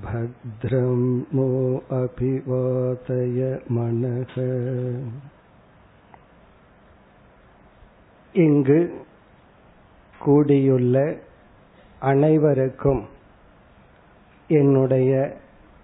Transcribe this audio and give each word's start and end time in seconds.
भद्रं 0.00 0.98
नो 1.34 1.46
अपि 1.94 2.32
वातय 2.46 3.38
मनः 3.70 4.34
இங்கு 8.34 8.78
கூடியுள்ள 10.20 10.96
அனைவருக்கும் 12.02 13.00
என்னுடைய 14.50 15.12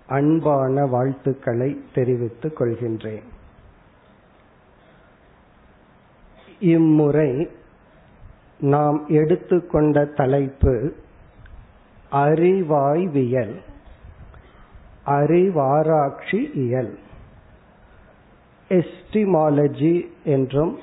அன்பான 0.09 0.85
வாழ்த்துக்களை 0.87 1.71
தெரிவித்துக் 1.95 2.57
கொள்கின்றேன் 2.59 3.27
இம்முறை 6.71 7.31
நாம் 8.67 8.99
எடுத்துக்கொண்ட 9.13 10.05
தலைப்பு 10.15 10.75
அறிவாய்வியல் 12.21 13.57
அறிவாராய்ச்சி 15.18 16.40
இயல். 16.54 16.94
எஸ்டிமாலஜி 18.70 19.96
என்றும் 20.24 20.74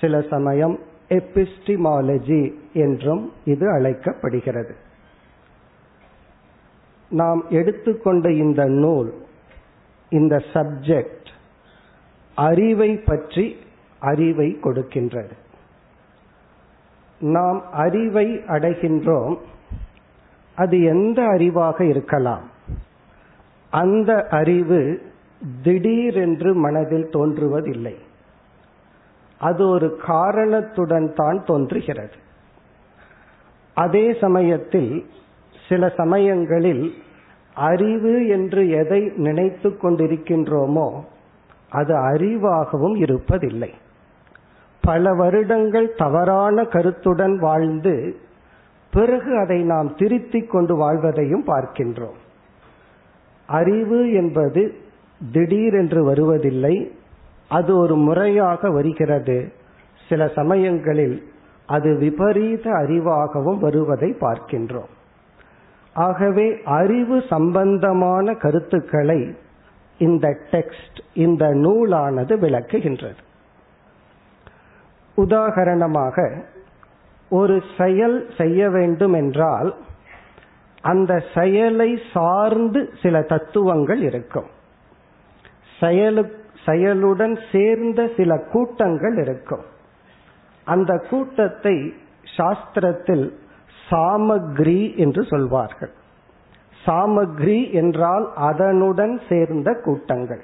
சில 0.00 0.20
சமயம் 0.30 0.76
எபிஸ்டிமாலஜி 1.08 2.42
என்றும் 2.72 3.24
இது 3.44 3.66
அழைக்கப்படுகிறது. 3.70 4.74
நாம் 7.10 7.40
எடுத்துக்கொண்ட 7.50 8.26
இந்த 8.32 8.62
நூல் 8.64 9.10
இந்த 10.08 10.36
சப்ஜெக்ட் 10.52 11.28
அறிவை 12.36 12.90
பற்றி 12.96 13.46
அறிவை 14.00 14.48
கொடுக்கின்றது. 14.62 15.34
நாம் 17.20 17.58
அறிவை 17.72 18.26
அடைகின்றோம் 18.46 19.36
அது 20.56 20.76
எந்த 20.84 21.22
அறிவாக 21.22 21.78
இருக்கலாம்? 21.88 22.46
அந்த 23.72 24.10
அறிவு 24.30 24.80
திடீரென்று 25.62 26.54
மனதில் 26.54 27.08
தோன்றுவதில்லை. 27.12 27.94
அது 29.40 29.62
ஒரு 29.68 29.88
காரணத்துடன் 30.06 31.08
தான் 31.14 31.44
தோன்றுகிறது. 31.44 32.18
அதே 33.76 34.06
சமயத்தில் 34.20 34.92
சில 35.68 35.88
சமயங்களில் 35.96 36.84
அறிவு 37.54 38.14
என்று 38.26 38.62
எதை 38.70 39.00
நினைத்து 39.16 39.70
கொண்டிருக்கின்றோமோ 39.70 40.88
அது 41.70 41.94
அறிவாகவும் 41.94 42.96
இருப்பதில்லை. 43.04 43.70
பல 44.82 45.14
வருடங்கள் 45.14 45.88
தவறான 45.96 46.64
கருத்துடன் 46.64 47.36
வாழ்ந்து 47.38 48.16
பிறகு 48.92 49.38
அதை 49.38 49.62
நாம் 49.62 49.94
திருத்திக் 49.96 50.50
கொண்டு 50.50 50.76
வாழ்வதையும் 50.76 51.46
பார்க்கின்றோம். 51.46 52.20
அறிவு 53.58 54.00
என்பது 54.12 54.62
திடீரென்று 55.32 56.00
வருவதில்லை 56.04 56.76
அது 57.48 57.72
ஒரு 57.76 57.94
முறையாக 57.96 58.70
வருகிறது. 58.70 59.38
சில 60.08 60.26
சமயங்களில் 60.38 61.16
அது 61.68 61.90
விபரீத 61.96 62.64
அறிவாகவும் 62.82 63.60
வருவதை 63.60 64.10
பார்க்கின்றோம். 64.20 64.92
ஆகவே 65.96 66.46
அறிவு 66.64 67.16
சம்பந்தமான 67.28 68.34
கருத்துக்களை 68.44 69.20
இந்த 69.98 70.26
டெக்ஸ்ட் 70.50 71.00
இந்த 71.14 71.44
நூலானது 71.54 72.34
விளக்குகின்றது. 72.36 73.20
உதாகரணமாக 75.18 76.16
ஒரு 77.30 77.56
செயல் 77.78 78.18
செய்ய 78.36 78.70
வேண்டும் 78.70 79.12
என்றால் 79.12 79.70
அந்த 80.82 81.24
செயலை 81.34 81.98
சார்ந்து 82.12 82.92
சில 83.02 83.22
தத்துவங்கள் 83.22 84.02
இருக்கும். 84.02 84.46
செயலு 85.80 86.30
செயலுடன் 86.66 87.36
சேர்ந்த 87.52 88.10
சில 88.16 88.38
கூட்டங்கள் 88.52 89.16
இருக்கும். 89.16 89.64
அந்த 90.64 91.06
கூட்டத்தை 91.10 91.94
சாஸ்திரத்தில் 92.36 93.32
சாமக்ரி 93.90 94.96
என்று 94.96 95.24
சொல்வார்கள். 95.24 95.90
சாமக்ரி 96.86 97.72
என்றால் 97.72 98.32
அதனுடன் 98.34 99.20
சேர்ந்த 99.28 99.80
கூட்டங்கள். 99.84 100.42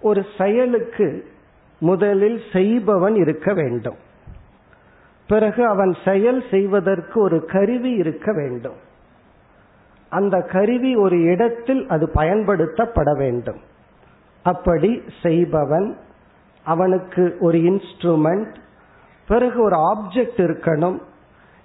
ஒரு 0.00 0.26
செயலுக்கு 0.38 1.32
முதலில் 1.78 2.40
செய்பவன் 2.52 3.14
இருக்க 3.14 3.54
வேண்டும். 3.54 3.96
பிறகு 5.26 5.66
அவன் 5.66 5.96
செயல் 6.04 6.42
செய்வதற்கு 6.50 7.20
ஒரு 7.20 7.44
கருவி 7.44 7.90
இருக்க 7.90 8.32
வேண்டும். 8.32 8.74
அந்த 10.08 10.40
கருவி 10.40 10.96
ஒரு 10.96 11.22
இடத்தில் 11.22 11.88
அது 11.88 12.10
பயன்படுத்தப்பட 12.14 13.16
வேண்டும். 13.16 13.60
அப்படி 14.42 15.02
செய்பவன் 15.22 15.96
அவனுக்கு 16.64 17.36
ஒரு 17.40 17.58
இன்ஸ்ட்ருமெண்ட் 17.58 18.54
பிறகு 19.28 19.62
ஒரு 19.62 19.76
ஆப்ஜெக்ட் 19.76 20.40
இருக்கணும். 20.46 20.98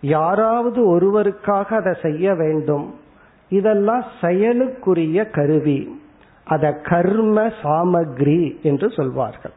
யாராவது 0.02 0.97
ஒருவருக்காக 0.97 1.66
அதை 1.66 1.94
செய்ய 2.02 2.36
வேண்டும். 2.36 2.96
இதெல்லாம் 3.50 4.03
செயலுக்குரிய 4.22 5.31
கருவி. 5.31 6.02
அத 6.44 6.74
கர்ம 6.74 7.47
சாமக்ரி 7.47 8.62
என்று 8.62 8.90
சொல்வார்கள். 8.90 9.52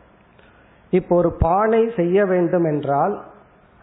இப்போ 0.90 1.16
ஒரு 1.16 1.32
பானை 1.38 1.90
செய்ய 1.96 2.24
வேண்டும் 2.24 2.64
என்றால் 2.64 3.22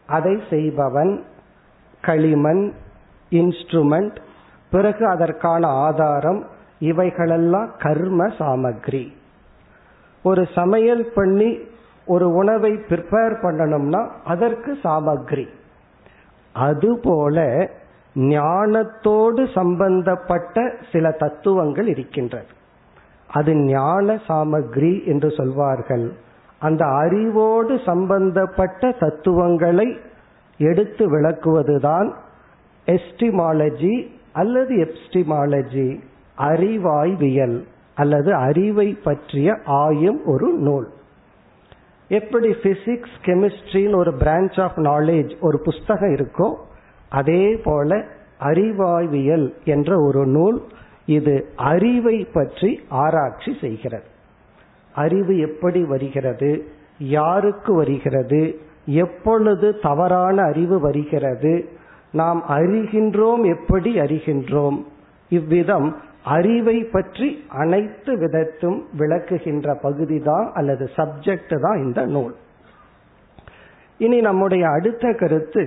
அதை 0.10 0.42
செய்பவன் 0.50 1.24
களிமண் 2.02 2.72
இன்ஸ்ட்ருமெண்ட் 3.32 4.16
பிறகு 4.72 5.08
அதற்கான 5.08 5.68
ஆதாரம் 5.68 6.42
இவைகளெல்லாம் 6.80 7.70
கர்ம 7.80 8.28
சாமக்ரி. 8.28 9.06
ஒரு 10.24 10.48
சமையல் 10.56 11.12
பண்ணி 11.16 11.58
ஒரு 12.06 12.34
உணவை 12.34 12.72
ப்ரிப்பேர் 12.90 13.36
பண்ணணும்னா 13.44 14.02
அதற்கு 14.26 14.78
சாமக்ரி. 14.84 15.48
அதுபோல 16.54 17.70
ஞானத்தோடு 18.16 19.44
சம்பந்தப்பட்ட 19.54 20.74
சில 20.92 21.12
தத்துவங்கள் 21.12 21.88
இருக்கின்றது. 21.88 22.54
அது 23.30 23.56
ஞான 23.56 24.16
சாமக்ரி 24.28 25.06
என்று 25.06 25.32
சொல்வார்கள். 25.32 26.08
அந்த 26.60 26.86
அறிவோடு 26.86 27.80
சம்பந்தப்பட்ட 27.86 28.92
தத்துவங்களை 29.00 29.88
எடுத்து 30.60 31.04
விளக்குவதுதான் 31.12 32.10
எஸ்டிமாலஜி 32.86 33.96
அல்லது 34.34 34.74
எப்ஸ்டிமாலஜி 34.76 35.88
அறிவாய்வியல் 36.38 37.58
அல்லது 37.96 38.34
அறிவை 38.34 38.88
பற்றிய 39.04 39.58
ஆயும் 39.66 40.22
ஒரு 40.26 40.50
நூல். 40.58 40.88
எப்படி 42.08 42.50
பிசிக்ஸ் 42.64 43.18
கெமிஸ்ட்ரின்னு 43.26 43.96
ஒரு 43.96 44.12
பிரான்ச் 44.12 44.62
ஆஃப் 44.62 44.78
நாலேஜ் 44.78 45.34
ஒரு 45.42 45.58
புஸ்தகம் 45.60 46.14
இருக்கோ 46.14 46.50
அதே 47.10 47.44
போல 47.64 48.04
அறிவாய்வியல் 48.40 49.48
என்ற 49.64 49.96
ஒரு 50.06 50.26
நூல் 50.28 50.60
இது 51.06 51.36
அறிவை 51.56 52.18
பற்றி 52.34 52.80
ஆராய்ச்சி 52.90 53.58
செய்கிறது. 53.62 54.09
அறிவு 55.00 55.34
எப்படி 55.40 55.82
வருகிறது? 55.84 56.52
யாருக்கு 57.00 57.72
வருகிறது? 57.74 58.42
எப்பொழுது 58.86 59.68
தவறான 59.80 60.38
அறிவு 60.42 60.78
வருகிறது? 60.80 61.54
நாம் 62.12 62.42
அறிகின்றோம் 62.50 63.44
எப்படி 63.56 63.92
அறிகின்றோம்? 64.00 64.78
இவ்விதம் 65.30 65.90
அறிவை 66.24 66.78
பற்றி 66.84 67.28
அனைத்து 67.64 68.12
விதத்தும் 68.18 68.80
விளக்குகின்ற 69.00 69.76
பகுதி 69.82 70.18
தான் 70.20 70.48
அல்லது 70.54 70.86
சப்ஜெக்ட் 70.98 71.56
தான் 71.60 71.82
இந்த 71.84 72.02
நூல். 72.06 72.36
இனி 73.98 74.20
நம்முடைய 74.22 74.64
அடுத்த 74.70 75.12
கருத்து 75.14 75.64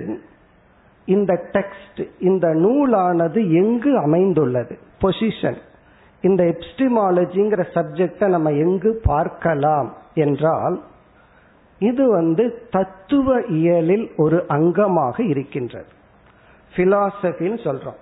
இந்த 1.07 1.31
டெக்ஸ்ட் 1.51 2.01
இந்த 2.19 2.47
நூலானது 2.55 3.39
எங்கு 3.53 3.91
அமைந்துள்ளது? 3.97 4.75
பொசிஷன் 5.01 5.59
இந்த 6.23 6.43
எப்ஸ்டிமாலஜிங்கிற 6.43 7.61
சப்ஜெக்ட 7.73 8.27
நம்ம 8.27 8.51
எங்கு 8.51 8.99
பார்க்கலாம் 9.03 9.93
என்றால் 10.13 10.81
இது 11.79 12.11
வந்து 12.11 12.67
தத்துவ 12.71 13.41
இயலில் 13.41 14.11
ஒரு 14.17 14.45
அங்கமாக 14.47 15.21
இருக்கின்றது. 15.27 15.91
பிலாசபின்னு 16.75 17.57
சொல்றோம். 17.65 17.99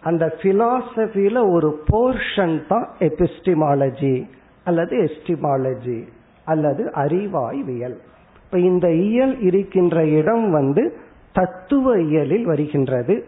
அந்த 0.00 0.34
பிலாசபில 0.42 1.50
ஒரு 1.50 1.82
போர்ஷன் 1.92 2.66
தான் 2.66 2.88
எபிஸ்டிமாலஜி 2.98 4.28
அல்லது 4.64 4.96
எஸ்டிமாலஜி 5.00 5.98
அல்லது 6.44 6.90
அறிவாய்வியல். 6.94 7.96
இப்ப 8.44 8.58
இந்த 8.58 8.92
இயல் 8.92 9.40
இருக்கின்ற 9.40 10.06
இடம் 10.06 10.50
வந்து 10.50 10.96
தத்துவ 11.32 11.98
இயலில் 12.00 12.44
வருகின்றது. 12.44 13.26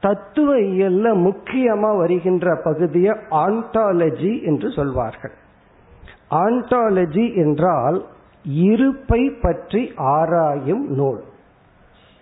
தத்துவ 0.00 0.56
இயல்ல 0.56 1.06
முக்கியமா 1.16 1.96
வருகின்ற 1.96 2.60
பகுதியை 2.64 3.14
ஆண்டாலஜி 3.30 4.44
என்று 4.44 4.70
சொல்வார்கள். 4.70 5.32
ஆண்டாலஜி 6.30 7.36
என்றால் 7.36 8.06
இருப்பை 8.44 9.30
பற்றி 9.30 9.92
ஆராயும் 9.96 10.86
நூல். 10.88 11.22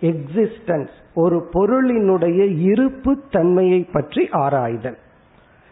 எக்ஸிஸ்டன்ஸ் 0.01 0.95
ஒரு 1.13 1.49
பொருளினுடைய 1.53 2.61
இருப்பு 2.61 3.21
தன்மையை 3.29 3.87
பற்றி 3.91 4.29
ஆராய்தல். 4.31 4.97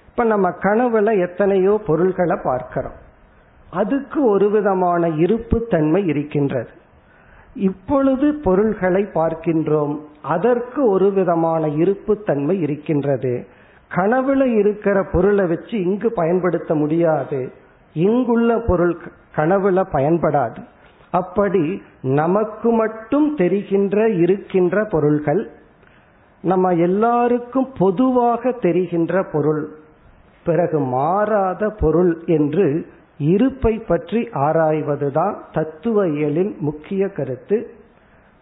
இப்ப 0.07 0.23
நம்ம 0.23 0.49
கனவுல 0.49 1.29
எத்தனையோ 1.29 1.81
பொருள்களை 1.87 2.37
பார்க்கிறோம். 2.43 2.97
அதுக்கு 3.71 4.29
ஒரு 4.29 4.49
விதமான 4.49 5.07
இருப்பு 5.07 5.67
தன்மை 5.69 6.05
இருக்கின்றது. 6.05 6.69
இப்பொழுது 7.55 8.33
பொருள்களை 8.33 9.03
பார்க்கின்றோம். 9.13 9.95
அதற்கு 10.27 10.89
ஒரு 10.89 11.07
விதமான 11.11 11.67
இருப்புத்தன்மை 11.67 12.55
இருக்கின்றது. 12.61 13.33
கனவுல 13.95 14.43
இருக்கிற 14.59 14.97
பொருளை 15.11 15.45
வச்சு 15.47 15.77
இங்கு 15.83 16.09
பயன்படுத்த 16.13 16.75
முடியாது. 16.75 17.39
இங்குள்ள 17.93 18.57
பொருள் 18.67 18.95
கனவுல 19.35 19.83
பயன்படாது. 19.93 20.61
அப்படி 21.11 21.81
நமக்கு 22.01 22.69
மட்டும் 22.71 23.35
தெரிகின்ற 23.35 24.07
இருக்கின்ற 24.09 24.85
பொருள்கள் 24.89 25.43
நம்ம 26.41 26.71
எல்லாருக்கும் 26.71 27.69
பொதுவாக 27.77 28.51
தெரிகின்ற 28.51 29.23
பொருள் 29.31 29.63
பிறகு 30.45 30.79
மாறாத 30.79 31.69
பொருள் 31.79 32.11
என்று 32.25 32.67
இருப்பை 33.17 33.73
பற்றி 33.87 34.29
ஆராய்வதுதான் 34.33 35.35
தத்துவ 35.53 36.05
இயலின் 36.05 36.53
முக்கிய 36.57 37.07
கருத்து. 37.07 37.57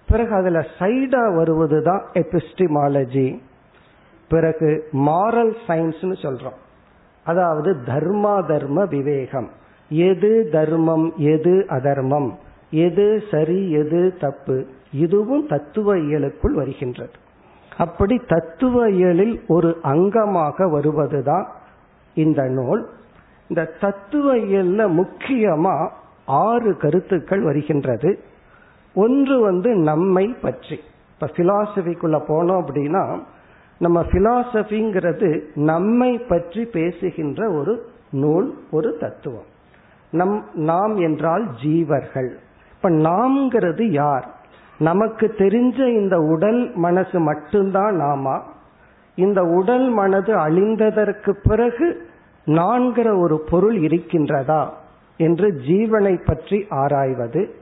பிறகு 0.07 0.33
அதுல 0.33 0.65
சைடா 0.79 1.35
வருவதுதான் 1.35 2.03
எபிஸ்டிமாலஜி 2.13 3.39
பிறகு 4.29 4.87
மாரல் 4.93 5.55
சயின்ஸ்னு 5.67 6.15
சொல்றோம். 6.21 6.57
அதாவது 7.23 7.73
தர்மா 7.85 8.47
தர்ம 8.47 8.85
விவேகம். 8.85 9.49
எது 9.89 10.49
தர்மம் 10.51 11.13
எது 11.17 11.65
அதர்மம்? 11.67 12.37
எது 12.71 13.23
சரி 13.31 13.71
எது 13.71 14.17
தப்பு? 14.19 14.65
இதுவும் 14.91 15.47
தத்துவ 15.47 15.95
இயலுக்குள் 15.95 16.53
வருகின்றது. 16.53 17.11
அப்படி 17.77 18.21
தத்துவ 18.27 18.89
இயலில் 18.89 19.41
ஒரு 19.47 19.77
அங்கமாக 19.83 20.71
வருவதுதான் 20.71 21.47
இந்த 22.13 22.43
நூல். 22.43 22.89
இந்த 23.47 23.71
தத்துவ 23.81 24.37
இயல்ல 24.37 24.89
முக்கியமா 24.89 25.89
ஆறு 26.25 26.77
கருத்துக்கள் 26.77 27.41
வருகின்றது. 27.41 28.19
ஒன்று 28.95 29.41
வந்து 29.41 29.75
நம்மை 29.75 30.27
பற்றி. 30.27 30.79
இப்ப 31.13 31.27
பிலாசபிக்குள்ள 31.37 32.21
போனோம் 32.27 32.63
அப்படின்னா 32.65 33.19
நம்ம 33.79 34.01
பிலாசபிங்கிறது 34.01 35.41
நம்மை 35.55 36.17
பற்றி 36.17 36.65
பேசுகின்ற 36.65 37.51
ஒரு 37.51 37.85
நூல் 38.11 38.57
ஒரு 38.71 38.97
தத்துவம். 38.99 39.53
நம் 40.11 40.45
நாம் 40.53 40.97
என்றால் 40.97 41.47
ஜீவர்கள். 41.63 42.29
இப்ப 42.75 42.89
நாம்ங்கிறது 42.89 43.83
யார்? 43.83 44.35
நமக்கு 44.79 45.33
தெரிஞ்ச 45.37 45.87
இந்த 45.87 46.19
உடல் 46.19 46.75
மனசு 46.75 47.19
மட்டும்தான் 47.19 47.95
நாமா? 47.95 48.41
இந்த 49.15 49.43
உடல் 49.43 49.89
மனது 49.89 50.35
அழிந்ததற்கு 50.35 51.35
பிறகு 51.43 52.07
நான்கிற 52.45 53.19
ஒரு 53.19 53.45
பொருள் 53.49 53.77
இருக்கின்றதா? 53.77 54.67
என்று 55.17 55.51
ஜீவனை 55.67 56.25
பற்றி 56.25 56.65
ஆராய்வது 56.69 57.55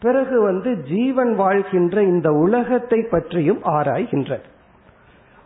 பிறகு 0.00 0.42
வந்து 0.42 0.82
ஜீவன் 0.82 1.34
வாழ்கின்ற 1.34 2.02
இந்த 2.02 2.32
உலகத்தை 2.32 3.02
பற்றியும் 3.10 3.62
ஆராய்கின்றது 3.64 4.44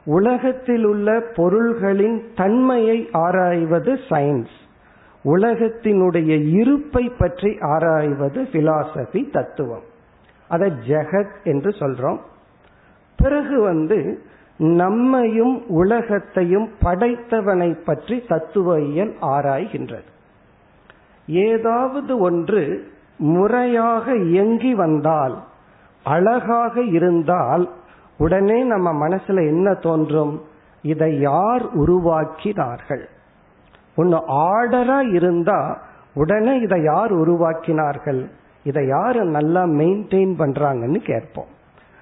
உலகத்தில் 0.04 0.84
உள்ள 0.84 1.22
பொருள்களின் 1.36 2.30
தன்மையை 2.34 3.08
ஆராய்வது 3.12 3.92
சயின்ஸ் 3.94 4.58
உலகத்தினுடைய 5.24 6.48
இருப்பை 6.58 7.12
பற்றி 7.18 7.56
ஆராய்வது 7.60 8.42
பிலாசபி 8.42 9.30
தத்துவம். 9.32 9.82
அதை 10.48 10.72
ஜெகத் 10.88 11.44
என்று 11.44 11.70
சொல்றோம். 11.70 12.18
பிறகு 13.16 13.60
வந்து 13.60 14.22
நம்மையும் 14.56 15.68
உலகத்தையும் 15.68 16.68
படைத்தவனை 16.82 17.78
பற்றி 17.84 18.24
தத்துவ 18.28 18.80
இயல் 18.80 19.14
ஆராய்கின்றது. 19.22 20.08
ஏதாவது 21.26 22.18
ஒன்று 22.18 22.92
முறையாக 23.20 24.16
இயங்கி 24.16 24.74
வந்தால் 24.74 25.36
அழகாக 26.04 26.82
இருந்தால் 26.82 27.68
உடனே 28.18 28.62
நம்ம 28.62 29.08
மனசுல 29.08 29.46
என்ன 29.46 29.74
தோன்றும்? 29.74 30.42
இதை 30.82 31.20
யார் 31.20 31.64
உருவாக்கினார்கள்? 31.76 33.04
ஒன்னு 33.96 34.18
ஆர்டரா 34.28 35.12
இருந்தா 35.14 35.78
உடனே 36.14 36.58
இதை 36.58 36.82
யார் 36.82 37.12
உருவாக்கினார்கள்? 37.12 38.30
இதை 38.64 38.86
யார் 38.86 39.24
நல்லா 39.24 39.62
மெயின்டைன் 39.62 40.34
பண்றாங்கன்னு 40.38 41.00
கேட்போம். 41.04 41.50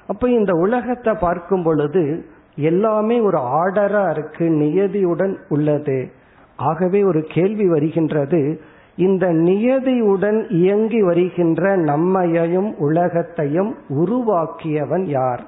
அப்ப 0.07 0.29
இந்த 0.29 0.53
உலகத்தை 0.53 1.15
பார்க்கும் 1.15 1.63
பொழுது 1.63 2.27
எல்லாமே 2.57 3.21
ஒரு 3.21 3.39
ஆர்டரா 3.39 4.11
இருக்கு 4.11 4.45
நியதியுடன் 4.45 5.37
உள்ளது. 5.49 6.11
ஆகவே 6.57 7.05
ஒரு 7.05 7.27
கேள்வி 7.29 7.69
வருகின்றது 7.69 8.61
இந்த 8.99 9.27
நியதியுடன் 9.33 10.45
இயங்கி 10.49 11.03
வருகின்ற 11.03 11.77
நம்மையையும் 11.77 12.75
உலகத்தையும் 12.77 13.77
உருவாக்கியவன் 13.89 15.05
யார்? 15.05 15.47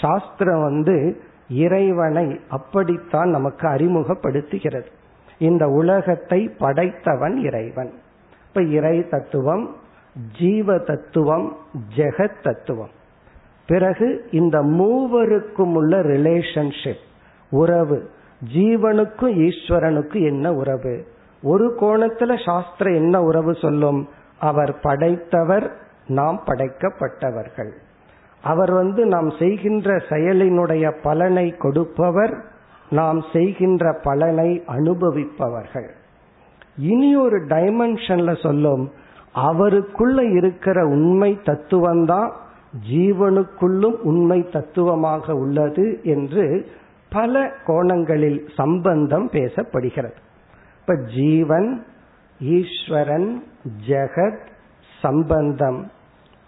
சாஸ்திரம் 0.00 0.62
வந்து 0.62 1.20
இறைவனை 1.50 2.40
அப்படித்தான் 2.48 3.28
நமக்கு 3.28 3.68
அறிமுகப்படுத்துகிறது. 3.68 4.86
இந்த 5.38 5.68
உலகத்தை 5.68 6.48
படைத்தவன் 6.58 7.36
இறைவன். 7.36 7.92
இப்ப 8.48 8.62
இறை 8.62 9.08
தத்துவம் 9.08 9.76
ஜீவ 10.38 10.78
தத்துவம் 10.78 11.56
ஜெகத் 11.96 12.42
தத்துவம். 12.42 12.90
பிறகு 13.66 14.28
இந்த 14.30 14.62
மூவருக்கும் 14.62 15.74
உள்ள 15.74 16.00
ரிலேஷன்ஷிப் 16.00 17.02
உறவு 17.50 18.10
ஜீவனுக்கும் 18.54 19.48
ஈஸ்வரனுக்கும் 19.48 20.26
என்ன 20.26 20.52
உறவு? 20.52 21.06
ஒரு 21.42 21.76
கோணத்துல 21.80 22.44
சாஸ்திரம் 22.44 22.94
என்ன 22.94 23.22
உறவு 23.22 23.54
சொல்லும்? 23.54 24.08
அவர் 24.38 24.80
படைத்தவர் 24.80 25.76
நாம் 26.06 26.42
படைக்கப்பட்டவர்கள். 26.46 27.70
அவர் 28.42 28.72
வந்து 28.72 29.06
நாம் 29.06 29.30
செய்கின்ற 29.30 29.96
செயலினுடைய 29.96 30.94
பலனை 31.02 31.50
கொடுப்பவர் 31.50 32.44
நாம் 32.90 33.24
செய்கின்ற 33.32 34.00
பலனை 34.02 34.62
அனுபவிப்பவர்கள். 34.66 35.88
இனி 36.76 37.16
ஒரு 37.16 37.38
டைமென்ஷன்ல 37.38 38.42
சொல்லும். 38.42 38.90
அவருக்குள்ள 39.32 40.24
இருக்கிற 40.24 40.86
உண்மை 40.86 41.38
தத்துவம்தான் 41.42 42.30
ஜீவனுக்குள்ளும் 42.90 43.96
உண்மை 43.96 44.48
தத்துவமாக 44.50 45.34
உள்ளது 45.34 46.00
என்று 46.02 46.66
பல 47.10 47.52
கோணங்களில் 47.66 48.48
சம்பந்தம் 48.56 49.30
பேசப்படுகிறது. 49.30 50.16
இப்ப 50.86 51.00
ஜீவன் 51.14 51.86
ஈஸ்வரன் 52.40 53.44
ஜெகத் 53.86 54.46
சம்பந்தம். 55.00 55.90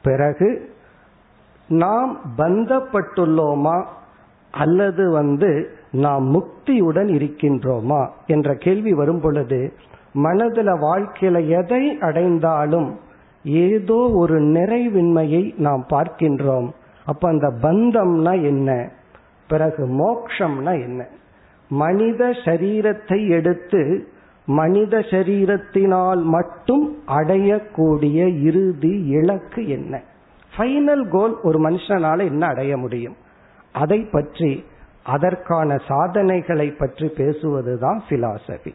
பிறகு 0.02 0.74
நாம் 1.68 2.20
பந்தப்பட்டுள்ளோமா 2.38 3.84
அல்லது 4.50 5.10
வந்து 5.10 5.76
நாம் 5.90 6.34
முக்தியுடன் 6.34 7.10
இருக்கின்றோமா 7.10 8.08
என்ற 8.26 8.54
கேள்வி 8.54 8.92
வரும் 8.92 9.20
பொழுது 9.20 9.72
மனதில் 10.12 10.68
வாழ்க்கையில 10.68 11.48
எதை 11.48 11.98
அடைந்தாலும் 12.00 12.98
ஏதோ 13.44 14.10
ஒரு 14.14 14.40
நிறைவின்மையை 14.40 15.58
நாம் 15.58 15.86
பார்க்கின்றோம். 15.90 16.70
அப்ப 17.04 17.28
அந்த 17.28 17.48
பந்தம்னா 17.62 18.32
என்ன? 18.42 18.90
பிறகு 19.48 19.86
மோக்ஷம்னா 19.86 20.72
என்ன? 20.82 21.06
மனித 21.68 22.24
சரீரத்தை 22.24 23.28
எடுத்து 23.28 24.08
மனித 24.46 24.98
சரீரத்தினால் 24.98 26.22
மட்டும் 26.22 26.98
அடையக்கூடிய 27.06 28.42
இறுதி 28.42 29.06
இலக்கு 29.08 29.68
என்ன? 29.68 30.02
ஃபைனல் 30.56 31.08
கோல் 31.08 31.40
ஒரு 31.40 31.70
மனுஷனால 31.70 32.18
என்ன 32.24 32.46
அடைய 32.46 32.76
முடியும்? 32.76 33.16
அதை 33.72 34.00
பற்றி 34.00 34.64
அதற்கான 35.02 35.76
சாதனைகளை 35.88 36.70
பற்றி 36.70 37.06
பேசுவதுதான் 37.06 38.00
பிலாசபி 38.08 38.72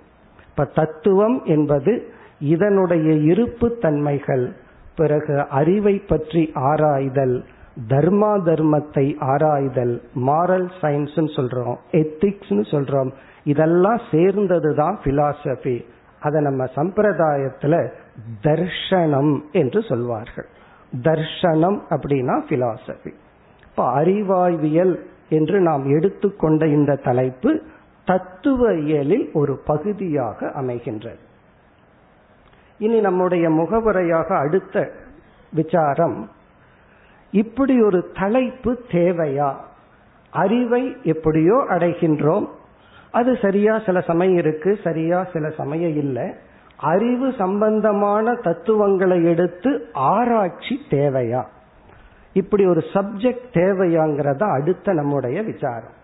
இப்ப 0.49 0.65
தத்துவம் 0.65 1.45
என்பது 1.45 2.11
இதனுடைய 2.39 3.13
இருப்பு 3.13 3.77
தன்மைகள் 3.77 4.53
பிறகு 4.95 5.47
அறிவை 5.49 5.99
பற்றி 5.99 6.51
ஆராய்தல் 6.55 7.43
தர்மா 7.87 8.33
தர்மத்தை 8.43 9.15
ஆராய்தல் 9.19 10.01
மாரல் 10.15 10.69
சயின்ஸ் 10.81 11.37
சொல்றோம் 11.37 11.77
எத்திக்ஸ் 11.91 12.49
சொல்றோம் 12.49 13.11
இதெல்லாம் 13.51 14.01
சேர்ந்தது 14.11 14.71
தான் 14.75 14.95
பிலாசபி 15.03 15.75
அதை 16.21 16.39
நம்ம 16.41 16.63
சம்பிரதாயத்துல 16.75 17.75
தர்ஷனம் 18.43 19.33
என்று 19.51 19.79
சொல்வார்கள். 19.89 20.47
தர்ஷனம் 20.93 21.79
அப்படின்னா 21.89 22.35
பிலாசபி 22.49 23.11
இப்ப 23.67 23.83
அறிவாய்வியல் 24.01 24.95
என்று 25.37 25.57
நாம் 25.59 25.85
எடுத்துக்கொண்ட 25.97 26.63
இந்த 26.67 26.91
தலைப்பு 27.07 27.51
தத்துவ 28.05 28.71
இயலில் 28.87 29.25
ஒரு 29.33 29.53
பகுதியாக 29.65 30.47
அமைகின்றது. 30.61 31.21
இனி 32.79 32.99
நம்முடைய 32.99 33.45
முகவரையாக 33.49 34.29
அடுத்த 34.43 34.75
விசாரம் 35.53 36.17
இப்படி 37.33 37.75
ஒரு 37.81 37.99
தலைப்பு 38.19 38.71
தேவையா? 38.91 39.49
அறிவை 40.33 40.83
எப்படியோ 41.03 41.57
அடைகின்றோம் 41.69 42.47
அது 43.11 43.37
சரியா 43.41 43.81
சில 43.85 44.01
சமயம் 44.01 44.35
இருக்கு 44.35 44.77
சரியா 44.83 45.27
சில 45.33 45.49
சமயம் 45.49 45.95
இல்லை. 45.95 46.33
அறிவு 46.77 47.33
சம்பந்தமான 47.37 48.33
தத்துவங்களை 48.33 49.25
எடுத்து 49.25 49.85
ஆராய்ச்சி 49.93 50.79
தேவையா? 50.89 51.45
இப்படி 52.33 52.65
ஒரு 52.65 52.83
சப்ஜெக்ட் 52.93 53.49
தேவையாங்கிறத 53.53 54.51
அடுத்த 54.51 54.93
நம்முடைய 54.93 55.41
விசாரம். 55.41 55.97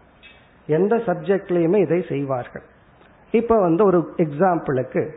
எந்த 0.68 0.96
சப்ஜெக்ட்லயுமே 0.96 1.78
இதை 1.78 2.06
செய்வார்கள். 2.10 2.64
இப்ப 3.32 3.56
வந்து 3.56 3.86
ஒரு 3.86 4.14
எக்ஸாம்பிளுக்கு 4.18 5.12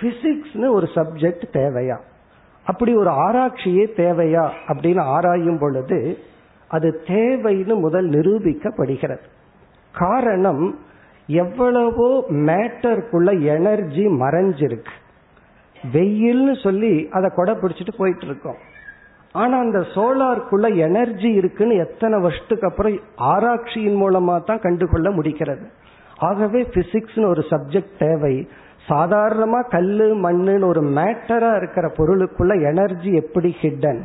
பிசிக்ஸ்னு 0.00 0.70
ஒரு 0.70 0.88
சப்ஜெக்ட் 0.94 1.42
தேவையா? 1.52 1.98
அப்படி 2.64 2.94
ஒரு 2.94 3.10
ஆராய்ச்சியே 3.10 3.86
தேவையா? 3.96 4.50
அப்படின்னு 4.68 5.00
ஆராயும் 5.00 5.58
பொழுது 5.58 6.18
அது 6.68 7.00
தேவைன்னு 7.06 7.78
முதல் 7.80 8.08
நிரூபிக்கப்படுகிறது. 8.08 9.22
காரணம் 9.92 10.78
எவ்வளவோ 11.28 12.24
மேட்டருக்குள்ள 12.30 13.42
எனர்ஜி 13.42 14.06
மறைஞ்சிருக்கு. 14.06 14.94
வெயில்னு 15.92 16.62
சொல்லி 16.62 17.08
அதை 17.10 17.30
கொடை 17.34 17.54
பிடிச்சிட்டு 17.54 17.94
போயிட்டு 17.96 18.26
இருக்கோம் 18.26 18.58
ஆனா 19.32 19.58
அந்த 19.58 19.78
சோலாருக்குள்ள 19.78 20.76
எனர்ஜி 20.76 21.30
இருக்குன்னு 21.32 21.74
எத்தனை 21.76 22.20
வருஷத்துக்கு 22.20 22.68
அப்புறம் 22.68 22.98
ஆராய்ச்சியின் 23.16 23.98
மூலமா 24.02 24.44
தான் 24.44 24.58
கண்டுகொள்ள 24.58 25.10
முடிக்கிறது 25.10 25.66
ஆகவே 26.18 26.62
பிசிக்ஸ்னு 26.62 27.26
ஒரு 27.26 27.44
சப்ஜெக்ட் 27.50 27.98
தேவை. 27.98 28.48
சாதாரணமா 28.88 29.68
கல்லு 29.68 30.06
மண்ணுன்னு 30.16 30.64
ஒரு 30.64 30.82
மேட்டரா 30.82 31.56
இருக்கிற 31.56 31.92
பொருளுக்குள்ள 31.96 32.62
எனர்ஜி 32.62 33.14
எப்படி 33.14 33.56
ஹிடன் 33.60 34.02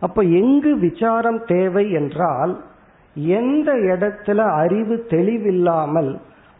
அப்ப 0.00 0.22
எங்கு 0.22 0.78
விசாரம் 0.78 1.44
தேவை 1.46 1.90
என்றால் 1.90 2.64
எந்த 3.14 3.72
இடத்துல 3.72 4.38
அறிவு 4.62 5.06
தெளிவில்லாமல் 5.08 6.18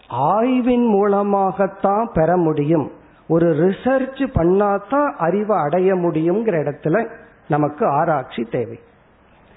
ஆய்வின் 0.08 0.86
மூலமாகத்தான் 0.86 2.10
பெற 2.12 2.36
முடியும். 2.36 2.90
ஒரு 3.28 3.46
ரிசர்ச் 3.46 4.26
பண்ணாதான் 4.34 5.12
அறிவை 5.12 5.58
அடைய 5.58 5.94
முடியுங்கிற 5.94 6.56
இடத்துல 6.64 7.10
நமக்கு 7.48 7.86
ஆராய்ச்சி 7.86 8.42
தேவை. 8.42 8.80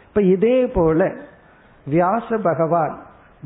இப்ப 0.08 0.22
இதே 0.22 0.67
போல 0.67 1.15
வியாச 1.89 2.38
பகவான் 2.38 3.01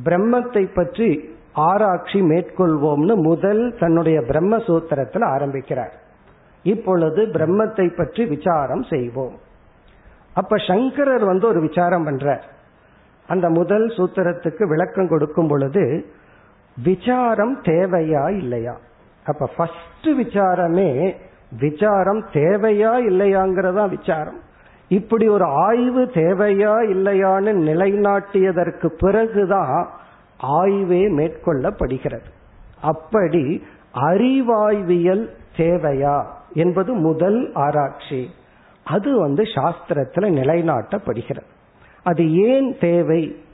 பிரம்மத்தை 0.06 0.74
பற்றி 0.74 1.30
ஆராய்ச்சி 1.54 2.22
மேற்கொள்வோம்னு 2.22 3.16
முதல் 3.16 3.76
தன்னுடைய 3.80 4.20
பிரம்மசூத்திரத்தில் 4.20 5.24
ஆரம்பிக்கிறார். 5.24 5.94
இப்பொழுது 6.64 7.26
பிரம்மத்தை 7.26 7.96
பற்றி 7.96 8.26
விசாரம் 8.26 8.84
செய்வோம். 8.84 9.36
அப்ப 10.34 10.58
சங்கரர் 10.58 11.26
வந்து 11.26 11.48
ஒரு 11.48 11.60
விசாரம் 11.60 12.08
பண்றார். 12.08 12.42
அந்த 13.28 13.50
முதல் 13.50 13.88
சூத்திரத்துக்கு 13.88 14.68
விளக்கம் 14.68 15.08
கொடுக்கும் 15.08 15.48
பொழுது 15.48 16.06
விசாரம் 16.84 17.62
தேவையா 17.62 18.38
இல்லையா? 18.38 18.78
அப்ப 19.26 19.50
ஃபர்ஸ்ட் 19.58 20.08
விசாரமே 20.08 21.16
விசாரம் 21.60 22.26
தேவையா 22.34 22.92
இல்லையாங்கிறதா 23.10 23.90
விசாரம். 23.90 24.40
இப்படி 24.88 25.28
ஒரு 25.28 25.44
ஆய்வு 25.44 26.06
தேவையா 26.06 26.74
இல்லையான்னு 26.92 27.54
நிலைநாட்டியதற்கு 27.54 28.86
பிறகுதான் 28.86 29.90
ஆய்வே 30.38 31.12
மேற்கொள்ளப்படுகிறது. 31.12 32.34
அப்படி 32.82 33.64
அறிவாய்வியல் 33.94 35.30
தேவையா 35.58 36.26
என்பது 36.54 36.94
முதல் 36.94 37.52
ஆராய்ச்சி. 37.54 38.30
அது 38.84 39.20
வந்து 39.20 39.44
சாஸ்திரத்துல 39.44 40.30
நிலைநாட்டப்படுகிறது. 40.32 41.48
அது 42.04 42.34
ஏன் 42.34 42.78
தேவை? 42.80 43.45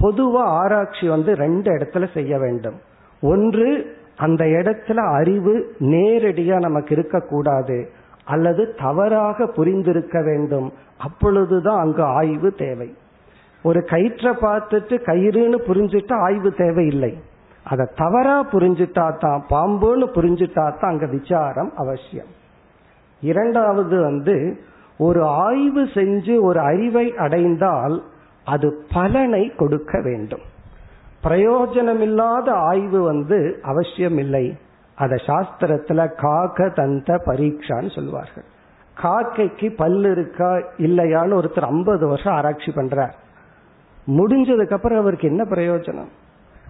பொதுவா 0.00 0.44
ஆராய்ச்சி 0.60 1.08
வந்து 1.08 1.34
ரெண்டு 1.34 1.70
இடத்துல 1.72 2.12
செய்ய 2.12 2.38
வேண்டும். 2.38 2.78
ஒன்று 3.22 3.68
அந்த 4.16 4.44
இடத்துல 4.44 4.96
அறிவு 4.96 5.74
நேரடியா 5.80 6.56
நமக்கு 6.58 6.94
இருக்கக்கூடாது 6.94 7.90
அல்லது 8.24 8.74
தவறாக 8.82 9.46
புரிந்திருக்க 9.46 10.24
வேண்டும். 10.24 10.72
அப்பொழுதுதான் 10.98 11.80
அங்கு 11.80 12.02
ஆய்வு 12.02 12.54
தேவை. 12.54 12.94
ஒரு 13.62 13.84
கயிற்றை 13.84 14.32
பார்த்துட்டு 14.32 14.94
கயிறுன்னு 15.06 15.58
புரிஞ்சுட்டா 15.66 16.16
ஆய்வு 16.20 16.52
தேவையில்லை. 16.52 17.12
அதை 17.64 17.86
தவறா 17.96 18.36
புரிஞ்சுட்டா 18.52 19.06
தான் 19.18 19.44
பாம்புன்னு 19.50 20.06
புரிஞ்சுட்டா 20.16 20.66
தான் 20.80 20.92
அங்க 20.92 21.06
விசாரம் 21.06 21.72
அவசியம். 21.76 22.30
இரண்டாவது 23.20 24.00
வந்து 24.00 24.60
ஒரு 24.98 25.24
ஆய்வு 25.24 25.82
செஞ்சு 25.94 26.40
ஒரு 26.40 26.60
அறிவை 26.60 27.16
அடைந்தால் 27.16 28.02
அது 28.50 28.68
பலனை 28.92 29.42
கொடுக்க 29.56 30.00
வேண்டும். 30.00 30.44
பிரயோஜனமில்லாத 31.24 32.48
ஆய்வு 32.70 33.00
வந்து 33.02 33.38
அவசியம் 33.62 34.18
இல்லை 34.18 34.44
அத 34.94 35.14
சாஸ்திரத்துல 35.26 36.00
காக்க 36.14 36.68
தந்த 36.68 37.10
பரீட்சான்னு 37.26 37.94
சொல்லுவார்கள். 37.94 38.46
காக்கைக்கு 39.02 39.68
பல்லு 39.76 40.10
இருக்கா 40.10 40.50
இல்லையான்னு 40.78 41.38
ஒருத்தர் 41.40 41.66
ஐம்பது 41.66 42.06
வருஷம் 42.06 42.34
ஆராய்ச்சி 42.34 42.72
பண்றார். 42.72 43.14
முடிஞ்சதுக்கு 44.06 44.72
அப்புறம் 44.72 44.98
அவருக்கு 44.98 45.28
என்ன 45.28 45.42
பிரயோஜனம்? 45.50 46.10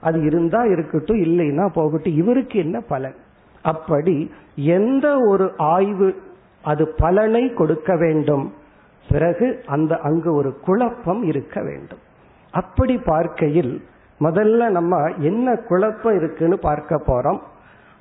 அது 0.01 0.19
இருந்தா 0.25 0.61
இருக்கட்டும் 0.65 1.23
இல்லைன்னா 1.23 1.67
போகட்டும் 1.73 2.17
இவருக்கு 2.17 2.59
என்ன 2.59 2.81
பலன்? 2.81 3.19
அப்படி 3.63 4.17
எந்த 4.57 5.07
ஒரு 5.29 5.47
ஆய்வு 5.57 6.09
அது 6.63 6.85
பலனை 6.97 7.43
கொடுக்க 7.55 7.97
வேண்டும். 7.97 8.47
பிறகு 9.11 9.47
அந்த 9.67 9.93
அங்கு 9.99 10.31
ஒரு 10.35 10.51
குழப்பம் 10.61 11.23
இருக்க 11.23 11.63
வேண்டும். 11.63 12.03
அப்படி 12.55 12.99
பார்க்கையில் 12.99 13.73
முதல்ல 14.21 14.69
நம்ம 14.69 14.97
என்ன 15.19 15.57
குழப்பம் 15.69 16.17
இருக்குன்னு 16.17 16.59
பார்க்க 16.59 17.03
போறோம். 17.07 17.41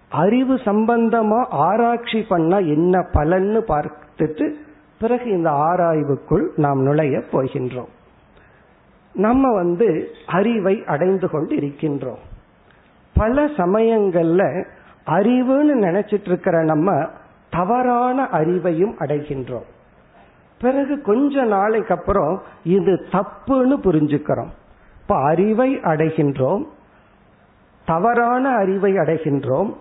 அறிவு 0.09 0.55
சம்பந்தமா 0.55 1.39
ஆராய்ச்சி 1.49 2.19
பண்ணா 2.29 2.57
என்ன 2.57 2.99
பலன்னு 3.13 3.61
பார்த்துட்டு 3.67 4.45
பிறகு 4.99 5.29
இந்த 5.29 5.49
ஆராய்வுக்குள் 5.49 6.45
நாம் 6.55 6.81
நுழைய 6.81 7.17
போகின்றோம். 7.31 7.91
நம்ம 9.15 9.53
வந்து 9.53 9.87
அறிவை 10.27 10.75
அடைந்து 10.85 11.29
கொண்டு 11.29 11.55
இருக்கின்றோம் 11.55 12.23
பல 13.15 13.45
சமயங்கள்ல 13.57 14.43
அறிவுன்னு 15.05 15.75
நினைச்சிட்டு 15.85 16.29
இருக்கிற 16.31 16.63
நம்ம 16.63 16.89
தவறான 17.49 18.27
அறிவையும் 18.31 18.93
அடைகின்றோம். 18.99 19.67
பிறகு 20.59 21.01
கொஞ்ச 21.01 21.43
நாளைக்கு 21.43 21.95
அப்புறம் 21.95 22.41
இது 22.63 23.05
தப்புன்னு 23.11 23.77
புரிஞ்சுக்கிறோம். 23.83 24.49
இப்ப 25.01 25.23
அறிவை 25.23 25.75
அடைகின்றோம். 25.75 26.63
தவறான 27.85 28.49
அறிவை 28.49 28.93
அடைகின்றோம். 28.93 29.73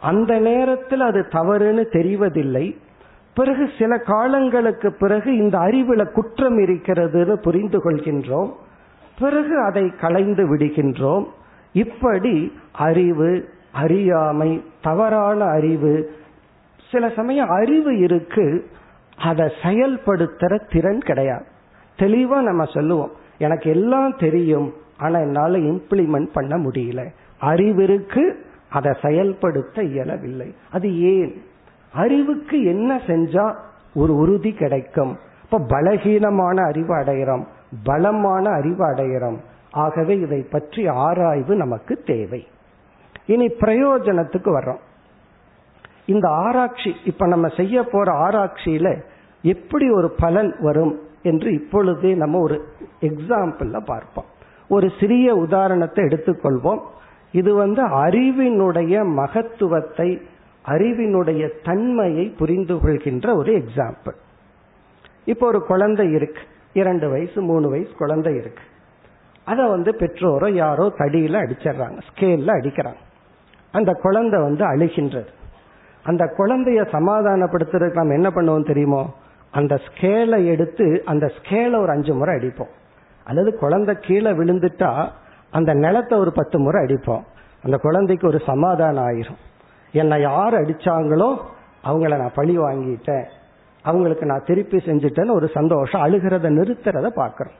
அந்த 0.00 0.38
நேரத்தில் 0.38 1.00
அது 1.00 1.20
தவறுன்னு 1.20 1.84
தெரிவதில்லை. 1.92 2.76
பிறகு 3.34 3.70
சில 3.78 3.98
காலங்களுக்கு 3.98 4.92
பிறகு 4.92 5.36
இந்த 5.36 5.58
அறிவுல 5.58 6.10
குற்றம் 6.10 6.58
இருக்கிறதுன்னு 6.58 7.32
புரிந்து 7.32 7.78
கொள்கின்றோம். 7.78 8.52
பிறகு 9.18 9.64
அதை 9.64 9.90
களைந்து 10.00 10.56
விடுகின்றோம். 10.56 11.24
இப்படி 11.72 12.52
அறிவு 12.72 13.48
அறியாமை 13.72 14.64
தவறான 14.82 15.44
அறிவு 15.44 16.12
சில 16.90 17.08
சமயம் 17.08 17.48
அறிவு 17.48 17.98
இருக்கு. 17.98 18.66
அதை 19.16 19.52
செயல்படுத்துற 19.62 20.72
திறன் 20.72 20.98
கிடையாது. 20.98 21.44
தெளிவா 21.98 22.40
நம்ம 22.40 22.64
சொல்லுவோம். 22.64 23.12
எனக்கு 23.38 23.70
எல்லாம் 23.70 24.16
தெரியும் 24.16 24.74
ஆனா 24.98 25.18
என்னால 25.18 25.58
இம்ப்ளிமெண்ட் 25.58 26.28
பண்ண 26.32 26.56
முடியல. 26.56 27.08
அறிவிற்கு 27.38 28.46
அதை 28.70 28.92
செயல்படுத்த 29.02 29.82
இயலவில்லை. 29.82 30.54
அது 30.72 31.00
ஏன்? 31.00 31.42
அறிவுக்கு 31.92 32.64
என்ன 32.64 32.96
செஞ்சா 33.06 33.54
ஒரு 33.94 34.16
உறுதி 34.16 34.52
கிடைக்கும்? 34.52 35.18
இப்ப 35.42 35.58
பலகீனமான 35.58 36.66
அறிவு 36.66 36.94
அடைகிறோம் 36.94 37.44
பலமான 37.84 38.50
அறிவு 38.50 38.90
அடைகிறோம் 38.90 39.36
ஆகவே 39.70 40.16
இதை 40.16 40.40
பற்றி 40.40 40.86
ஆராய்வு 40.86 41.54
நமக்கு 41.54 42.02
தேவை. 42.06 42.46
இனி 43.26 43.46
பிரயோஜனத்துக்கு 43.46 44.60
வர்றோம். 44.60 44.78
இந்த 46.06 46.28
ஆராய்ச்சி 46.28 46.90
இப்ப 47.04 47.26
நம்ம 47.26 47.48
செய்ய 47.48 47.82
போற 47.82 48.08
ஆராய்ச்சியில 48.26 48.88
எப்படி 49.42 49.90
ஒரு 49.90 50.10
பலன் 50.10 50.56
வரும் 50.60 51.00
என்று 51.22 51.52
இப்பொழுதே 51.52 52.14
நம்ம 52.14 52.38
ஒரு 52.38 52.56
எக்ஸாம்பிள்ல 53.00 53.84
பார்ப்போம். 53.84 54.28
ஒரு 54.68 54.90
சிறிய 55.00 55.34
உதாரணத்தை 55.34 56.04
எடுத்துக்கொள்வோம். 56.04 56.82
இது 57.32 57.54
வந்து 57.54 57.82
அறிவினுடைய 57.86 59.04
மகத்துவத்தை 59.14 60.08
அறிவினுடைய 60.66 61.50
தன்மையை 61.62 62.26
புரிந்து 62.38 62.80
கொள்கின்ற 62.80 63.36
ஒரு 63.36 63.52
எக்ஸாம்பிள் 63.52 64.18
இப்போ 65.24 65.46
ஒரு 65.46 65.60
குழந்தை 65.64 66.06
இருக்கு. 66.12 66.42
இரண்டு 66.72 67.10
வயசு 67.10 67.42
மூணு 67.42 67.70
வயசு 67.70 67.92
குழந்தை 67.98 68.32
இருக்கு. 68.34 68.64
அதை 69.44 69.64
வந்து 69.68 69.90
பெற்றோரோ 69.90 70.48
யாரோ 70.52 70.92
தடியில 70.98 71.40
அடிச்சிடுறாங்க 71.44 71.98
ஸ்கேல்ல 72.08 72.52
அடிக்கிறாங்க. 72.58 73.00
அந்த 73.72 73.92
குழந்தை 74.02 74.40
வந்து 74.40 74.64
அழுகின்றது. 74.72 75.30
அந்த 76.04 76.24
குழந்தைய 76.38 76.80
சமாதானப்படுத்துறதுக்கு 76.92 78.00
நம்ம 78.02 78.14
என்ன 78.14 78.28
பண்ணுவோம் 78.28 78.66
தெரியுமோ? 78.66 79.14
அந்த 79.50 79.74
ஸ்கேலை 79.74 80.46
எடுத்து 80.46 81.02
அந்த 81.04 81.32
ஸ்கேலை 81.36 81.78
ஒரு 81.78 81.88
அஞ்சு 81.88 82.14
முறை 82.14 82.34
அடிப்போம். 82.34 82.72
அல்லது 83.24 83.58
குழந்தை 83.58 83.94
கீழே 84.00 84.30
விழுந்துட்டா 84.30 85.08
அந்த 85.50 85.74
நிலத்தை 85.74 86.18
ஒரு 86.18 86.32
பத்து 86.32 86.58
முறை 86.58 86.84
அடிப்போம். 86.84 87.24
அந்த 87.64 87.76
குழந்தைக்கு 87.76 88.26
ஒரு 88.28 88.40
சமாதானம் 88.46 89.06
ஆயிரும். 89.06 89.40
என்னை 89.92 90.20
யார் 90.20 90.54
அடிச்சாங்களோ 90.54 91.36
அவங்கள 91.84 92.18
நான் 92.18 92.34
பழி 92.34 92.58
வாங்கிட்டேன். 92.58 93.24
அவங்களுக்கு 93.82 94.26
நான் 94.26 94.44
திருப்பி 94.46 94.76
செஞ்சுட்டேன்னு 94.76 95.30
ஒரு 95.30 95.48
சந்தோஷம் 95.48 96.02
அழுகிறத 96.02 96.50
நிறுத்துறத 96.58 97.08
பார்க்குறோம். 97.16 97.58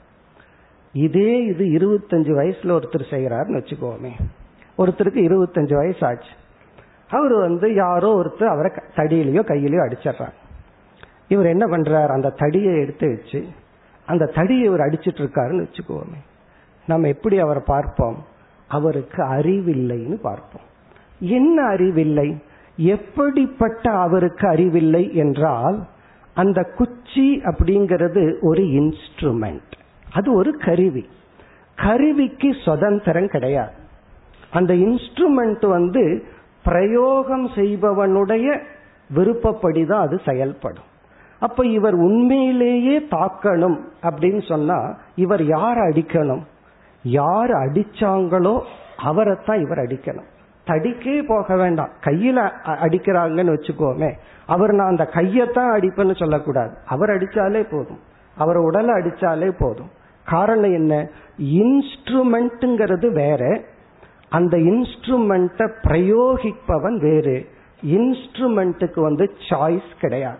இதே 0.92 1.44
இது 1.44 1.64
இருபத்தஞ்சு 1.64 2.32
வயசுல 2.40 2.74
ஒருத்தர் 2.78 3.12
செய்யறாருன்னு 3.12 3.60
வச்சுக்கோமே. 3.60 4.12
ஒருத்தருக்கு 4.78 5.20
இருபத்தஞ்சு 5.28 5.74
வயசு 5.74 6.06
ஆச்சு. 6.06 6.32
அவர் 7.14 7.34
வந்து 7.34 7.74
யாரோ 7.74 8.22
ஒருத்தர் 8.22 8.44
அவரை 8.44 8.70
தடியிலையோ 8.96 9.40
கையிலையோ 9.40 9.82
அடிச்சிடுறாரு. 9.86 10.36
இவர் 11.28 11.46
என்ன 11.46 11.66
பண்றார்? 11.66 12.06
அந்த 12.06 12.30
தடியை 12.30 12.80
எடுத்து 12.80 13.08
வச்சு 13.08 13.46
அந்த 14.06 14.30
தடியை 14.34 14.64
இவர் 14.64 14.80
அடிச்சிட்டு 14.80 15.20
இருக்காருன்னு 15.22 15.64
வச்சுக்கோமே. 15.64 16.20
நம்ம 16.86 17.08
எப்படி 17.08 17.38
அவரை 17.38 17.62
பார்ப்போம்? 17.66 18.24
அவருக்கு 18.68 19.22
அறிவில்லைன்னு 19.22 20.14
பார்ப்போம். 20.14 20.62
என்ன 21.20 21.62
அறிவில்லை? 21.62 22.42
எப்படிப்பட்ட 22.76 23.90
அவருக்கு 23.90 24.48
அறிவில்லை 24.48 25.14
என்றால் 25.14 25.86
அந்த 26.34 26.62
குச்சி 26.76 27.40
அப்படிங்கிறது 27.44 28.36
ஒரு 28.40 28.62
இன்ஸ்ட்ருமெண்ட் 28.62 29.72
அது 30.12 30.34
ஒரு 30.34 30.56
கருவி. 30.56 31.08
கருவிக்கு 31.76 32.56
சுதந்திரம் 32.64 33.28
கிடையாது. 33.28 33.72
அந்த 34.50 34.74
இன்ஸ்ட்ருமெண்ட் 34.74 35.66
வந்து 35.68 36.24
பிரயோகம் 36.64 37.48
செய்பவனுடைய 37.48 38.62
விருப்பப்படிதான் 39.14 40.00
அது 40.00 40.20
செயல்படும். 40.24 40.92
அப்ப 41.40 41.66
இவர் 41.66 41.94
உண்மையிலேயே 41.94 42.98
தாக்கணும் 42.98 43.78
அப்படின்னு 44.02 44.48
சொன்னா 44.48 44.96
இவர் 45.14 45.44
யார் 45.44 45.76
அடிக்கணும்? 45.76 46.42
யார் 47.02 47.50
அடிச்சாங்களோ 47.50 48.60
அவரைத்தான் 48.96 49.60
இவர் 49.60 49.78
அடிக்கணும். 49.78 50.32
தடிக்கே 50.66 51.24
போக 51.26 51.56
வேண்டாம். 51.56 51.90
கையில 52.04 52.50
அடிக்கிறாங்கன்னு 52.64 53.54
வச்சுக்கோமே 53.54 54.12
அவர் 54.46 54.72
நான் 54.72 54.88
அந்த 54.88 55.08
கையத்தான் 55.12 55.78
அடிப்பேன்னு 55.78 56.16
சொல்லக்கூடாது. 56.16 56.76
அவர் 56.86 57.08
அடிச்சாலே 57.08 57.62
போதும். 57.70 57.98
அவர் 58.36 58.56
உடலை 58.56 58.94
அடிச்சாலே 58.94 59.54
போதும். 59.58 59.90
காரணம் 60.24 60.72
என்ன? 60.72 61.08
இன்ஸ்ட்ருமெண்ட்ங்கிறது 61.38 63.12
வேற. 63.12 63.60
அந்த 64.28 64.56
இன்ஸ்ட்ருமெண்ட்டை 64.56 65.72
பிரயோகிப்பவன் 65.82 67.00
வேறு. 67.00 67.46
இன்ஸ்ட்ருமெண்ட்டுக்கு 67.86 69.00
வந்து 69.00 69.30
சாய்ஸ் 69.50 69.98
கிடையாது. 70.00 70.38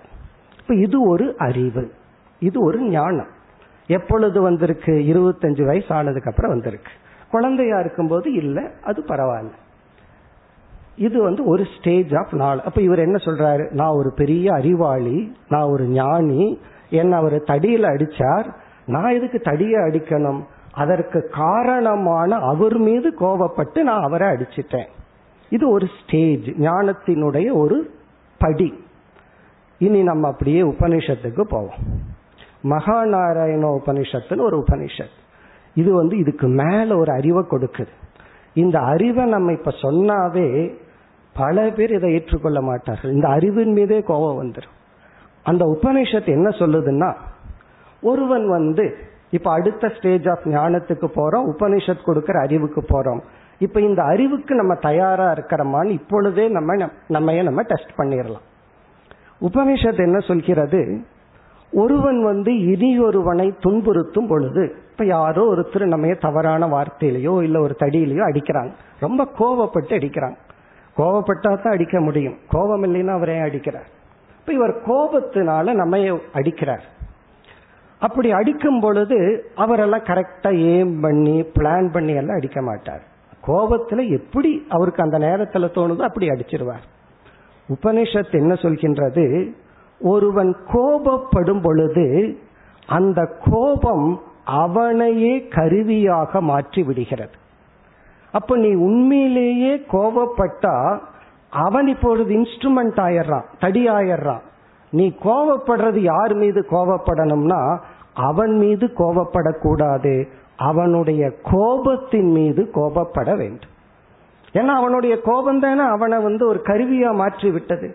இப்ப 0.59 0.75
இது 0.75 1.09
ஒரு 1.09 1.35
அறிவு. 1.39 1.93
இது 2.41 2.65
ஒரு 2.65 2.81
ஞானம். 2.81 3.27
எப்பொழுது 3.87 4.43
வந்திருக்கு? 4.43 4.93
இருபத்தஞ்சு 4.93 5.67
வயசு 5.67 5.95
ஆனதுக்கு 5.95 6.31
அப்புறம் 6.31 6.51
வந்திருக்கு. 6.51 6.91
குழந்தையா 7.31 7.79
இருக்கும்போது 7.79 8.33
இல்லை 8.33 8.65
அது 8.83 9.03
பரவாயில்ல. 9.03 9.53
இது 10.97 11.23
வந்து 11.23 11.45
ஒரு 11.45 11.65
ஸ்டேஜ் 11.79 12.15
ஆஃப் 12.15 12.35
நாள் 12.35 12.61
அப்ப 12.61 12.81
இவர் 12.81 12.99
என்ன 12.99 13.17
சொல்றாரு? 13.25 13.71
நான் 13.71 13.97
ஒரு 13.97 14.13
பெரிய 14.17 14.53
அறிவாளி 14.53 15.37
நான் 15.49 15.69
ஒரு 15.69 15.85
ஞானி 15.85 16.61
என்ன 16.91 17.17
அவர் 17.17 17.33
தடியில 17.33 17.87
அடிச்சார் 17.87 18.55
நான் 18.87 19.13
எதுக்கு 19.13 19.41
தடியை 19.41 19.81
அடிக்கணும்? 19.81 20.43
அதற்கு 20.75 21.29
காரணமான 21.33 22.37
அவர் 22.37 22.79
மீது 22.79 23.15
கோபப்பட்டு 23.21 23.83
நான் 23.83 24.03
அவரை 24.03 24.29
அடிச்சிட்டேன். 24.29 24.87
இது 25.51 25.71
ஒரு 25.71 25.87
ஸ்டேஜ் 26.03 26.49
ஞானத்தினுடைய 26.49 27.53
ஒரு 27.53 27.95
படி. 28.39 28.85
இனி 29.79 30.03
நம்ம 30.03 30.29
அப்படியே 30.29 30.63
உபனிஷத்துக்கு 30.63 31.41
போவோம். 31.41 31.79
மகாநாராயண 32.63 33.79
உபனிஷத்துன்னு 33.79 34.41
ஒரு 34.41 34.65
உபனிஷத். 34.69 35.15
இது 35.75 35.95
வந்து 35.95 36.19
இதுக்கு 36.19 36.49
மேல 36.49 36.97
ஒரு 36.97 37.13
அறிவை 37.13 37.45
கொடுக்குது. 37.51 37.93
இந்த 38.55 38.79
அறிவை 38.79 39.25
நம்ம 39.25 39.53
இப்ப 39.53 39.71
சொன்னாவே 39.83 40.75
பல 41.35 41.71
பேர் 41.71 41.93
இதை 41.93 42.13
ஏற்றுக்கொள்ள 42.13 42.61
மாட்டார்கள். 42.61 43.13
இந்த 43.13 43.29
அறிவின் 43.29 43.73
மீதே 43.73 44.01
கோபம் 44.01 44.43
வந்துடும் 44.43 44.73
அந்த 45.43 45.65
உபனிஷத்து 45.65 46.27
என்ன 46.27 46.49
சொல்லுதுன்னா 46.49 47.15
ஒருவன் 48.03 48.49
வந்து 48.49 48.97
இப்ப 49.35 49.51
அடுத்த 49.53 49.89
ஸ்டேஜ் 49.89 50.27
ஆஃப் 50.29 50.47
ஞானத்துக்கு 50.47 51.07
போறோம் 51.15 51.47
உபனிஷத் 51.53 52.05
கொடுக்கிற 52.05 52.41
அறிவுக்கு 52.41 52.81
போறோம். 52.81 53.21
இப்ப 53.59 53.81
இந்த 53.81 54.03
அறிவுக்கு 54.03 54.55
நம்ம 54.55 54.75
தயாரா 54.75 55.33
இருக்கிறோமான்னு 55.33 55.91
இப்பொழுதே 55.91 56.49
நம்ம 56.49 56.89
நம்ம 57.09 57.43
நம்ம 57.43 57.63
டெஸ்ட் 57.63 57.99
பண்ணிடலாம். 57.99 58.45
உபனிஷத் 59.41 59.99
என்ன 59.99 60.19
சொல்கிறது? 60.19 61.05
ஒருவன் 61.73 62.25
வந்து 62.25 62.53
இனி 62.61 62.99
ஒருவனை 62.99 63.55
துன்புறுத்தும் 63.61 64.29
பொழுது 64.29 64.75
இப்ப 64.91 65.05
யாரோ 65.05 65.55
ஒருத்தர் 65.55 65.85
நம்ம 65.85 66.15
தவறான 66.15 66.67
வார்த்தையிலையோ 66.67 67.43
இல்ல 67.43 67.61
ஒரு 67.61 67.77
தடியிலையோ 67.79 68.23
அடிக்கிறாங்க. 68.31 68.73
ரொம்ப 69.01 69.27
கோவப்பட்டு 69.39 69.95
அடிக்கிறாங்க. 69.99 70.37
கோவப்பட்டா 70.97 71.63
தான் 71.63 71.73
அடிக்க 71.73 72.01
முடியும். 72.01 72.37
கோபம் 72.49 72.85
இல்லைன்னா 72.85 73.13
அவரே 73.13 73.39
அடிக்கிறார்? 73.39 73.89
இப்ப 74.41 74.53
இவர் 74.53 74.75
கோபத்தினால 74.87 75.73
நம்ம 75.75 75.99
அடிக்கிறார். 76.35 76.85
அப்படி 77.99 78.33
அடிக்கும் 78.33 78.81
பொழுது 78.81 79.51
அவரெல்லாம் 79.55 80.03
கரெக்டா 80.03 80.59
ஏம் 80.59 81.01
பண்ணி 81.01 81.43
பிளான் 81.43 81.93
பண்ணி 81.93 82.13
எல்லாம் 82.13 82.37
அடிக்க 82.37 82.63
மாட்டார். 82.63 83.03
கோபத்துல 83.47 84.09
எப்படி 84.09 84.67
அவருக்கு 84.69 85.03
அந்த 85.03 85.19
நேரத்துல 85.19 85.67
தோணுதோ 85.75 86.01
அப்படி 86.01 86.29
அடிச்சிருவார். 86.29 86.85
உபனிஷத் 87.69 88.33
என்ன 88.33 88.55
சொல்கின்றது? 88.55 89.53
ஒருவன் 90.01 90.57
கோபப்படும் 90.73 91.63
பொழுது 91.63 92.39
அந்த 92.87 93.37
கோபம் 93.51 94.23
அவனையே 94.45 95.49
கருவியாக 95.49 96.41
மாற்றி 96.41 96.83
விடுகிறது. 96.83 97.33
அப்ப 98.33 98.57
நீ 98.57 98.75
உண்மையிலேயே 98.75 99.77
கோபப்பட்டா 99.77 100.99
அவன் 101.51 101.87
இப்பொழுது 101.87 102.35
இன்ஸ்ட்ருமெண்ட் 102.35 102.97
ஆயிடுறான் 102.97 103.45
தடி 103.61 103.89
ஆயிடுறான். 103.89 104.41
நீ 104.99 105.07
கோபப்படுறது 105.25 106.01
யார் 106.13 106.35
மீது 106.43 106.61
கோபப்படணும்னா 106.71 107.61
அவன் 108.29 108.55
மீது 108.63 108.87
கோபப்படக்கூடாது 108.99 110.15
அவனுடைய 110.69 111.23
கோபத்தின் 111.51 112.31
மீது 112.39 112.63
கோபப்பட 112.75 113.31
வேண்டும். 113.37 113.73
ஏன்னா 114.59 114.73
அவனுடைய 114.81 115.15
கோபம் 115.29 115.61
தானே 115.61 115.85
அவனை 115.95 116.19
வந்து 116.19 116.45
ஒரு 116.47 116.61
கருவியா 116.67 117.11
மாற்றி 117.21 117.49
விட்டது 117.51 117.89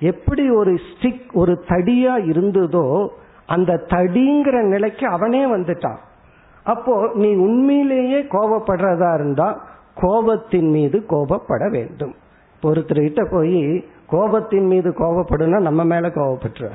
எப்படி 0.00 0.44
ஒரு 0.60 0.72
ஸ்டிக் 0.88 1.26
ஒரு 1.32 1.52
தடியா 1.68 2.14
இருந்ததோ 2.30 2.86
அந்த 3.54 3.72
தடிங்கிற 3.94 4.56
நிலைக்கு 4.72 5.04
அவனே 5.16 5.42
வந்துட்டான். 5.54 6.00
அப்போ 6.66 6.94
நீ 7.22 7.30
உண்மையிலேயே 7.46 8.20
கோபப்படுறதா 8.34 9.10
இருந்தா 9.14 9.48
கோபத்தின் 10.02 10.70
மீது 10.76 10.98
கோபப்பட 11.08 11.64
வேண்டும். 11.70 12.14
ஒருத்தர்கிட்ட 12.62 13.22
போய் 13.30 13.62
கோபத்தின் 14.12 14.66
மீது 14.66 14.90
கோபப்படுனா 14.90 15.60
நம்ம 15.60 15.84
மேல 15.84 16.08
கோபப்பட்டுற 16.08 16.70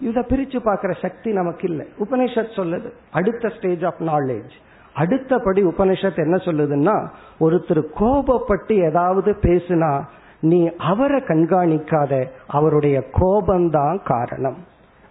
இதை 0.00 0.22
பிரிச்சு 0.22 0.60
பார்க்கிற 0.64 0.92
சக்தி 0.92 1.32
நமக்கு 1.32 1.68
இல்லை 1.68 1.88
உபனிஷத் 2.00 2.56
சொல்லுது 2.56 2.90
அடுத்த 3.12 3.48
ஸ்டேஜ் 3.48 3.84
ஆஃப் 3.84 4.00
நாலேஜ் 4.00 4.50
அடுத்தபடி 4.94 5.64
உபனிஷத் 5.64 6.16
என்ன 6.16 6.36
சொல்லுதுன்னா 6.36 7.08
ஒருத்தர் 7.40 7.82
கோபப்பட்டு 8.00 8.72
ஏதாவது 8.72 9.36
பேசுனா 9.40 10.02
நீ 10.40 10.70
அவரை 10.78 11.20
கண்காணிக்காத 11.20 12.28
அவருடைய 12.46 13.04
கோபம்தான் 13.12 14.02
காரணம். 14.04 14.56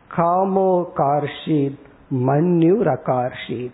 காமோ 0.08 0.92
கார்ஷீத் 0.98 1.80
மன்யு 2.12 2.78
ரகார்ஷீத். 2.84 3.72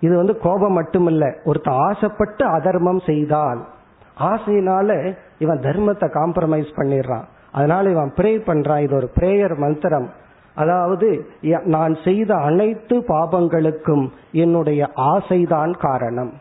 இது 0.00 0.16
வந்து 0.16 0.38
கோபம் 0.38 0.80
மட்டுமில்ல 0.80 1.34
ஒருத்தர் 1.44 1.70
ஆசைப்பட்டு 1.70 2.46
அதர்மம் 2.46 3.00
செய்தால் 3.06 3.68
ஆசையினால 4.20 5.16
இவன் 5.42 5.64
தர்மத்தை 5.66 6.08
காம்ப்ரமைஸ் 6.18 6.72
பண்ணிடுறான். 6.76 7.26
அதனால 7.52 7.84
இவன் 7.90 8.12
ப்ரே 8.16 8.32
பண்றான். 8.48 8.82
இது 8.86 8.94
ஒரு 8.96 9.08
பிரேயர் 9.20 9.56
மந்திரம். 9.56 10.08
அதாவது 10.54 11.08
நான் 11.74 11.94
செய்த 12.04 12.30
அனைத்து 12.48 12.96
பாபங்களுக்கும் 13.10 14.04
என்னுடைய 14.44 14.80
ஆசைதான் 15.12 15.72
காரணம். 15.86 16.32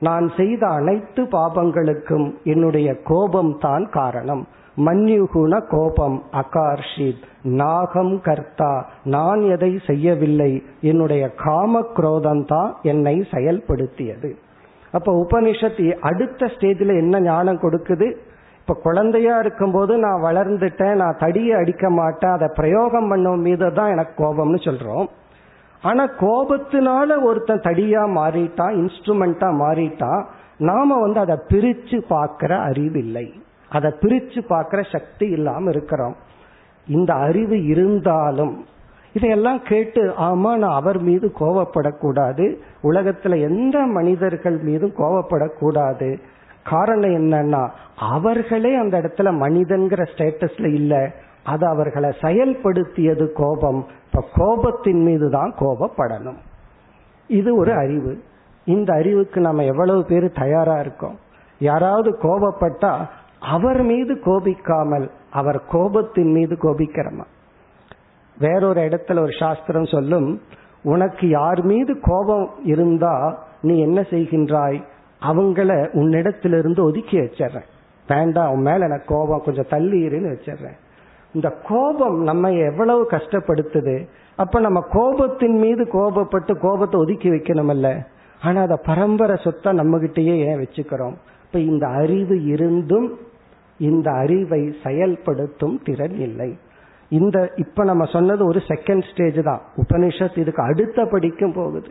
நான் 0.00 0.26
செய்த 0.36 0.62
அனைத்து 0.78 1.22
பாபங்களுக்கும் 1.32 2.26
என்னுடைய 2.44 2.88
கோபம் 3.04 3.52
தான் 3.60 3.86
காரணம். 3.90 4.44
மன்யுகுண 4.86 5.52
கோபம் 5.70 6.16
அகார்ஷித் 6.40 7.22
நாகம் 7.60 8.14
கர்த்தா 8.20 8.72
நான் 9.14 9.42
எதை 9.54 9.70
செய்யவில்லை 9.86 10.52
என்னுடைய 10.80 11.24
காம 11.44 11.82
குரோதம் 11.94 12.44
தான் 12.44 12.70
என்னை 12.82 13.14
செயல்படுத்தியது. 13.30 14.30
அப்ப 14.92 15.14
உபனிஷத் 15.22 15.86
அடுத்த 16.10 16.46
ஸ்டேஜில் 16.46 16.94
என்ன 17.02 17.20
ஞானம் 17.20 17.62
கொடுக்குது? 17.62 18.08
இப்ப 18.66 18.80
குழந்தையா 18.82 19.38
இருக்கும்போது 19.38 19.98
நான் 19.98 20.22
வளர்ந்துட்டேன் 20.22 20.94
நான் 20.94 21.18
தடியை 21.18 21.52
அடிக்க 21.58 21.90
மாட்டேன் 21.90 22.30
அதை 22.30 22.48
பிரயோகம் 22.54 23.08
பண்ணும் 23.08 23.40
மீது 23.40 23.72
தான் 23.72 23.90
எனக்கு 23.90 24.14
கோபம்னு 24.22 24.58
சொல்றோம். 24.64 25.06
ஆனா 25.82 26.04
கோபத்தினால 26.20 27.22
ஒருத்தன் 27.22 27.62
தடியா 27.68 28.02
மாறிட்டான் 28.16 28.74
இன்ஸ்ட்ருமெண்டா 28.80 29.48
மாறிட்டான் 29.62 30.22
நாம 30.58 30.98
வந்து 31.00 31.20
அதை 31.20 31.36
பிரிச்சு 31.48 31.98
பார்க்கிற 32.08 32.58
அறிவில்லை. 32.58 33.26
அதை 33.68 33.90
பிரிச்சு 34.00 34.42
பார்க்கிற 34.48 34.82
சக்தி 34.82 35.26
இல்லாம 35.28 35.70
இருக்கிறோம். 35.70 36.16
இந்த 36.86 37.12
அறிவு 37.14 37.64
இருந்தாலும் 37.64 38.54
இதையெல்லாம் 39.12 39.60
கேட்டு 39.62 40.02
ஆமா 40.30 40.50
நான் 40.56 40.78
அவர் 40.80 40.98
மீது 41.00 41.32
கோவப்படக்கூடாது 41.40 42.46
உலகத்துல 42.82 43.40
எந்த 43.40 43.78
மனிதர்கள் 43.98 44.58
மீதும் 44.58 44.96
கோவப்படக்கூடாது 44.98 46.10
காரணம் 46.68 47.10
என்னன்னா 47.10 47.70
அவர்களே 47.96 48.74
அந்த 48.74 49.00
இடத்துல 49.00 49.22
மனிதன்கிற 49.22 50.06
ஸ்டேட்டஸ்ல 50.16 50.74
இல்ல. 50.74 51.12
அது 51.44 51.66
அவர்களை 51.66 52.10
செயல்படுத்தியது 52.20 53.32
கோபம். 53.32 53.86
இப்ப 54.04 54.24
கோபத்தின் 54.36 55.02
மீது 55.02 55.30
தான் 55.30 55.54
கோபப்படணும். 55.60 56.36
இது 57.28 57.56
ஒரு 57.56 57.72
அறிவு. 57.72 58.22
இந்த 58.64 58.92
அறிவுக்கு 58.92 59.40
நம்ம 59.40 59.64
எவ்வளவு 59.64 60.04
பேர் 60.04 60.32
தயாரா 60.32 60.80
இருக்கோம்? 60.80 61.18
யாராவது 61.58 62.18
கோபப்பட்டா 62.22 63.08
அவர் 63.40 63.82
மீது 63.82 64.14
கோபிக்காமல் 64.14 65.10
அவர் 65.30 65.62
கோபத்தின் 65.72 66.32
மீது 66.32 66.56
கோபிக்கிறமா? 66.56 67.24
வேறொரு 68.38 68.80
இடத்துல 68.80 69.20
ஒரு 69.20 69.32
சாஸ்திரம் 69.38 69.84
சொல்லும் 69.84 70.40
உனக்கு 70.82 71.28
யார் 71.28 71.62
மீது 71.62 72.00
கோபம் 72.00 72.50
இருந்தா 72.64 73.42
நீ 73.62 73.80
என்ன 73.80 74.00
செய்கின்றாய்? 74.00 74.82
அவங்கள 75.22 75.88
உன்னிடத்திலிருந்து 75.92 76.80
ஒதுக்கி 76.80 77.18
வச்சிடுறேன். 77.18 77.66
வேண்டாம் 78.08 78.46
அவன் 78.46 78.60
மேல 78.60 78.84
எனக்கு 78.84 79.14
கோபம் 79.14 79.42
கொஞ்சம் 79.44 79.66
தள்ளி 79.68 80.06
இருன்னு 80.06 80.36
வச்சிடுறேன். 80.36 80.76
இந்த 81.32 81.50
கோபம் 81.68 82.22
நம்ம 82.22 82.52
எவ்வளவு 82.52 83.06
கஷ்டப்படுத்துது? 83.10 84.06
அப்ப 84.36 84.60
நம்ம 84.60 84.80
கோபத்தின் 84.92 85.58
மீது 85.58 85.84
கோபப்பட்டு 85.84 86.58
கோபத்தை 86.58 87.00
ஒதுக்கி 87.00 87.30
வைக்கணுமல்ல. 87.30 88.06
ஆனா 88.42 88.62
அதை 88.62 88.76
பரம்பரை 88.86 89.36
சொத்தா 89.44 89.72
நம்ம 89.72 89.98
கிட்டயே 89.98 90.36
ஏன் 90.36 90.58
வச்சுக்கிறோம்? 90.58 91.14
இப்ப 91.44 91.58
இந்த 91.58 91.86
அறிவு 91.86 92.44
இருந்தும் 92.44 93.18
இந்த 93.78 94.10
அறிவை 94.10 94.74
செயல்படுத்தும் 94.84 95.80
திறன் 95.84 96.14
இல்லை. 96.14 96.56
இந்த 97.08 97.52
இப்ப 97.56 97.84
நம்ம 97.84 98.04
சொன்னது 98.04 98.46
ஒரு 98.46 98.60
செகண்ட் 98.68 99.12
ஸ்டேஜ் 99.12 99.44
தான். 99.44 99.60
உபனிஷத் 99.76 100.38
இதுக்கு 100.38 100.62
அடுத்த 100.62 101.04
படிக்கும் 101.04 101.52
போகுது. 101.52 101.88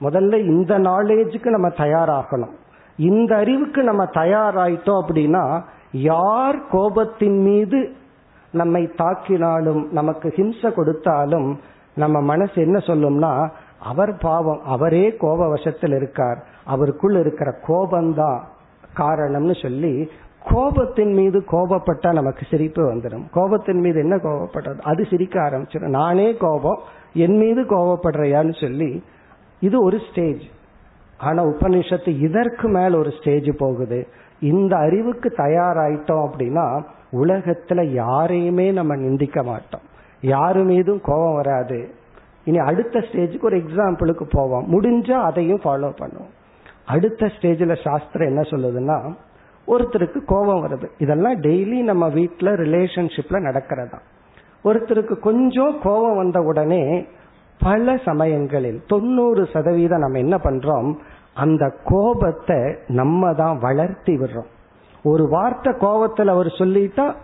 முதல்ல 0.00 0.38
இந்த 0.38 0.78
நாலேஜுக்கு 0.78 1.46
நம்ம 1.46 1.68
தயாராகணும். 1.68 2.54
இந்த 2.96 3.36
அறிவுக்கு 3.36 3.82
நம்ம 3.82 4.04
தயாராயிட்டோம் 4.04 5.02
அப்படின்னா 5.02 5.62
யார் 5.92 6.58
கோபத்தின் 6.72 7.38
மீது 7.42 7.92
நம்மை 8.52 8.90
தாக்கினாலும் 8.98 9.90
நமக்கு 9.90 10.32
ஹிம்சை 10.36 10.72
கொடுத்தாலும் 10.72 11.60
நம்ம 11.94 12.20
மனசு 12.20 12.62
என்ன 12.62 12.78
சொல்லும்னா 12.78 13.50
அவர் 13.78 14.16
பாவம் 14.16 14.60
அவரே 14.64 15.16
கோப 15.16 15.48
வசத்தில் 15.48 15.94
இருக்கார். 15.94 16.46
அவருக்குள் 16.66 17.18
இருக்கிற 17.18 17.54
கோபம்தான் 17.66 18.40
காரணம்னு 18.96 19.62
சொல்லி 19.62 20.10
கோபத்தின் 20.50 21.12
மீது 21.14 21.44
கோபப்பட்டா 21.52 22.12
நமக்கு 22.12 22.46
சிரிப்பு 22.50 22.82
வந்துடும் 22.94 23.24
கோபத்தின் 23.34 23.80
மீது 23.80 23.98
என்ன 23.98 24.16
கோபப்படுறது 24.16 24.80
அது 24.80 25.06
சிரிக்க 25.10 25.40
ஆரம்பிச்சிடும் 25.40 25.94
நானே 25.98 26.36
கோபம் 26.36 26.78
என் 27.14 27.36
மீது 27.36 27.62
கோபப்படுறையான்னு 27.62 28.60
சொல்லி 28.60 29.02
இது 29.60 29.82
ஒரு 29.82 29.98
ஸ்டேஜ் 30.10 30.42
ஆனா 31.18 31.44
உபனிஷத்து 31.44 32.20
இதற்கு 32.20 32.68
மேல 32.68 32.98
ஒரு 32.98 33.10
ஸ்டேஜ் 33.10 33.48
போகுது. 33.58 34.06
இந்த 34.40 34.76
அறிவுக்கு 34.76 35.34
தயாராயிட்டோம் 35.36 36.28
அப்படின்னா 36.28 36.84
உலகத்துல 37.12 37.84
யாரையுமே 37.84 38.70
நம்ம 38.70 38.96
நிந்திக்க 38.96 39.42
மாட்டோம். 39.42 39.80
யாரு 40.20 40.64
மீதும் 40.64 41.00
கோபம் 41.00 41.34
வராது. 41.34 41.90
இனி 42.44 42.58
அடுத்த 42.58 42.98
ஸ்டேஜுக்கு 42.98 43.44
ஒரு 43.44 43.56
எக்ஸாம்பிளுக்கு 43.56 44.22
போவோம். 44.30 44.66
முடிஞ்சா 44.72 45.12
அதையும் 45.12 45.60
ஃபாலோ 45.64 45.92
பண்ணுவோம். 46.00 46.30
அடுத்த 46.86 47.26
ஸ்டேஜில் 47.26 47.88
சாஸ்திரம் 47.88 48.28
என்ன 48.28 48.40
சொல்லுதுன்னா 48.40 49.14
ஒருத்தருக்கு 49.66 50.24
கோபம் 50.24 50.66
வருது. 50.66 50.86
இதெல்லாம் 50.98 51.40
டெய்லி 51.40 51.82
நம்ம 51.82 52.08
வீட்டில் 52.08 52.48
ரிலேஷன்ஷிப்ல 52.48 53.30
நடக்கிறதா. 53.30 53.98
ஒருத்தருக்கு 54.64 55.18
கொஞ்சம் 55.18 55.78
கோபம் 55.82 56.16
வந்த 56.16 56.40
உடனே 56.40 57.06
பல 57.60 57.96
சமயங்களில் 58.04 58.80
தொண்ணூறு 58.86 59.48
சதவீதம் 59.52 59.98
நம்ம 59.98 60.18
என்ன 60.18 60.36
பண்றோம்? 60.36 60.90
அந்த 61.34 61.64
கோபத்தை 61.84 62.60
நம்ம 62.86 63.32
தான் 63.34 63.58
வளர்த்தி 63.58 64.14
விடுறோம். 64.16 64.50
ஒரு 65.02 65.28
வார்த்தை 65.28 65.72
கோபத்தில் 65.78 66.28
அவர் 66.28 66.46
சொல்லிட்டா 66.46 67.14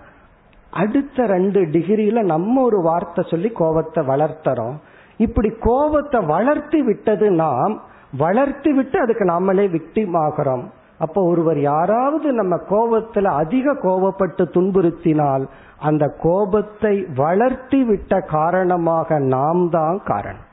அடுத்த 0.71 1.27
ரெண்டு 1.27 1.61
டிகிரியில 1.61 2.23
நம்ம 2.23 2.63
ஒரு 2.63 2.83
வார்த்தை 2.83 3.25
சொல்லி 3.31 3.51
கோபத்தை 3.51 4.07
வளர்த்துறோம். 4.07 4.77
இப்படி 5.17 5.51
கோபத்தை 5.61 6.21
வளர்த்தி 6.21 6.83
விட்டது 6.83 7.31
நாம் 7.31 7.83
வளர்த்தி 8.17 8.73
விட்டு 8.73 9.01
அதுக்கு 9.01 9.25
நாமளே 9.25 9.67
விக்டிம் 9.77 10.17
ஆகிறோம். 10.27 10.65
அப்போ 10.99 11.21
ஒருவர் 11.23 11.61
யாராவது 11.61 12.33
நம்ம 12.33 12.57
கோபத்துல 12.71 13.25
அதிக 13.25 13.73
கோபப்பட்டு 13.73 14.45
துன்புறுத்தினால் 14.57 15.45
அந்த 15.79 16.15
கோபத்தை 16.23 17.07
வளர்த்தி 17.15 17.85
விட்ட 17.85 18.21
காரணமாக 18.21 19.19
நாம் 19.19 19.71
தான் 19.71 20.01
காரணம். 20.05 20.53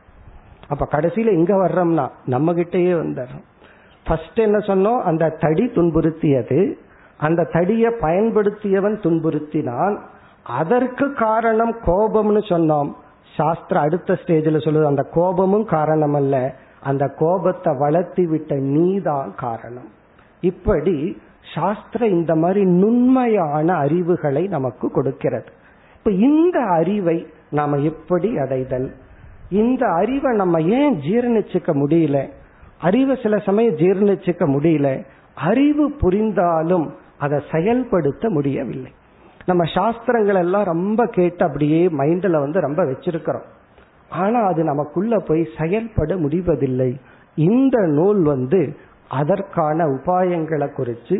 அப்ப 0.67 0.87
கடைசியில 0.91 1.25
எங்க 1.25 1.55
வர்றோம்னா 1.55 2.07
நம்ம 2.25 2.53
கிட்டயே 2.53 2.93
வந்துடுறோம். 2.93 3.43
ஃபர்ஸ்ட் 4.05 4.39
என்ன 4.39 4.57
சொன்னோம்? 4.57 4.99
அந்த 4.99 5.29
தடி 5.29 5.65
துன்புறுத்தியது. 5.65 6.73
அந்த 7.17 7.43
தடியை 7.43 7.93
பயன்படுத்தியவன் 8.01 8.99
துன்புறுத்தினான். 8.99 9.97
அதற்கு 10.43 11.13
காரணம் 11.13 11.75
கோபம்னு 11.85 12.43
சொன்னோம். 12.49 12.93
சாஸ்திர 13.37 13.79
அடுத்த 13.79 14.13
ஸ்டேஜில் 14.13 14.57
சொல்லுது 14.57 14.83
அந்த 14.83 15.03
கோபமும் 15.03 15.65
காரணம் 15.65 16.13
அல்ல 16.13 16.55
அந்த 16.79 17.07
கோபத்தை 17.07 17.75
வளர்த்தி 17.77 18.25
விட்ட 18.25 18.55
நீதான் 18.55 19.33
காரணம். 19.37 19.89
இப்படி 20.41 21.21
சாஸ்திரம் 21.55 22.09
இந்த 22.09 22.35
மாதிரி 22.35 22.65
நுண்மையான 22.65 23.73
அறிவுகளை 23.73 24.47
நமக்கு 24.47 24.91
கொடுக்கிறது. 24.91 25.51
இப்ப 25.97 26.11
இந்த 26.11 26.59
அறிவை 26.59 27.27
நாம 27.49 27.77
எப்படி 27.77 28.37
அடைதல்? 28.37 28.91
இந்த 29.49 29.87
அறிவை 29.87 30.35
நம்ம 30.35 30.61
ஏன் 30.61 30.95
ஜீர்ணிச்சுக்க 30.95 31.73
முடியல? 31.73 32.29
அறிவை 32.79 33.19
சில 33.23 33.37
சமயம் 33.37 33.75
ஜீர்ணிச்சுக்க 33.75 34.47
முடியல. 34.47 35.05
அறிவு 35.35 35.91
புரிந்தாலும் 35.91 36.93
அதை 37.17 37.41
செயல்படுத்த 37.51 38.29
முடியவில்லை. 38.29 38.91
நம்ம 39.45 39.63
சாஸ்திரங்கள் 39.73 40.35
எல்லாம் 40.35 40.63
ரொம்ப 40.63 41.05
கேட்டு 41.05 41.45
அப்படியே 41.45 41.87
மைண்டில் 41.87 42.39
வந்து 42.39 42.59
ரொம்ப 42.59 42.83
வச்சிருக்கிறோம். 42.83 43.45
ஆனா 44.09 44.39
அது 44.39 44.63
நமக்குள்ள 44.63 45.19
போய் 45.19 45.47
செயல்பட 45.59 46.17
முடிவதில்லை. 46.17 46.97
இந்த 47.35 47.81
நூல் 47.81 48.21
வந்து 48.21 48.75
அதற்கான 49.19 49.85
உபாயங்களை 49.87 50.67
குறித்து 50.73 51.15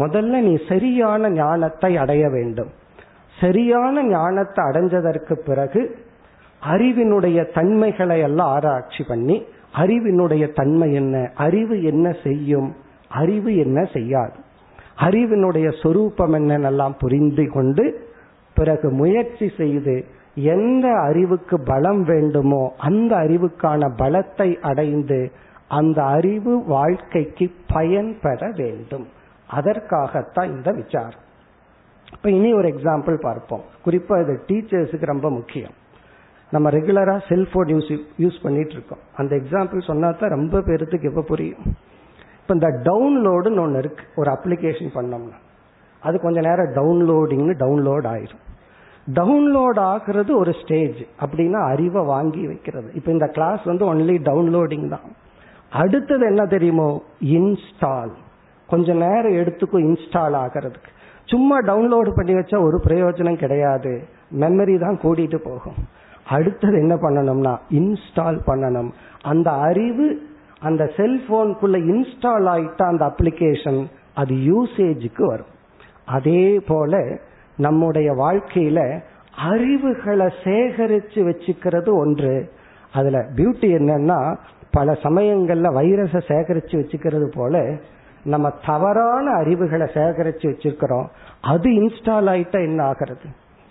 முதல்ல 0.00 0.40
நீ 0.46 0.54
சரியான 0.68 1.28
ஞானத்தை 1.30 1.90
அடைய 1.96 2.24
வேண்டும். 2.28 2.70
சரியான 3.36 4.02
ஞானத்தை 4.06 4.60
அடைஞ்சதற்கு 4.64 5.34
பிறகு 5.48 5.82
அறிவினுடைய 6.62 7.38
தன்மைகளை 7.54 8.18
எல்லாம் 8.20 8.48
ஆராய்ச்சி 8.48 9.02
பண்ணி 9.08 9.36
அறிவினுடைய 9.76 10.44
தன்மை 10.54 10.88
என்ன 10.94 11.16
அறிவு 11.36 11.76
என்ன 11.82 12.06
செய்யும் 12.24 12.68
அறிவு 13.20 13.50
என்ன 13.56 13.78
செய்யாது. 13.92 14.36
அறிவினுடைய 15.06 15.68
சொரூபம் 15.82 16.34
என்னென்னலாம் 16.34 16.94
புரிந்து 16.98 17.44
கொண்டு 17.50 17.84
பிறகு 18.56 18.88
முயற்சி 18.90 19.46
செய்து 19.56 19.96
எந்த 20.54 20.86
அறிவுக்கு 21.00 21.56
பலம் 21.60 22.02
வேண்டுமோ 22.02 22.62
அந்த 22.88 23.12
அறிவுக்கான 23.16 23.88
பலத்தை 23.98 24.48
அடைந்து 24.60 25.20
அந்த 25.68 26.04
அறிவு 26.04 26.64
வாழ்க்கைக்கு 26.64 27.52
பயன்பட 27.66 28.50
வேண்டும். 28.54 29.08
அதற்காகத்தான் 29.50 30.56
இந்த 30.56 30.72
விசாரம். 30.72 31.24
இப்ப 32.12 32.30
இனி 32.30 32.54
ஒரு 32.54 32.68
எக்ஸாம்பிள் 32.68 33.20
பார்ப்போம். 33.20 33.62
குறிப்பா 33.84 34.22
இது 34.22 34.44
டீச்சர்ஸுக்கு 34.46 35.04
ரொம்ப 35.04 35.30
முக்கியம். 35.30 35.70
நம்ம 36.50 36.70
ரெகுலரா 36.70 37.28
செல்போன் 37.28 37.66
யூஸ் 37.66 38.00
யூஸ் 38.18 38.42
பண்ணிட்டு 38.42 38.72
இருக்கோம் 38.72 38.98
அந்த 39.16 39.36
எக்ஸாம்பிள் 39.36 39.82
சொன்னா 39.82 40.10
தான் 40.10 40.30
ரொம்ப 40.30 40.60
பேருக்கு 40.60 41.00
எப்ப 41.02 41.22
புரியும். 41.22 41.58
இப்ப 42.40 42.54
இந்த 42.54 42.68
டவுன்லோடுன்னு 42.68 43.60
ஒன்று 43.60 43.78
இருக்கு. 43.78 44.04
ஒரு 44.16 44.30
அப்ளிகேஷன் 44.30 44.88
பண்ணோம்னா. 44.94 45.34
அது 46.00 46.20
கொஞ்ச 46.20 46.40
நேரம் 46.40 46.72
டவுன்லோடிங்னு 46.74 47.54
டவுன்லோட் 47.54 48.06
ஆயிரும். 48.06 48.44
டவுன்லோட் 49.14 49.76
ஆகுறது 49.76 50.36
ஒரு 50.36 50.52
ஸ்டேஜ் 50.52 51.04
அப்படின்னா 51.20 51.64
அறிவை 51.64 52.04
வாங்கி 52.04 52.46
வைக்கிறது. 52.46 52.90
இப்ப 52.94 53.12
இந்த 53.12 53.26
கிளாஸ் 53.26 53.62
வந்து 53.64 53.94
ஒன்லி 53.94 54.18
டவுன்லோடிங் 54.22 54.88
தான். 54.88 55.24
அடுத்தது 55.70 56.26
என்ன 56.26 56.46
தெரியுமோ? 56.46 57.02
இன்ஸ்டால் 57.24 58.10
கொஞ்ச 58.66 58.92
நேரம் 58.92 59.32
எடுத்துக்கும் 59.32 59.96
இன்ஸ்டால் 59.96 60.36
ஆகிறதுக்கு. 60.44 60.90
சும்மா 61.24 61.58
டவுன்லோடு 61.58 62.10
பண்ணி 62.14 62.34
வச்சா 62.34 62.62
ஒரு 62.62 62.80
பிரயோஜனம் 62.84 63.36
கிடையாது. 63.36 64.08
மெமரி 64.40 64.78
தான் 64.78 64.98
கூடிட்டு 65.02 65.36
போகும். 65.36 65.74
அடுத்தது 66.28 66.76
என்ன 66.76 66.94
பண்ணணும்னா 66.94 67.58
இன்ஸ்டால் 67.70 68.40
பண்ணணும். 68.46 68.90
அந்த 69.22 69.50
அறிவு 69.50 70.22
அந்த 70.60 70.90
செல்போனுக்குள்ள 70.96 71.78
இன்ஸ்டால் 71.78 72.46
ஆயிட்ட 72.46 72.82
அந்த 72.82 73.04
அப்ளிகேஷன் 73.04 73.86
அது 74.14 74.34
யூசேஜுக்கு 74.34 75.22
வரும். 75.22 75.54
அதே 76.04 76.60
போல 76.66 77.18
நம்முடைய 77.56 78.12
வாழ்க்கையில 78.12 79.00
அறிவுகளை 79.36 80.26
சேகரிச்சு 80.26 81.14
வச்சுக்கிறது 81.14 81.88
ஒன்று. 81.88 82.52
அதுல 82.92 83.26
பியூட்டி 83.36 83.68
என்னன்னா 83.78 84.36
பல 84.70 84.92
சமயங்கள்ல 84.92 85.66
வைரஸை 85.74 86.20
சேகரிச்சு 86.28 86.76
வச்சுக்கிறது 86.76 87.26
போல 87.34 87.78
நம்ம 88.24 88.52
தவறான 88.66 89.30
அறிவுகளை 89.30 89.86
சேகரிச்சு 89.94 90.52
வச்சிருக்கிறோம். 90.52 91.06
அது 91.42 91.70
இன்ஸ்டால் 91.70 92.28
ஆயிட்டா 92.28 92.52
என்ன 92.52 92.82
ஆகிறது? 92.82 93.24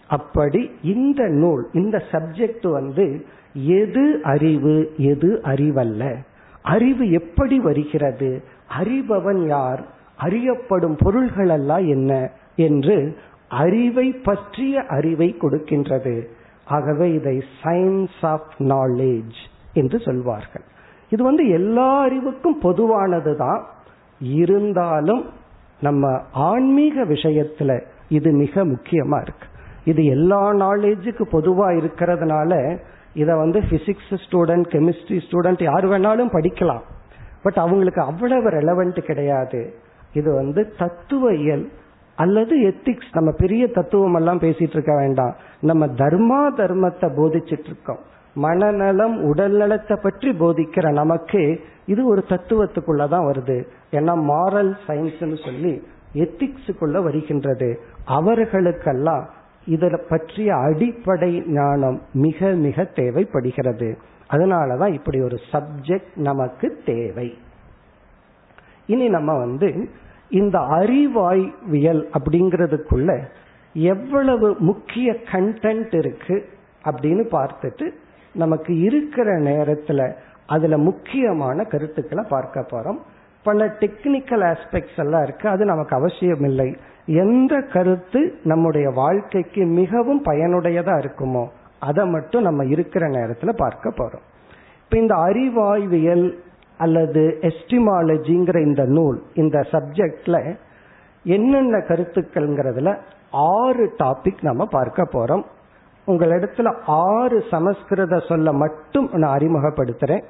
அப்படி 0.07 0.71
இந்த 0.81 1.27
நூல் 1.27 1.67
இந்த 1.73 2.03
சப்ஜெக்ட் 2.11 2.71
வந்து 2.71 3.25
எது 3.53 4.19
அறிவு 4.23 4.93
எது 4.97 5.41
அறிவல்ல? 5.43 6.15
அறிவு 6.61 7.11
எப்படி 7.11 7.59
வருகிறது? 7.59 8.43
அறிபவன் 8.83 9.47
யார்? 9.47 9.85
அறியப்படும் 10.17 10.95
பொருள்கள் 10.99 11.49
எல்லாம் 11.49 11.87
என்ன? 11.87 12.31
என்று 12.55 13.17
அறிவை 13.49 14.11
பற்றிய 14.11 14.83
அறிவை 14.87 15.35
கொடுக்கின்றது. 15.41 16.25
ஆகவே 16.65 17.11
இதை 17.11 17.43
சயின்ஸ் 17.63 18.21
ஆஃப் 18.21 18.47
நாலேஜ் 18.59 19.35
என்று 19.73 19.99
சொல்வார்கள். 19.99 20.61
இது 21.09 21.23
வந்து 21.23 21.49
எல்லா 21.49 22.01
அறிவுக்கும் 22.01 22.59
பொதுவானது 22.59 23.35
தான் 23.35 23.65
இருந்தாலும் 24.19 25.23
நம்ம 25.81 26.21
ஆன்மீக 26.31 27.03
விஷயத்துல 27.03 27.71
இது 28.09 28.31
மிக 28.31 28.65
முக்கியமா 28.65 29.21
இருக்கு. 29.21 29.47
இது 29.85 30.05
எல்லா 30.05 30.53
நாலேஜுக்கு 30.53 31.23
பொதுவா 31.31 31.67
இருக்கிறதுனால 31.81 32.77
இதை 33.13 33.35
வந்து 33.35 33.59
பிசிக்ஸ் 33.59 34.13
ஸ்டூடெண்ட் 34.25 34.67
கெமிஸ்ட்ரி 34.73 35.19
ஸ்டூடெண்ட் 35.25 35.63
யார் 35.63 35.85
வேணாலும் 35.87 36.33
படிக்கலாம். 36.35 36.83
பட் 37.43 37.57
அவங்களுக்கு 37.57 38.01
அவ்வளவு 38.01 38.49
ரெலவெண்ட் 38.49 38.99
கிடையாது. 38.99 39.73
இது 40.13 40.33
வந்து 40.33 40.73
தத்துவ 40.77 41.33
இயல் 41.33 41.69
அல்லது 42.15 42.55
எத்திக்ஸ் 42.59 43.11
நம்ம 43.11 43.31
பெரிய 43.31 43.67
தத்துவம் 43.67 44.13
எல்லாம் 44.13 44.39
பேசிட்டு 44.39 44.75
இருக்க 44.77 44.95
வேண்டாம். 44.95 45.35
நம்ம 45.61 45.85
தர்மா 45.85 46.41
தர்மத்தை 46.57 47.07
போதிச்சிட்டு 47.17 47.65
இருக்கோம். 47.65 47.99
மனநலம் 48.35 49.23
உடல் 49.23 49.51
நலத்தை 49.51 49.97
பற்றி 50.01 50.31
போதிக்கிற 50.31 50.91
நமக்கு 50.91 51.59
இது 51.85 52.07
ஒரு 52.07 52.23
தத்துவத்துக்குள்ளதான் 52.29 53.27
வருது. 53.29 53.57
ஏன்னா 53.91 54.13
மாரல் 54.31 54.73
சயின்ஸ்னு 54.87 55.45
சொல்லி 55.45 55.87
எத்திக்ஸுக்குள்ள 56.13 57.03
வருகின்றது. 57.03 57.79
அவர்களுக்கெல்லாம் 58.05 59.29
இதில் 59.65 60.05
பற்றிய 60.09 60.55
அடிப்படை 60.55 61.43
ஞானம் 61.47 62.01
மிக 62.13 62.49
மிக 62.49 62.83
தேவைப்படுகிறது. 62.83 63.97
அதனாலதான் 64.31 64.93
இப்படி 64.93 65.21
ஒரு 65.21 65.39
சப்ஜெக்ட் 65.51 66.13
நமக்கு 66.15 66.81
தேவை. 66.85 67.37
இனி 68.85 69.09
நம்ம 69.09 69.37
வந்து 69.37 69.89
இந்த 70.29 70.59
அறிவாய்வியல் 70.59 72.03
அப்படிங்கிறதுக்குள்ள 72.17 73.23
எவ்வளவு 73.73 74.55
முக்கிய 74.59 75.15
கண்டென்ட் 75.31 75.97
இருக்கு 75.97 76.45
அப்படின்னு 76.85 77.23
பார்த்துட்டு 77.31 77.91
நமக்கு 78.35 78.79
இருக்கிற 78.79 79.33
நேரத்துல 79.39 80.13
அதுல 80.47 80.77
முக்கியமான 80.77 81.63
கருத்துக்களை 81.63 82.23
பார்க்க 82.29 82.65
போறோம். 82.71 82.99
பல 83.43 83.65
டெக்னிக்கல் 83.65 84.43
ஆஸ்பெக்ட்ஸ் 84.51 84.99
எல்லாம் 85.03 85.23
இருக்கு. 85.23 85.49
அது 85.49 85.65
நமக்கு 85.65 85.95
அவசியம் 85.95 86.43
இல்லை 86.43 86.75
எந்த 87.05 87.61
கருத்து 87.73 88.21
நம்முடைய 88.43 88.89
வாழ்க்கைக்கு 88.89 89.65
மிகவும் 89.65 90.23
பயனுடையதா 90.23 90.95
இருக்குமோ 91.03 91.45
அதை 91.79 92.05
மட்டும் 92.05 92.41
நம்ம 92.41 92.65
இருக்கிற 92.65 93.07
நேரத்துல 93.07 93.53
பார்க்க 93.55 93.89
போறோம். 93.89 94.25
இப்ப 94.83 94.97
இந்த 94.97 95.15
அறிவாய்வியல் 95.15 96.25
அல்லது 96.77 97.37
எஸ்டிமாலஜிங்கிற 97.41 98.65
இந்த 98.65 98.83
நூல் 98.85 99.23
இந்த 99.33 99.59
சப்ஜெக்ட்ல 99.71 100.55
என்னென்ன 101.23 101.77
கருத்துக்கள்ங்கிறதுல 101.77 102.97
ஆறு 103.31 103.85
டாபிக் 103.99 104.41
நம்ம 104.41 104.65
பார்க்க 104.65 105.03
போறோம். 105.13 105.43
உங்களிடத்துல 106.07 106.69
ஆறு 106.87 107.43
சமஸ்கிருத 107.51 108.19
சொல்ல 108.19 108.51
மட்டும் 108.53 109.09
நான் 109.11 109.37
அறிமுகப்படுத்துறேன். 109.37 110.23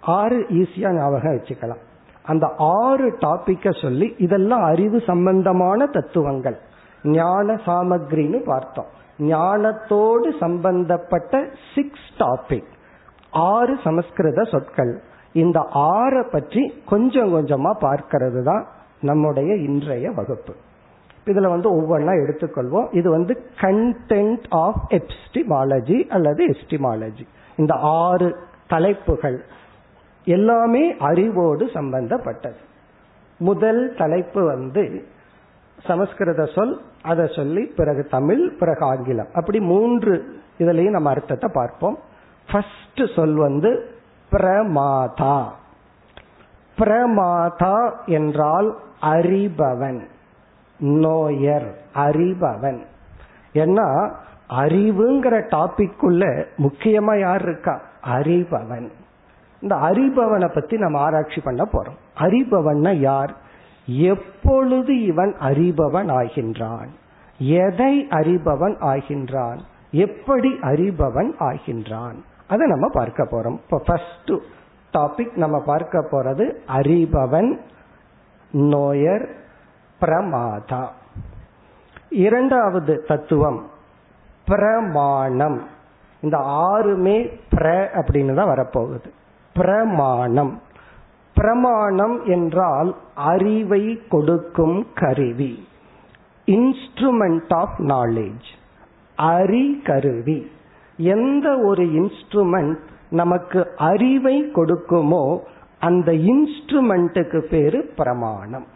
ஆறு 0.00 0.46
ஈஸியா 0.48 0.90
ஞாபகம் 0.98 1.34
வச்சுக்கலாம். 1.34 1.82
அந்த 2.22 2.46
ஆறு 2.56 3.06
டாபிக்க 3.10 3.82
சொல்லி 3.82 4.14
இதெல்லாம் 4.18 4.62
அறிவு 4.62 5.00
சம்பந்தமான 5.06 5.86
தத்துவங்கள். 5.86 6.58
ஞான 7.02 7.54
சாமக்ரின்னு 7.54 8.44
பார்த்தோம். 8.44 8.90
ஞானத்தோடு 9.18 10.28
சம்பந்தப்பட்ட 10.40 11.44
சிக்ஸ் 11.74 12.10
டாபிக் 12.18 12.70
ஆறு 13.30 13.78
சமஸ்கிருத 13.84 14.42
சொற்கள். 14.42 15.02
இந்த 15.32 15.58
ஆறை 15.74 16.30
பற்றி 16.30 16.82
கொஞ்சம் 16.86 17.30
கொஞ்சமா 17.34 17.72
பார்க்கிறது 17.80 18.42
தான் 18.42 18.66
நம்முடைய 19.00 19.54
இன்றைய 19.54 20.10
வகுப்பு. 20.10 20.54
இதுல 21.26 21.48
வந்து 21.48 21.68
ஒவ்வொன்றா 21.80 22.12
எடுத்துக்கொள்வோம். 22.12 22.94
இது 22.94 23.10
வந்து 23.10 23.42
கண்டென்ட் 23.60 24.44
ஆஃப் 24.48 24.82
எப்டிமாலஜி 24.88 26.08
அல்லது 26.08 26.46
எஸ்டிமாலஜி 26.46 27.26
இந்த 27.56 27.74
ஆறு 27.74 28.36
தலைப்புகள் 28.66 29.44
எல்லாமே 30.24 30.96
அறிவோடு 30.96 31.70
சம்பந்தப்பட்டது. 31.74 32.56
முதல் 33.38 33.94
தலைப்பு 33.98 34.44
வந்து 34.44 35.04
சமஸ்கிருத 35.80 36.44
சொல் 36.44 36.80
அதை 37.02 37.26
சொல்லி 37.36 37.64
பிறகு 37.66 38.04
தமிழ் 38.04 38.52
பிறகு 38.58 38.84
ஆங்கிலம். 38.84 39.28
அப்படி 39.34 39.60
மூன்று 39.60 40.40
இதுலயும் 40.58 40.90
நம்ம 40.90 41.10
அர்த்தத்தை 41.10 41.50
பார்ப்போம். 41.52 41.98
ஃபர்ஸ்ட் 42.52 43.02
சொல் 43.16 43.34
வந்து 43.34 43.90
பிரமாதா. 44.32 45.44
பிரமாதா 46.78 47.92
என்றால் 48.06 48.76
அறிபவன். 49.02 50.00
நோயர் 50.82 51.72
அறிபவன். 51.94 52.82
ஏன்னா 53.54 54.10
அறிவுங்கிற 54.48 55.42
டாபிக்குள்ள 55.50 56.44
முக்கியமா 56.58 57.20
யார் 57.20 57.42
இருக்கா? 57.42 57.80
அறிபவன். 58.04 58.90
இந்த 59.60 59.74
அறிபவனை 59.74 60.54
பத்தி 60.54 60.76
நம்ம 60.76 60.98
ஆராய்ச்சி 60.98 61.40
பண்ண 61.40 61.68
போறோம். 61.72 61.96
அறிபவன்னா 62.18 62.94
யார்? 62.94 63.36
எப்பொழுது 63.86 65.02
இவன் 65.02 65.34
அறிபவன் 65.40 66.10
ஆகின்றான்? 66.10 66.88
எதை 67.38 68.06
அறிபவன் 68.10 68.76
ஆகின்றான்? 68.80 69.58
எப்படி 69.90 70.50
அறிபவன் 70.62 71.30
ஆகின்றான்? 71.40 72.14
அதை 72.48 72.66
நம்ம 72.66 72.88
பார்க்க 72.88 73.24
போறோம். 73.24 73.52
இப்போ 73.52 73.82
ஃபர்ஸ்ட் 73.86 74.32
டாபிக் 74.92 75.36
நம்ம 75.36 75.62
பார்க்க 75.62 76.08
போறது 76.10 76.54
அறிபவன் 76.66 77.58
நோயர் 78.52 79.40
பிரமாதா. 80.02 80.86
இரண்டாவது 82.10 83.04
தத்துவம் 83.08 83.66
பிரமாணம். 84.46 85.62
இந்த 86.20 86.38
ஆறுமே 86.38 87.38
பிர 87.54 87.86
அப்படின்னு 87.94 88.34
தான் 88.34 88.48
வரப்போகுது. 88.48 89.10
பிரமாணம். 89.54 90.60
பிரமாணம் 91.34 92.24
என்றால் 92.24 92.96
அறிவை 93.14 94.02
கொடுக்கும் 94.08 94.86
கருவி. 94.94 95.68
இன்ஸ்ட்ருமெண்ட் 96.46 97.54
ஆஃப் 97.54 97.78
நாலேஜ் 97.78 98.48
அறி 99.16 99.80
கருவி 99.84 100.50
எந்த 100.96 101.58
ஒரு 101.58 101.84
இன்ஸ்ட்ருமெண்ட் 101.84 102.78
நமக்கு 103.10 103.72
அறிவை 103.76 104.50
கொடுக்குமோ 104.54 105.38
அந்த 105.80 106.12
இன்ஸ்ட்ருமெண்ட்டுக்கு 106.12 107.40
பேரு 107.48 107.92
பிரமாணம். 107.96 108.71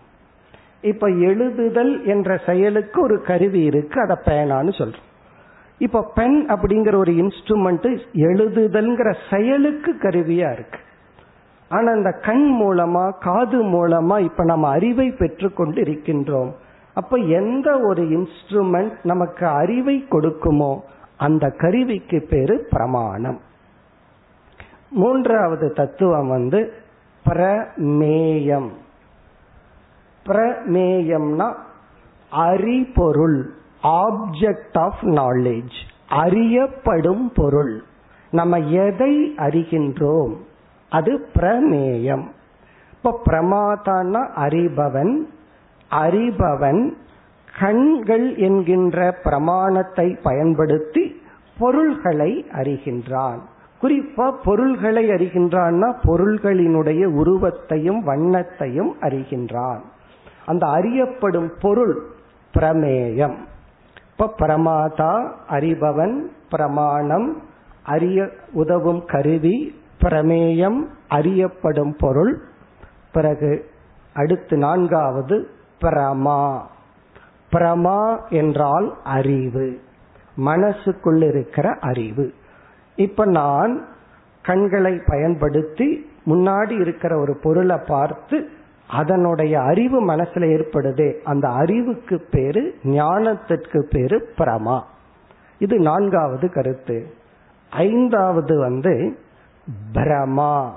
இப்ப 0.81 1.09
எழுதுதல் 1.09 2.05
என்ற 2.05 2.41
செயலுக்கு 2.47 3.03
ஒரு 3.03 3.23
கருவி 3.23 3.63
இருக்கு 3.63 4.01
அதை 4.01 4.17
பேனான்னு 4.25 4.71
சொல்றோம். 4.79 5.05
இப்ப 5.79 6.11
பென் 6.15 6.47
அப்படிங்கிற 6.49 6.97
ஒரு 6.97 7.13
இன்ஸ்ட்ருமெண்ட் 7.13 7.99
எழுதுதல்ங்கிற 8.15 9.17
செயலுக்கு 9.31 9.93
கருவியா 9.93 10.53
இருக்கு. 10.53 10.79
ஆனா 11.69 11.93
அந்த 11.93 12.11
கண் 12.11 12.59
மூலமா 12.63 13.19
காது 13.19 13.65
மூலமா 13.65 14.21
இப்ப 14.21 14.45
நம்ம 14.45 14.69
அறிவை 14.69 15.11
பெற்றுக்கொண்டு 15.11 15.83
இருக்கின்றோம். 15.83 16.53
அப்ப 16.95 17.17
எந்த 17.17 17.81
ஒரு 17.81 18.03
இன்ஸ்ட்ருமெண்ட் 18.03 18.93
நமக்கு 19.03 19.47
அறிவை 19.47 20.05
கொடுக்குமோ 20.11 20.81
அந்த 21.17 21.49
கருவிக்கு 21.49 22.27
பேரு 22.31 22.67
பிரமாணம். 22.71 23.41
மூன்றாவது 24.91 25.73
தத்துவம் 25.73 26.29
வந்து 26.29 26.73
பிரமேயம். 27.29 28.69
பிரமேயம்னா 30.27 31.55
அறிபொருள் 32.31 33.51
ஆப்ஜெக்ட் 33.83 34.79
ஆஃப் 34.79 35.03
நாலேஜ் 35.03 35.77
அறியப்படும் 36.09 37.33
பொருள். 37.35 37.83
நம்ம 38.31 38.59
எதை 38.59 39.35
அறிகின்றோம்? 39.37 40.35
அது 40.91 41.27
பிரமேயம். 41.35 42.25
இப்ப 42.93 43.21
பிரமாதான்னா 43.31 44.29
அறிபவன் 44.37 45.21
அறிபவன் 45.91 46.93
கண்கள் 47.61 48.37
என்கின்ற 48.37 49.17
பிரமாணத்தை 49.23 50.19
பயன்படுத்தி 50.23 51.21
பொருள்களை 51.59 52.47
அறிகின்றான். 52.53 53.39
குறிப்பா 53.83 54.35
பொருள்களை 54.45 55.09
அறிகின்றான்னா 55.09 55.95
பொருள்களினுடைய 56.05 57.05
உருவத்தையும் 57.05 58.07
வண்ணத்தையும் 58.07 58.93
அறிகின்றான். 59.01 59.81
அந்த 60.47 60.67
அறியப்படும் 60.67 61.53
பொருள் 61.61 62.03
பிரமேயம். 62.55 63.35
இப்ப 64.11 64.35
பிரமாதா 64.39 65.33
அறிபவன் 65.49 66.21
பிரமாணம் 66.51 67.43
அறிய 67.83 68.29
உதவும் 68.53 69.05
கருவி 69.05 69.81
பிரமேயம் 70.01 70.87
அறியப்படும் 71.09 71.97
பொருள். 71.97 72.41
பிறகு 73.13 73.71
அடுத்து 74.13 74.57
நான்காவது 74.57 75.49
பிரமா. 75.81 76.61
பிரமா 77.53 78.29
என்றால் 78.29 78.97
அறிவு. 79.05 79.81
மனசுக்குள் 80.37 81.23
இருக்கிற 81.23 81.77
அறிவு. 81.81 82.35
இப்ப 82.97 83.25
நான் 83.25 83.85
கண்களை 84.43 85.01
பயன்படுத்தி 85.07 86.11
முன்னாடி 86.27 86.81
இருக்கிற 86.81 87.19
ஒரு 87.19 87.37
பொருளை 87.43 87.77
பார்த்து 87.87 88.51
அதனுடைய 88.89 89.61
அறிவு 89.61 90.07
மனசுல 90.07 90.47
ஏற்படுதே. 90.59 91.23
அந்த 91.25 91.49
அறிவுக்கு 91.49 92.27
பேரு 92.31 92.75
ஞானத்திற்கு 92.85 93.81
பேரு 93.81 94.29
பிரமா. 94.39 94.81
இது 95.59 95.79
நான்காவது 95.79 96.53
கருத்து. 96.53 97.15
ஐந்தாவது 97.71 98.59
வந்து 98.59 99.19
பிரமா. 99.95 100.71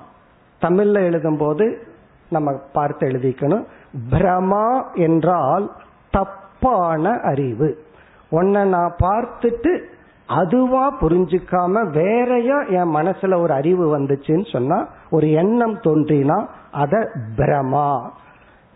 தமிழ்ல 0.61 0.93
எழுதும் 0.93 1.37
போது 1.37 1.81
நம்ம 2.29 2.53
பார்த்து 2.73 3.07
எழுதிக்கணும். 3.07 3.65
பிரமா 4.09 4.83
என்றால் 4.93 5.71
தப்பான 6.11 7.09
அறிவு. 7.09 7.83
ஒன்ன 8.31 8.67
நான் 8.67 8.95
பார்த்துட்டு 8.99 9.83
அதுவா 10.27 10.97
புரிஞ்சுக்காம 11.01 11.89
வேறையா 11.89 12.61
என் 12.61 12.95
மனசுல 12.95 13.39
ஒரு 13.39 13.53
அறிவு 13.53 13.99
வந்துச்சுன்னு 13.99 14.51
சொன்னா 14.51 14.87
ஒரு 15.09 15.31
எண்ணம் 15.31 15.77
தோன்றினா 15.77 16.47
அத 16.71 17.12
பிரமா. 17.36 18.10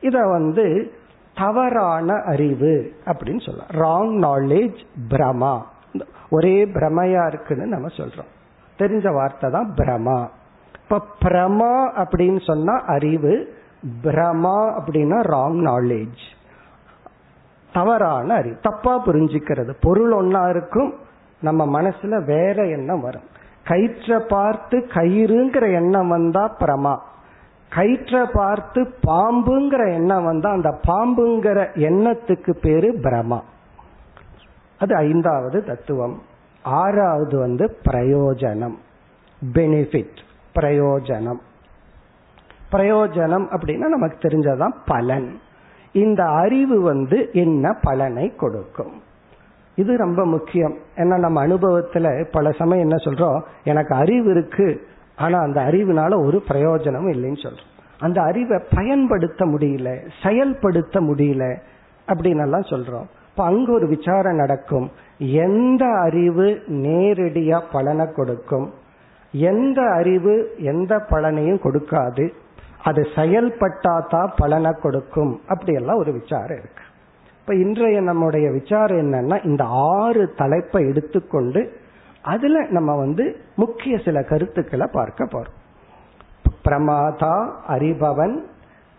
இத 0.01 0.25
வந்து 0.25 0.93
தவறான 1.36 2.13
அறிவு 2.13 2.93
அப்படின்னு 3.06 3.41
சொல்லலாம். 3.41 3.71
ராங் 3.71 4.27
நாலேஜ் 4.27 4.86
பிரமா. 5.10 5.62
ஒரே 6.29 6.65
பிரமையா 6.65 7.27
இருக்குன்னு 7.27 7.65
நம்ம 7.65 7.88
சொல்றோம். 7.88 8.32
தெரிஞ்ச 8.79 9.13
வார்த்தை 9.13 9.51
தான் 9.51 9.73
பிரமா. 9.77 10.27
இப்ப 10.84 11.06
பிரமா 11.25 12.03
அப்படின்னு 12.03 12.43
சொன்னா 12.43 12.84
அறிவு 12.86 13.53
பிரமா 14.03 14.82
அப்படின்னா 14.82 15.21
ராங் 15.21 15.67
நாலேஜ் 15.67 16.41
தவறான 17.73 18.34
அறிவு. 18.34 18.58
தப்பா 18.62 19.06
புரிஞ்சுக்கிறது. 19.06 19.73
பொருள் 19.82 20.13
ஒன்னா 20.13 20.49
இருக்கும். 20.49 20.93
நம்ம 21.41 21.82
மனசுல 21.82 22.23
வேற 22.23 22.67
எண்ணம் 22.67 22.99
வரும். 22.99 23.32
கயிற்ற 23.67 24.19
பார்த்து 24.19 24.88
கயிறுங்கிற 24.89 25.73
எண்ணம் 25.73 26.08
வந்தா 26.08 26.56
பிரமா. 26.60 26.97
கயிற்ற 27.75 28.29
பார்த்து 28.33 28.93
பாம்புங்கிற 29.07 29.93
எண்ணம் 29.93 30.25
வந்தா 30.25 30.51
அந்த 30.51 30.79
பாம்புங்கிற 30.88 31.67
எண்ணத்துக்கு 31.73 32.51
பேரு 32.62 32.91
பிரமா 32.91 33.41
அது 34.79 34.95
ஐந்தாவது 34.95 35.63
தத்துவம். 35.63 36.21
ஆறாவது 36.63 37.39
வந்து 37.39 37.77
பிரயோஜனம். 37.89 38.75
பெனிஃபிட் 39.53 40.17
பிரயோஜனம். 40.59 41.39
பிரயோஜனம் 42.71 43.45
அப்படின்னா 43.51 43.88
நமக்கு 43.88 44.27
தெரிஞ்சதான் 44.27 44.73
பலன். 44.86 45.39
இந்த 45.91 46.25
அறிவு 46.25 46.81
வந்து 46.81 47.29
என்ன 47.33 47.77
பலனை 47.81 48.36
கொடுக்கும். 48.36 49.01
இது 49.75 49.97
ரொம்ப 49.97 50.25
முக்கியம். 50.25 50.77
ஏன்னா 50.95 51.19
நம்ம 51.19 51.47
அனுபவத்துல 51.47 52.25
பல 52.31 52.51
சமயம் 52.51 52.89
என்ன 52.89 52.95
சொல்றோம்? 52.95 53.41
எனக்கு 53.63 53.95
அறிவு 53.95 54.29
இருக்கு. 54.29 54.88
ஆனா 55.15 55.39
அந்த 55.39 55.62
அறிவுனால 55.62 56.26
ஒரு 56.26 56.43
பிரயோஜனமும் 56.47 57.12
இல்லைன்னு 57.12 57.43
சொல்றோம். 57.43 57.71
அந்த 57.99 58.21
அறிவை 58.21 58.60
பயன்படுத்த 58.76 59.45
முடியல 59.45 60.10
செயல்படுத்த 60.23 61.02
முடியல 61.02 61.58
அப்படின்னு 62.08 62.41
எல்லாம் 62.41 62.62
சொல்றோம். 62.62 63.06
இப்ப 63.30 63.43
அங்க 63.43 63.71
ஒரு 63.71 63.88
விசாரம் 63.88 64.36
நடக்கும். 64.36 64.91
எந்த 65.17 65.86
அறிவு 65.86 66.62
நேரடியா 66.67 67.62
பலனை 67.71 68.06
கொடுக்கும்? 68.12 68.73
எந்த 69.32 69.82
அறிவு 69.82 70.56
எந்த 70.58 70.97
பலனையும் 71.10 71.60
கொடுக்காது? 71.63 72.30
அது 72.84 73.02
செயல்பட்டாதான் 73.15 74.32
பலனை 74.38 74.71
கொடுக்கும். 74.82 75.41
அப்படியெல்லாம் 75.47 75.97
ஒரு 75.97 76.12
விசாரம் 76.12 76.58
இருக்கு. 76.58 76.84
இப்ப 77.39 77.56
இன்றைய 77.56 78.02
நம்முடைய 78.02 78.52
விசாரம் 78.52 78.97
என்னன்னா 78.97 79.45
இந்த 79.45 79.63
ஆறு 79.67 80.34
தலைப்பை 80.36 80.88
எடுத்துக்கொண்டு 80.88 81.73
அதுல 82.23 82.65
நம்ம 82.69 82.95
வந்து 82.95 83.23
முக்கிய 83.55 83.97
சில 83.97 84.23
கருத்துக்களை 84.23 84.88
பார்க்க 84.91 85.23
போறோம். 85.25 85.57
பிரமாதா 86.65 87.36
அறிபவன் 87.67 88.36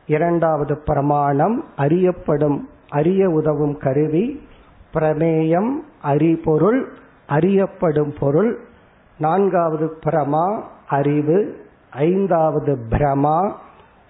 இரண்டாவது 0.09 0.75
பிரமாணம் 0.79 1.65
அறியப்படும் 1.77 2.69
அறிய 2.89 3.31
உதவும் 3.31 3.77
கருவி 3.77 4.25
பிரமேயம் 4.95 5.71
அறிபொருள் 6.03 6.81
அறியப்படும் 7.29 8.13
பொருள் 8.19 8.51
நான்காவது 9.19 9.87
பிரமா 10.07 10.47
அறிவு 10.89 11.39
ஐந்தாவது 11.91 12.79
பிரமா 12.91 13.39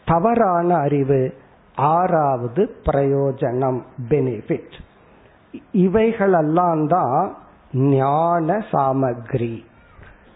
தவறான 0.07 0.77
அறிவு 0.77 1.35
ஆறாவது 1.77 2.62
பிரயோஜனம் 2.85 3.81
பெனிஃபிட் 4.09 4.77
இவைகளெல்லாம் 5.72 6.87
தான் 6.87 7.37
ஞான 7.74 8.64
சாமக்ரி. 8.72 9.64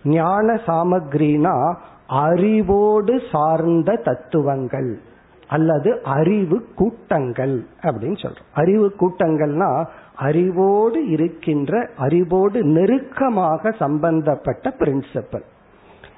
ஞான 0.05 0.61
சாமக்ரினா 0.66 1.74
அறிவோடு 2.07 3.20
சார்ந்த 3.33 3.96
தத்துவங்கள் 3.96 4.98
அல்லது 5.48 6.03
அறிவு 6.03 6.66
கூட்டங்கள் 6.74 7.66
அப்படின்னு 7.83 8.27
சொல்றோம். 8.27 8.46
அறிவு 8.53 8.94
கூட்டங்கள்னா 9.01 9.87
அறிவோடு 10.16 11.09
இருக்கின்ற 11.09 11.90
அறிவோடு 11.96 12.64
நெருக்கமாக 12.64 13.70
சம்பந்தப்பட்ட 13.70 14.74
பிரின்சிபல் 14.79 15.44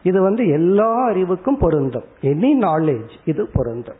இது 0.03 0.23
வந்து 0.23 0.49
எல்லா 0.49 1.05
அறிவுக்கும் 1.05 1.59
பொருந்தும். 1.59 2.05
எனி 2.21 2.51
நாலேஜ் 2.61 3.11
இது 3.25 3.51
பொருந்தும். 3.53 3.97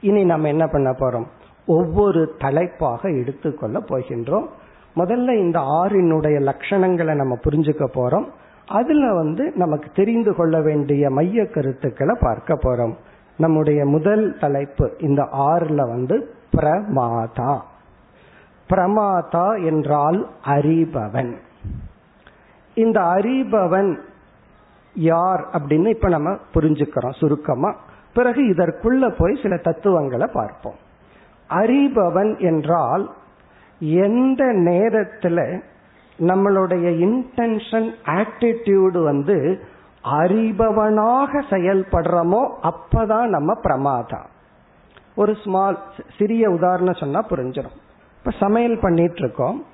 இனி 0.00 0.24
நம்ம 0.24 0.48
என்ன 0.48 0.66
பண்ண 0.66 0.90
போறோம்? 0.90 1.26
ஒவ்வொரு 1.66 2.34
தலைப்பாக 2.38 3.08
எடுத்துக்கொள்ள 3.08 3.80
போகின்றோம். 3.80 4.46
முதல்ல 4.96 5.38
இந்த 5.38 5.60
ஆறினுடைய 5.60 6.52
லட்சணங்களை 6.52 7.14
நம்ம 7.14 7.38
புரிஞ்சுக்க 7.44 7.86
போறோம். 7.94 8.24
அதுல 8.66 9.14
வந்து 9.14 9.52
நமக்கு 9.54 9.88
தெரிந்து 9.94 10.34
கொள்ள 10.34 10.60
வேண்டிய 10.60 11.10
மைய 11.10 11.46
கருத்துக்களை 11.46 12.16
பார்க்க 12.20 12.54
போறோம். 12.54 12.94
நம்முடைய 13.36 13.84
முதல் 13.84 14.36
தலைப்பு 14.40 14.92
இந்த 14.98 15.28
ஆறுல 15.32 15.74
வந்து 15.74 16.34
பிரமாதா. 16.56 17.60
பிரமாதா 18.70 19.64
என்றால் 19.64 20.28
அறிபவன். 20.44 21.34
இந்த 22.74 23.00
அறிபவன் 23.00 23.96
யார் 24.94 25.48
அப்படின்னு 25.52 25.88
இப்ப 25.88 26.08
நம்ம 26.08 26.36
புரிஞ்சுக்கிறோம் 26.54 27.18
சுருக்கமா. 27.18 27.74
பிறகு 28.14 28.42
இதற்குள்ள 28.42 29.14
போய் 29.18 29.38
சில 29.42 29.56
தத்துவங்களை 29.56 30.26
பார்ப்போம். 30.32 30.74
அறிபவன் 31.50 32.38
என்றால் 32.38 33.10
எந்த 33.78 34.44
நேரத்துல 34.44 35.60
நம்மளுடைய 36.18 36.86
இன்டென்ஷன் 37.06 37.94
ஆட்டிடியூடு 38.04 39.02
வந்து 39.02 39.60
அறிபவனாக 40.04 41.42
செயல்படுறோமோ 41.50 42.48
அப்பதான் 42.62 43.26
நம்ம 43.26 43.54
பிரமாதம் 43.54 44.26
ஒரு 45.14 45.36
ஸ்மால் 45.44 45.78
சிறிய 46.18 46.50
உதாரணம் 46.50 46.94
சொன்னா 46.94 47.26
புரிஞ்சிடும் 47.30 47.76
இப்ப 48.18 48.30
சமையல் 48.38 48.78
பண்ணிட்டு 48.80 49.18
இருக்கோம் 49.18 49.64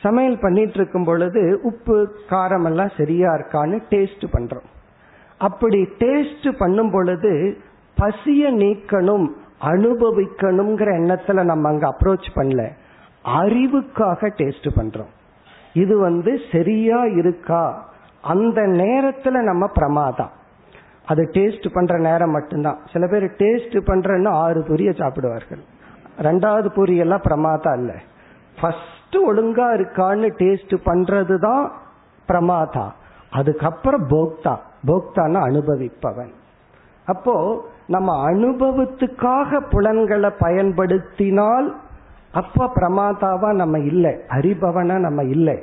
சமையல் 0.00 0.38
பண்ணிட்டு 0.38 0.72
இருக்கும் 0.72 1.04
பொழுது 1.04 1.60
உப்பு 1.62 2.12
காரம் 2.30 2.64
எல்லாம் 2.64 2.90
சரியா 2.96 3.32
இருக்கான்னு 3.32 3.82
டேஸ்ட் 3.90 4.24
பண்றோம். 4.32 4.68
அப்படி 5.38 5.82
டேஸ்ட் 5.82 6.58
பண்ணும் 6.58 6.90
பொழுது 6.90 7.58
பசிய 7.98 8.52
நீக்கணும் 8.54 9.28
அனுபவிக்கணுங்கிற 9.64 10.88
எண்ணத்துல 11.00 11.42
நம்ம 11.42 11.68
அங்க 11.68 11.88
அப்ரோச் 11.88 12.28
பண்ணல. 12.34 12.70
அறிவுக்காக 13.24 14.30
டேஸ்ட் 14.38 14.68
பண்றோம். 14.76 15.12
இது 15.72 15.98
வந்து 15.98 16.38
சரியா 16.52 17.04
இருக்கா? 17.04 17.88
அந்த 18.22 18.62
நேரத்துல 18.62 19.30
நம்ம 19.30 19.66
பிரமாதம். 19.66 20.30
அது 21.06 21.30
டேஸ்ட் 21.32 21.72
பண்ற 21.72 21.98
நேரம் 21.98 22.30
மட்டும்தான். 22.30 22.78
சில 22.92 23.06
பேர் 23.06 23.24
டேஸ்ட் 23.24 23.88
பண்றன்னு 23.88 24.28
ஆறு 24.28 24.60
பொரிய 24.60 24.90
சாப்பிடுவார்கள். 24.90 25.62
ரெண்டாவது 26.18 26.68
பொரியெல்லாம் 26.76 27.22
பிரமாதம் 27.22 27.74
இல்ல. 27.74 27.94
ஃபர்ஸ்ட் 28.60 29.16
ஒழுங்கா 29.16 29.80
இருக்கான்னு 29.80 30.30
டேஸ்ட் 30.38 30.76
பண்றது 30.84 31.38
தான் 31.38 31.72
பிரமாதா 32.28 32.90
அதுக்கப்புறம் 33.30 34.08
போக்தா. 34.08 34.56
போக்தான்னு 34.86 35.38
அனுபவிப்பவன். 35.40 36.30
அப்போ 37.04 37.64
நம்ம 37.86 38.30
அனுபவத்துக்காக 38.30 39.60
புலன்களை 39.70 40.30
பயன்படுத்தினால் 40.38 41.76
அப்ப 42.32 42.70
பிரமாதாவா 42.74 43.52
நம்ம 43.52 43.78
இல்லை 43.78 44.14
அறிபவனா 44.28 44.98
நம்ம 44.98 45.22
இல்லை. 45.22 45.58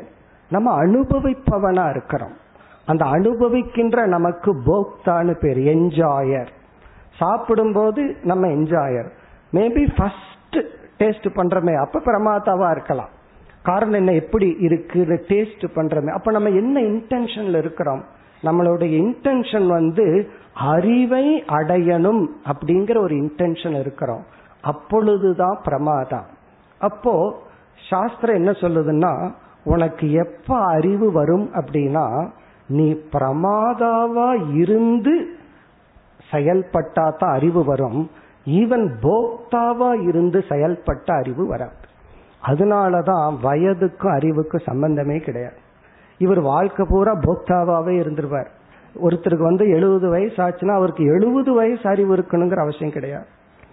நம்ம 0.50 0.84
அனுபவிப்பவனா 0.84 1.90
இருக்கிறோம். 1.90 2.34
அந்த 2.86 3.06
அனுபவிக்கின்ற 3.06 4.06
நமக்கு 4.06 4.56
போக்தான்னு 4.56 5.40
பேர் 5.40 5.58
என்ஜாயர் 5.58 6.48
சாப்பிடும்போது 7.18 8.16
நம்ம 8.24 8.48
என்ஜாயர் 8.48 9.10
மேபி 9.54 9.96
ஃபர்ஸ்ட் 9.96 10.58
டேஸ்ட் 10.98 11.36
பண்றமே 11.36 11.76
அப்ப 11.76 12.00
பிரமாதாவா 12.00 12.72
இருக்கலாம். 12.72 13.10
காரணம் 13.64 13.94
என்ன 13.94 14.14
எப்படி 14.14 14.56
இருக்குன்னு 14.60 15.26
டேஸ்ட் 15.28 15.68
பண்றமே. 15.76 16.12
அப்ப 16.12 16.32
நம்ம 16.32 16.50
என்ன 16.50 16.82
இன்டென்ஷன்ல 16.82 17.58
இருக்கிறோம்? 17.58 18.04
நம்மளுடைய 18.44 19.04
இன்டென்ஷன் 19.06 19.68
வந்து 19.68 20.30
அறிவை 20.54 21.44
அடையணும் 21.44 22.28
அப்படிங்கிற 22.46 22.98
ஒரு 22.98 23.16
இன்டென்ஷன் 23.16 23.80
இருக்கிறோம். 23.80 24.24
அப்பொழுதுதான் 24.62 25.60
பிரமாதம். 25.64 26.36
அப்போ 26.80 27.42
சாஸ்திரம் 27.90 28.36
என்ன 28.36 28.52
சொல்லுதுன்னா 28.52 29.32
உனக்கு 29.64 30.12
எப்ப 30.12 30.66
அறிவு 30.66 31.12
வரும் 31.12 31.50
அப்படின்னா 31.54 32.30
நீ 32.68 32.92
பிரமாதாவா 33.12 34.54
இருந்து 34.54 35.26
செயல்பட்டா 36.32 37.18
தான் 37.18 37.34
அறிவு 37.34 37.64
வரும். 37.64 38.10
ஈவன் 38.46 38.90
போக்தாவா 39.02 40.08
இருந்து 40.08 40.46
செயல்பட்ட 40.50 41.06
அறிவு 41.06 41.48
வராது. 41.48 41.76
அதனாலதான் 42.48 43.38
வயதுக்கும் 43.44 44.14
அறிவுக்கும் 44.14 44.66
சம்பந்தமே 44.66 45.18
கிடையாது. 45.18 45.56
இவர் 46.18 46.42
வாழ்க்கை 46.42 46.86
பூரா 46.90 47.16
போக்தாவாவே 47.16 47.94
இருந்துருவார். 48.02 48.48
ஒருத்தருக்கு 49.04 49.44
வந்து 49.44 49.70
எழுபது 49.70 50.10
வயசு 50.10 50.36
ஆச்சுன்னா 50.36 50.74
அவருக்கு 50.74 51.04
எழுபது 51.04 51.54
வயசு 51.54 51.90
அறிவு 51.90 52.16
இருக்கணுங்கிற 52.16 52.60
அவசியம் 52.60 52.92
கிடையாது. 52.92 53.26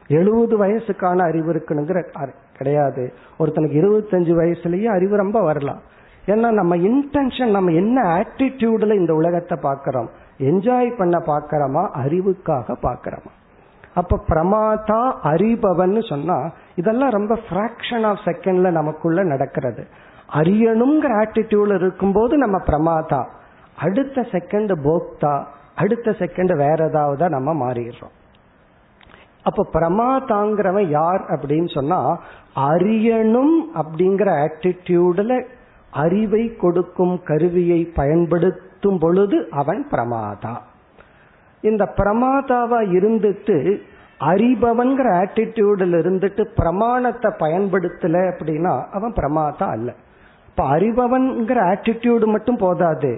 எழுபது 0.09 0.67
வயசுக்கான 0.67 1.19
அறிவு 1.19 1.53
இருக்கணுங்கிற 1.53 2.03
கிடையாது. 2.57 3.13
ஒருத்தனுக்கு 3.39 3.79
இருபத்தஞ்சு 3.83 4.33
வயசுலயே 4.41 4.85
அறிவு 4.85 5.17
ரொம்ப 5.17 5.41
வரலாம். 5.41 5.81
ஏன்னா 6.27 6.51
நம்ம 6.51 6.77
இன்டென்ஷன் 6.77 7.51
நம்ம 7.51 7.71
என்ன 7.71 8.03
ஆட்டிடியூட்ல 8.03 8.95
இந்த 8.95 9.15
உலகத்தை 9.15 9.59
பார்க்கிறோம்? 9.63 10.11
என்ஜாய் 10.39 10.97
பண்ண 10.97 11.19
பார்க்கிறோமா? 11.19 11.89
அறிவுக்காக 12.05 12.77
பார்க்கிறோமா? 12.83 13.33
அப்ப 13.95 14.25
பிரமாதா 14.29 15.13
அறிபவன் 15.25 16.09
சொன்னா 16.09 16.51
இதெல்லாம் 16.75 17.11
ரொம்ப 17.11 17.39
ஃப்ராக்ஷன் 17.51 18.05
ஆஃப் 18.05 18.21
செகண்ட்ல 18.25 18.71
நமக்குள்ள 18.71 19.23
நடக்கிறது. 19.23 19.87
அறியணுங்கிற 20.35 21.25
ஆட்டிடியூட்ல 21.25 21.75
இருக்கும்போது 21.75 22.37
நம்ம 22.37 22.59
பிரமாதா. 22.59 23.27
அடுத்த 23.79 24.21
செகண்ட் 24.21 24.75
போக்தா. 24.85 25.45
அடுத்த 25.75 26.11
செகண்ட் 26.11 26.57
வேற 26.57 26.87
ஏதாவது 26.87 27.29
நம்ம 27.29 27.69
மாறிடுறோம். 27.69 28.15
அப்ப 29.45 29.67
பிரமாதாங்கிறவன் 29.73 30.89
யார் 30.89 31.23
அப்படின்னு 31.29 31.75
சொன்னா 31.75 32.01
அறியணும் 32.57 33.57
அப்படிங்கிற 33.75 34.29
ஆட்டிடியூட்ல 34.45 35.45
அறிவை 35.91 36.57
கொடுக்கும் 36.57 37.23
கருவியை 37.23 37.85
பயன்படுத்தும் 37.95 38.99
பொழுது 38.99 39.49
அவன் 39.51 39.87
பிரமாதா. 39.91 40.55
இந்த 41.61 41.93
பிரமாதாவா 41.97 42.79
இருந்துட்டு 42.97 43.81
அறிபவன்கிற 44.21 45.07
ஆட்டிடியூடில் 45.21 45.95
இருந்துட்டு 46.01 46.43
பிரமாணத்தை 46.57 47.31
பயன்படுத்தல 47.39 48.17
அப்படின்னா 48.31 48.75
அவன் 48.93 49.13
பிரமாதா 49.13 49.69
அல்ல. 49.71 49.95
இப்ப 50.49 50.65
அறிபவன்கிற 50.77 51.59
ஆட்டிடியூடு 51.73 52.27
மட்டும் 52.27 52.57
போதாது. 52.57 53.13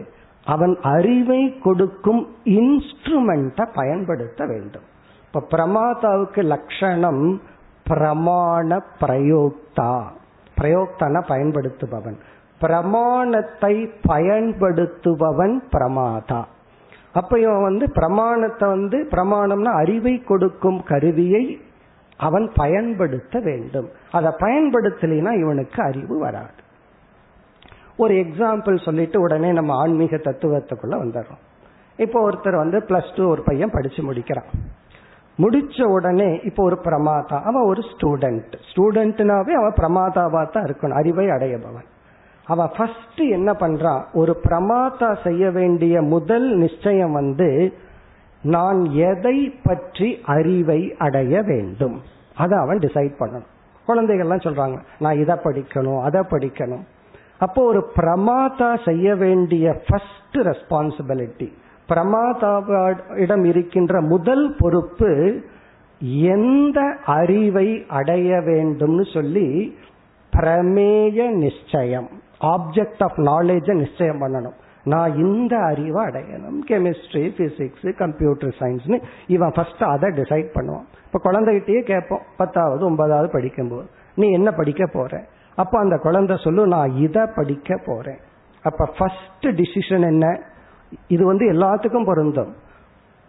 அவன் 0.44 0.78
அறிவை 0.82 1.58
கொடுக்கும் 1.58 2.26
இன்ஸ்ட்ருமெண்ட்டை 2.44 3.66
பயன்படுத்த 3.74 4.46
வேண்டும். 4.46 4.94
இப்ப 5.32 5.56
பிரமாதாவுக்கு 5.56 6.42
லட்சணம் 6.42 7.42
பிரமாண 7.88 8.80
பிரயோக்தா. 9.00 10.02
பிரயோக்தான 10.58 11.24
பயன்படுத்துபவன். 11.26 12.16
பிரமாணத்தை 12.60 13.90
பயன்படுத்துபவன் 14.06 15.62
பிரமாதா. 15.72 16.44
அப்ப 17.12 17.40
இவன் 17.40 17.62
வந்து 17.62 17.90
பிரமாணத்தை 17.90 18.68
வந்து 18.68 19.08
பிரமாணம்னா 19.10 19.72
அறிவை 19.72 20.22
கொடுக்கும் 20.22 20.82
கருவியை 20.82 21.60
அவன் 22.16 22.52
பயன்படுத்த 22.54 23.40
வேண்டும். 23.40 23.88
அதை 24.12 24.32
பயன்படுத்தலைன்னா 24.40 25.40
இவனுக்கு 25.40 25.82
அறிவு 25.82 26.18
வராது. 26.18 26.64
ஒரு 27.96 28.14
எக்ஸாம்பிள் 28.14 28.84
சொல்லிட்டு 28.84 29.20
உடனே 29.20 29.52
நம்ம 29.52 29.76
ஆன்மீக 29.76 30.16
தத்துவத்துக்குள்ள 30.16 30.94
வந்துடுறோம். 30.96 31.44
இப்போ 31.96 32.30
ஒருத்தர் 32.30 32.56
வந்து 32.56 32.78
பிளஸ் 32.78 33.16
டூ 33.16 33.28
ஒரு 33.28 33.42
பையன் 33.42 33.70
படிச்சு 33.70 34.12
முடிக்கிறான். 34.12 34.50
முடிச்ச 35.38 35.82
உடனே 35.82 36.30
இப்போ 36.44 36.62
ஒரு 36.62 36.78
பிரமாதா 36.84 37.38
அவன் 37.42 37.62
ஒரு 37.62 37.82
ஸ்டூடெண்ட் 37.92 38.54
ஸ்டூடெண்ட்னாவே 38.68 39.52
அவன் 39.52 39.78
பிரமாதாவா 39.80 40.42
தான் 40.50 40.64
இருக்கணும் 40.64 40.98
அறிவை 41.00 41.26
அடையபவன் 41.26 41.88
அவன் 42.46 42.70
ஃபர்ஸ்ட் 42.76 43.22
என்ன 43.36 43.52
பண்றான் 43.52 44.02
ஒரு 44.12 44.32
பிரமாதா 44.44 45.22
செய்ய 45.22 45.50
வேண்டிய 45.50 46.02
முதல் 46.02 46.48
நிச்சயம் 46.56 47.12
வந்து 47.12 47.74
நான் 48.42 48.80
எதை 48.84 49.38
பற்றி 49.62 50.08
அறிவை 50.24 50.80
அடைய 50.98 51.42
வேண்டும். 51.42 51.96
அதை 52.36 52.58
அவன் 52.58 52.78
டிசைட் 52.78 53.14
பண்ணணும். 53.18 53.52
குழந்தைகள்லாம் 53.86 54.44
சொல்றாங்க 54.46 54.76
நான் 54.98 55.18
இதை 55.18 55.34
படிக்கணும் 55.44 56.00
அதை 56.00 56.20
படிக்கணும். 56.30 56.84
அப்போ 57.38 57.62
ஒரு 57.64 57.92
பிரமாதா 57.96 58.70
செய்ய 58.84 59.14
வேண்டிய 59.14 59.82
ஃபர்ஸ்ட் 59.86 60.38
ரெஸ்பான்சிபிலிட்டி 60.50 61.48
பிரமாதாவிடம் 61.88 63.44
இருக்கின்ற 63.44 64.00
முதல் 64.00 64.54
பொறுப்பு 64.58 65.40
எந்த 66.20 66.80
அறிவை 67.06 67.84
அடைய 67.88 68.36
வேண்டும்னு 68.36 69.12
சொல்லி 69.12 69.76
பிரமேய 70.36 71.30
நிச்சயம் 71.30 72.08
ஆப்ஜெக்ட் 72.40 72.98
ஆஃப் 72.98 73.18
நாலேஜ 73.18 73.74
நிச்சயம் 73.74 74.20
பண்ணணும். 74.20 74.56
நான் 74.84 75.14
இந்த 75.16 75.58
அறிவை 75.58 76.04
அடையணும். 76.04 76.58
கெமிஸ்ட்ரி 76.68 77.30
பிசிக்ஸ் 77.38 77.96
கம்ப்யூட்டர் 77.96 78.54
சயின்ஸ்னு 78.58 79.02
இவன் 79.26 79.52
ஃபர்ஸ்ட் 79.54 79.82
அதை 79.82 80.10
டிசைட் 80.10 80.48
பண்ணுவான். 80.54 80.86
இப்ப 81.06 81.30
குழந்தைகிட்டயே 81.30 81.82
கேட்போம். 81.82 82.22
பத்தாவது 82.36 82.84
ஒன்பதாவது 82.84 83.30
படிக்கும்போது 83.32 83.88
நீ 84.14 84.30
என்ன 84.30 84.50
படிக்க 84.50 84.86
போற? 84.92 85.24
அப்ப 85.56 85.78
அந்த 85.78 85.96
குழந்தை 85.96 86.36
சொல்லு 86.44 86.66
நான் 86.66 86.90
இதை 86.90 87.22
படிக்க 87.36 87.80
போறேன். 87.86 88.18
அப்ப 88.62 88.88
ஃபர்ஸ்ட் 88.98 89.46
டிசிஷன் 89.46 90.02
என்ன? 90.02 90.42
இது 91.08 91.24
வந்து 91.24 91.52
எல்லாத்துக்கும் 91.52 92.04
பொருந்தும். 92.04 92.54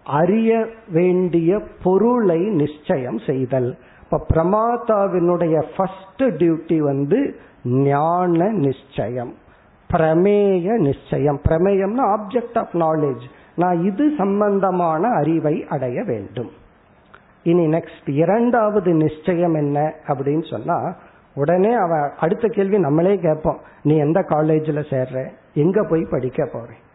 அறிய 0.03 0.67
வேண்டிய 0.89 1.61
பொருளை 1.83 2.39
நிச்சயம் 2.39 3.17
செய்தல். 3.17 3.77
இப்ப 4.03 4.25
பிரமாதாவினுடைய 4.33 5.63
ஃபர்ஸ்ட் 5.77 6.23
டியூட்டி 6.23 6.77
வந்து 6.77 7.35
ஞான 7.63 8.49
நிச்சயம். 8.49 9.33
பிரமேய 9.93 10.73
நிச்சயம். 10.73 11.39
பிரமேயம்னா 11.49 12.17
ஆப்ஜெக்ட் 12.17 12.57
ஆஃப் 12.57 12.75
நாலேஜ் 12.75 13.21
நான் 13.55 13.83
இது 13.83 14.13
சம்பந்தமான 14.17 15.07
அறிவை 15.09 15.65
அடைய 15.69 16.03
வேண்டும். 16.03 16.49
இனி 17.43 17.67
நெக்ஸ்ட் 17.67 18.05
இரண்டாவது 18.05 18.93
நிச்சயம் 18.93 19.53
என்ன 19.53 19.93
அப்படின்னு 20.07 20.49
சொன்னா 20.49 20.95
உடனே 21.35 21.73
அவன் 21.73 22.11
அடுத்த 22.19 22.47
கேள்வி 22.47 22.77
நம்மளே 22.77 23.17
கேட்போம். 23.17 23.59
நீ 23.83 23.97
எந்த 23.97 24.21
காலேஜில் 24.21 24.87
சேர்ற? 24.89 25.29
எங்க 25.53 25.83
போய் 25.83 26.07
படிக்க 26.11 26.49
போறேன் 26.53 26.85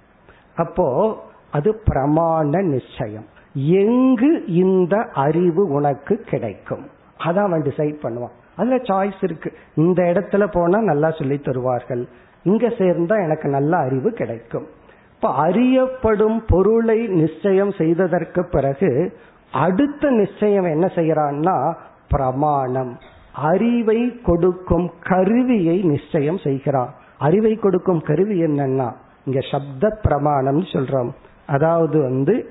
அப்போ 0.56 1.18
அது 1.50 1.82
பிரமாண 1.90 2.62
நிச்சயம். 2.62 3.26
எங்கு 3.54 4.44
இந்த 4.46 5.08
அறிவு 5.14 5.68
உனக்கு 5.68 6.16
கிடைக்கும்? 6.16 6.86
அதான் 7.18 7.44
அவன் 7.44 7.62
டிசைட் 7.62 7.96
பண்ணுவான். 8.02 8.36
அதுல 8.56 8.76
சாய்ஸ் 8.76 9.22
இருக்கு. 9.22 9.52
இந்த 9.74 10.02
இடத்துல 10.02 10.46
போனா 10.52 10.80
நல்லா 10.80 11.10
சொல்லி 11.10 11.38
தருவார்கள். 11.38 12.08
இங்க 12.42 12.68
சேர்ந்தா 12.68 13.22
எனக்கு 13.22 13.48
நல்ல 13.48 13.76
அறிவு 13.76 14.10
கிடைக்கும். 14.10 14.66
இப்ப 15.14 15.34
அறியப்படும் 15.34 16.44
பொருளை 16.48 17.06
நிச்சயம் 17.06 17.70
செய்ததற்கு 17.70 18.48
பிறகு 18.50 19.16
அடுத்த 19.52 20.10
நிச்சயம் 20.10 20.64
என்ன 20.64 20.86
செய்யறான்னா 20.86 21.76
பிரமாணம். 22.08 22.98
அறிவை 23.34 24.20
கொடுக்கும் 24.22 24.90
கருவியை 25.02 25.82
நிச்சயம் 25.82 26.38
செய்கிறான். 26.38 26.94
அறிவை 27.18 27.54
கொடுக்கும் 27.54 28.00
கருவி 28.00 28.42
என்னன்னா 28.42 28.92
இங்க 29.24 29.40
சப்த 29.50 29.98
பிரமாணம் 30.02 30.60
சொல்றோம். 30.60 31.10
அதாவது 31.46 32.02
வந்து 32.02 32.50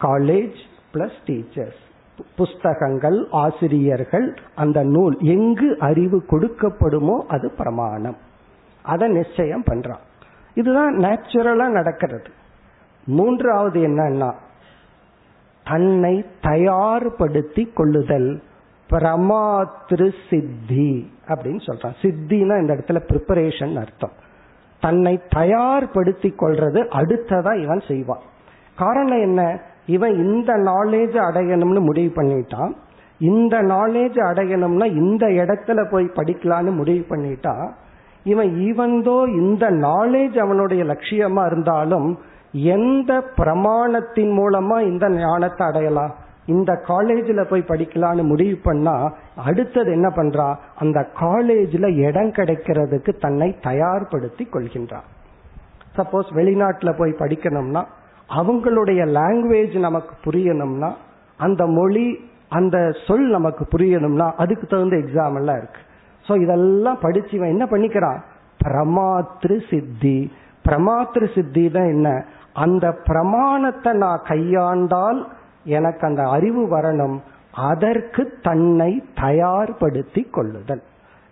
காலேஜ் 0.00 0.58
பிளஸ் 0.94 1.18
டீச்சர்ஸ் 1.26 1.80
புஸ்தகங்கள் 2.36 3.26
ஆசிரியர்கள் 3.30 4.38
அந்த 4.54 4.82
நூல் 4.82 5.16
எங்கு 5.20 5.76
அறிவு 5.78 6.24
கொடுக்கப்படுமோ 6.30 7.18
அது 7.28 7.50
பிரமாணம். 7.50 8.16
அதை 8.82 9.08
நிச்சயம் 9.08 9.64
பண்றான். 9.64 10.02
இதுதான் 10.54 10.96
நேச்சுரலா 10.96 11.68
நடக்கிறது. 11.68 12.30
மூன்றாவது 13.04 13.80
என்னன்னா 13.80 14.34
தன்னை 15.64 16.24
தயார்படுத்தி 16.42 17.72
கொள்ளுதல். 17.72 18.42
பிரமாத்திரு 18.90 20.12
சித்தி 20.30 21.12
அப்படின்னு 21.28 21.60
சொல்றான். 21.66 21.94
சித்தினா 22.02 22.60
இந்த 22.60 22.74
இடத்துல 22.74 23.00
ப்ரிப்பரேஷன் 23.08 23.76
அர்த்தம். 23.76 24.28
தன்னை 24.80 25.20
தயார்படுத்தி 25.34 26.30
கொள்றது 26.30 26.80
அடுத்ததா 26.98 27.62
இவன் 27.62 27.82
செய்வான். 27.88 28.24
காரணம் 28.76 29.20
என்ன? 29.20 29.60
இவன் 29.86 30.14
இந்த 30.14 30.52
நாலேஜ் 30.52 31.16
அடையணும்னு 31.28 31.80
முடிவு 31.80 32.22
பண்ணிட்டான். 32.22 32.72
இந்த 33.18 33.62
நாலேஜ் 33.62 34.18
அடையணும்னா 34.30 34.84
இந்த 34.84 35.26
இடத்துல 35.26 35.90
போய் 35.90 36.04
படிக்கலான்னு 36.04 36.74
முடிவு 36.74 37.04
பண்ணிட்டா 37.08 37.72
இவன் 38.24 38.50
ஈவந்தோ 38.54 39.28
இந்த 39.28 39.70
நாலேஜ் 39.70 40.38
அவனுடைய 40.38 40.84
லட்சியமா 40.84 41.46
இருந்தாலும் 41.46 42.18
எந்த 42.52 43.24
பிரமாணத்தின் 43.36 44.32
மூலமா 44.38 44.80
இந்த 44.80 45.08
ஞானத்தை 45.08 45.66
அடையலாம்? 45.66 46.14
இந்த 46.46 46.76
காலேஜில் 46.76 47.48
போய் 47.48 47.62
படிக்கலான்னு 47.68 48.22
முடிவு 48.22 48.58
பண்ணா 48.62 49.12
அடுத்தது 49.36 49.92
என்ன 49.92 50.08
பண்றா? 50.08 50.56
அந்த 50.76 51.04
காலேஜில் 51.04 51.96
இடம் 51.96 52.32
கிடைக்கிறதுக்கு 52.32 53.18
தன்னை 53.18 53.56
தயார்படுத்தி 53.62 54.46
கொள்கின்றான் 54.46 55.08
சப்போஸ் 55.96 56.28
வெளிநாட்டில் 56.32 56.98
போய் 56.98 57.12
படிக்கணும்னா 57.12 57.84
அவங்களுடைய 58.28 59.00
லாங்குவேஜ் 59.18 59.78
நமக்கு 59.78 60.30
புரியணும்னா 60.30 60.92
அந்த 61.36 61.66
மொழி 61.66 62.28
அந்த 62.48 62.90
சொல் 63.06 63.28
நமக்கு 63.28 63.78
புரியணும்னா 63.78 64.32
அதுக்கு 64.36 64.66
தகுந்த 64.66 64.96
எக்ஸாம் 64.96 65.36
எல்லாம் 65.36 65.56
இருக்கு. 65.56 65.80
ஸோ 66.28 66.40
இதெல்லாம் 66.42 66.98
படிச்சு 67.00 67.36
இவன் 67.36 67.48
என்ன 67.48 67.64
பண்ணிக்கிறான்? 67.64 68.20
பிரமாத்திரு 68.64 69.70
சித்தி. 69.70 70.32
பிரமாத்திரு 70.68 71.34
சித்தி 71.34 71.70
தான் 71.70 71.86
என்ன? 71.86 72.24
அந்த 72.52 72.92
பிரமாணத்தை 72.92 73.92
நான் 73.92 74.22
கையாண்டால் 74.28 75.26
எனக்கு 75.64 76.06
அந்த 76.06 76.22
அறிவு 76.22 76.76
வரணும் 76.76 77.18
அதற்கு 77.52 78.38
தன்னை 78.42 79.04
தயார்படுத்தி 79.14 80.30
கொள்ளுதல். 80.30 80.82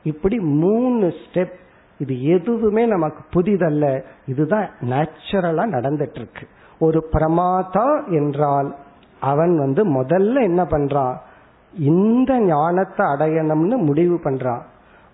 இப்படி 0.03 0.39
மூணு 0.39 1.13
ஸ்டெப் 1.13 1.57
இது 1.99 2.23
எதுவுமே 2.23 2.87
நமக்கு 2.87 3.41
புதிதல்ல. 3.41 4.03
இதுதான் 4.27 4.69
நேச்சுரலா 4.81 5.65
நடந்துட்டு 5.77 6.15
இருக்கு 6.15 6.47
ஒரு 6.79 7.09
பிரமாதா 7.13 8.11
என்றால் 8.11 8.75
அவன் 9.21 9.59
வந்து 9.59 10.03
முதல்ல 10.03 10.43
என்ன 10.43 10.63
பண்றான் 10.63 11.17
இந்த 11.73 12.39
ஞானத்தை 12.39 13.07
அடையணும்னு 13.07 13.77
முடிவு 13.77 14.21
பண்றான் 14.25 14.61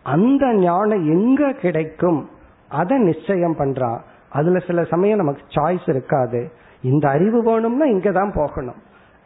அந்த 0.02 0.52
ஞானம் 0.52 1.04
எங்க 1.10 1.52
கிடைக்கும்? 1.52 2.28
அதை 2.68 2.98
நிச்சயம் 2.98 3.56
பண்றான் 3.58 3.98
அதுல 4.28 4.58
சில 4.58 4.84
சமயம் 4.84 5.16
நமக்கு 5.16 5.42
சாய்ஸ் 5.48 5.86
இருக்காது. 5.86 6.52
இந்த 6.82 7.08
அறிவு 7.08 7.42
வேணும்னா 7.42 7.84
இங்க 7.84 8.10
தான் 8.10 8.32
போகணும். 8.34 8.76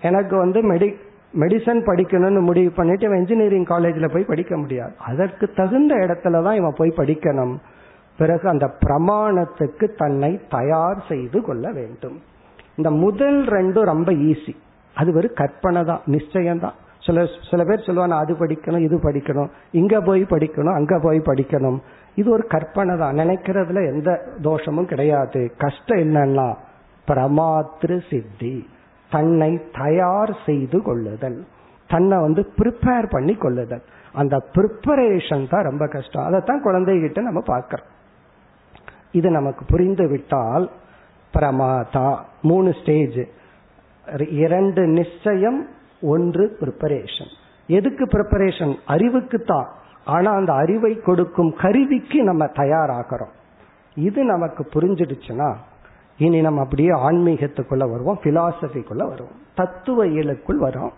எனக்கு 0.00 0.36
வந்து 0.36 0.62
மெடி 0.72 0.88
மெடிசன் 1.40 1.80
படிக்கணும்னு 1.88 2.40
முடிவு 2.40 2.70
பண்ணிட்டு 2.70 3.06
இவன் 3.06 3.18
இன்ஜினியரிங் 3.18 3.64
காலேஜில் 3.64 4.12
போய் 4.12 4.30
படிக்க 4.30 4.56
முடியாது. 4.56 4.92
அதற்கு 4.98 5.52
தகுந்த 5.52 5.94
இடத்துல 5.94 6.42
தான் 6.42 6.54
இவன் 6.54 6.76
போய் 6.76 6.98
படிக்கணும். 6.98 7.56
பிறகு 8.16 8.48
அந்த 8.48 8.66
பிரமாணத்துக்கு 8.84 9.94
தன்னை 9.96 10.40
தயார் 10.48 11.00
செய்து 11.08 11.42
கொள்ள 11.42 11.70
வேண்டும். 11.70 12.22
இந்த 12.76 12.90
முதல் 12.90 13.44
ரெண்டும் 13.44 13.82
ரொம்ப 13.82 14.12
ஈஸி 14.12 14.54
அது 14.96 15.14
ஒரு 15.14 15.32
கற்பனை 15.32 15.84
தான் 15.84 16.00
நிச்சயம் 16.04 16.58
தான். 16.58 16.74
சில 17.00 17.24
சில 17.50 17.64
பேர் 17.64 17.84
சொல்லுவாங்க 17.84 18.16
அது 18.16 18.34
படிக்கணும் 18.34 18.78
இது 18.78 18.96
படிக்கணும். 18.96 19.50
இங்க 19.70 20.00
போய் 20.00 20.22
படிக்கணும் 20.22 20.74
அங்க 20.74 20.98
போய் 20.98 21.18
படிக்கணும். 21.18 21.78
இது 22.14 22.30
ஒரு 22.30 22.46
கற்பனை 22.46 22.96
தான். 22.96 23.16
நினைக்கிறதுல 23.16 23.86
எந்த 23.92 24.10
தோஷமும் 24.42 24.86
கிடையாது. 24.86 25.52
கஷ்டம் 25.58 25.98
என்னன்னா 25.98 26.54
பிரமாத்திரு 27.08 27.98
சித்தி. 28.10 28.68
தன்னை 29.10 29.50
தயார் 29.72 30.32
செய்து 30.46 30.82
கொள்ளுதல். 30.82 31.38
தன்னை 31.90 32.16
வந்து 32.18 32.42
ப்ரிப்பேர் 32.58 33.06
பண்ணி 33.10 33.34
கொள்ளுதல். 33.34 33.84
அந்த 34.12 34.36
ப்ரிப்பரேஷன் 34.54 35.48
தான் 35.48 35.66
ரொம்ப 35.70 35.86
கஷ்டம். 35.86 36.24
அதைத்தான் 36.24 36.64
குழந்தைகிட்ட 36.64 37.20
நம்ம 37.20 37.40
பார்க்கறோம். 37.46 37.88
இது 39.12 39.30
நமக்கு 39.30 39.64
புரிந்து 39.64 40.08
விட்டால் 40.08 40.70
பிரமாதா. 41.34 42.08
மூணு 42.42 42.70
ஸ்டேஜ் 42.80 43.20
இரண்டு 44.42 44.82
நிச்சயம் 44.98 45.68
ஒன்று 46.02 46.56
ப்ரிப்பரேஷன் 46.60 47.32
எதுக்கு 47.66 48.04
ப்ரிப்பரேஷன் 48.04 48.74
அறிவுக்கு 48.86 49.38
தான். 49.42 49.68
ஆனா 50.04 50.30
அந்த 50.34 50.52
அறிவை 50.52 50.92
கொடுக்கும் 51.00 51.50
கருவிக்கு 51.62 52.18
நம்ம 52.22 52.44
தயாராகிறோம். 52.44 53.32
இது 53.94 54.24
நமக்கு 54.24 54.62
புரிஞ்சிடுச்சுன்னா 54.74 55.48
இனி 56.18 56.40
நம்ம 56.40 56.60
அப்படியே 56.60 56.88
ஆன்மீகத்துக்குள்ள 56.88 57.90
வருவோம் 57.90 58.18
பிலாசபிக்குள்ள 58.22 59.08
வருவோம். 59.08 59.38
தத்துவ 59.54 60.06
இயலுக்குள் 60.06 60.58
வரும். 60.58 60.92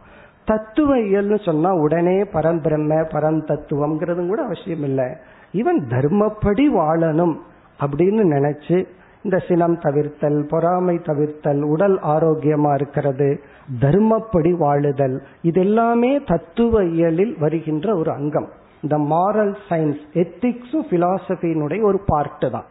தத்துவ 0.45 0.97
இயல்னு 0.97 1.45
சொன்னா 1.45 1.75
உடனே 1.75 2.23
பரம்பிரம்ம 2.23 3.05
பரம் 3.15 3.43
தத்துவம்ங்கிறது 3.51 4.27
கூட 4.27 4.43
அவசியம் 4.43 4.83
இல்லை. 4.83 5.05
இவன் 5.53 5.87
தர்மப்படி 5.89 6.65
வாழணும் 6.79 7.35
அப்படின்னு 7.81 8.23
நினைச்சு 8.37 8.87
இந்த 9.25 9.39
சினம் 9.49 9.79
தவிர்த்தல் 9.79 10.49
பொறாமை 10.49 10.97
தவிர்த்தல் 10.97 11.63
உடல் 11.63 11.99
ஆரோக்கியமா 11.99 12.75
இருக்கிறது 12.75 13.41
தர்மப்படி 13.81 14.53
வாழுதல் 14.57 15.19
இது 15.43 15.61
எல்லாமே 15.61 16.21
தத்துவ 16.25 16.85
இயலில் 16.85 17.39
வருகின்ற 17.39 17.97
ஒரு 17.97 18.11
அங்கம். 18.13 18.49
இந்த 18.83 18.99
மாரல் 18.99 19.55
சயின்ஸ் 19.69 20.03
எத்திக்ஸும் 20.15 20.89
பிலாசபியினுடைய 20.91 21.83
ஒரு 21.83 22.01
பார்ட்டு 22.13 22.51
தான். 22.51 22.65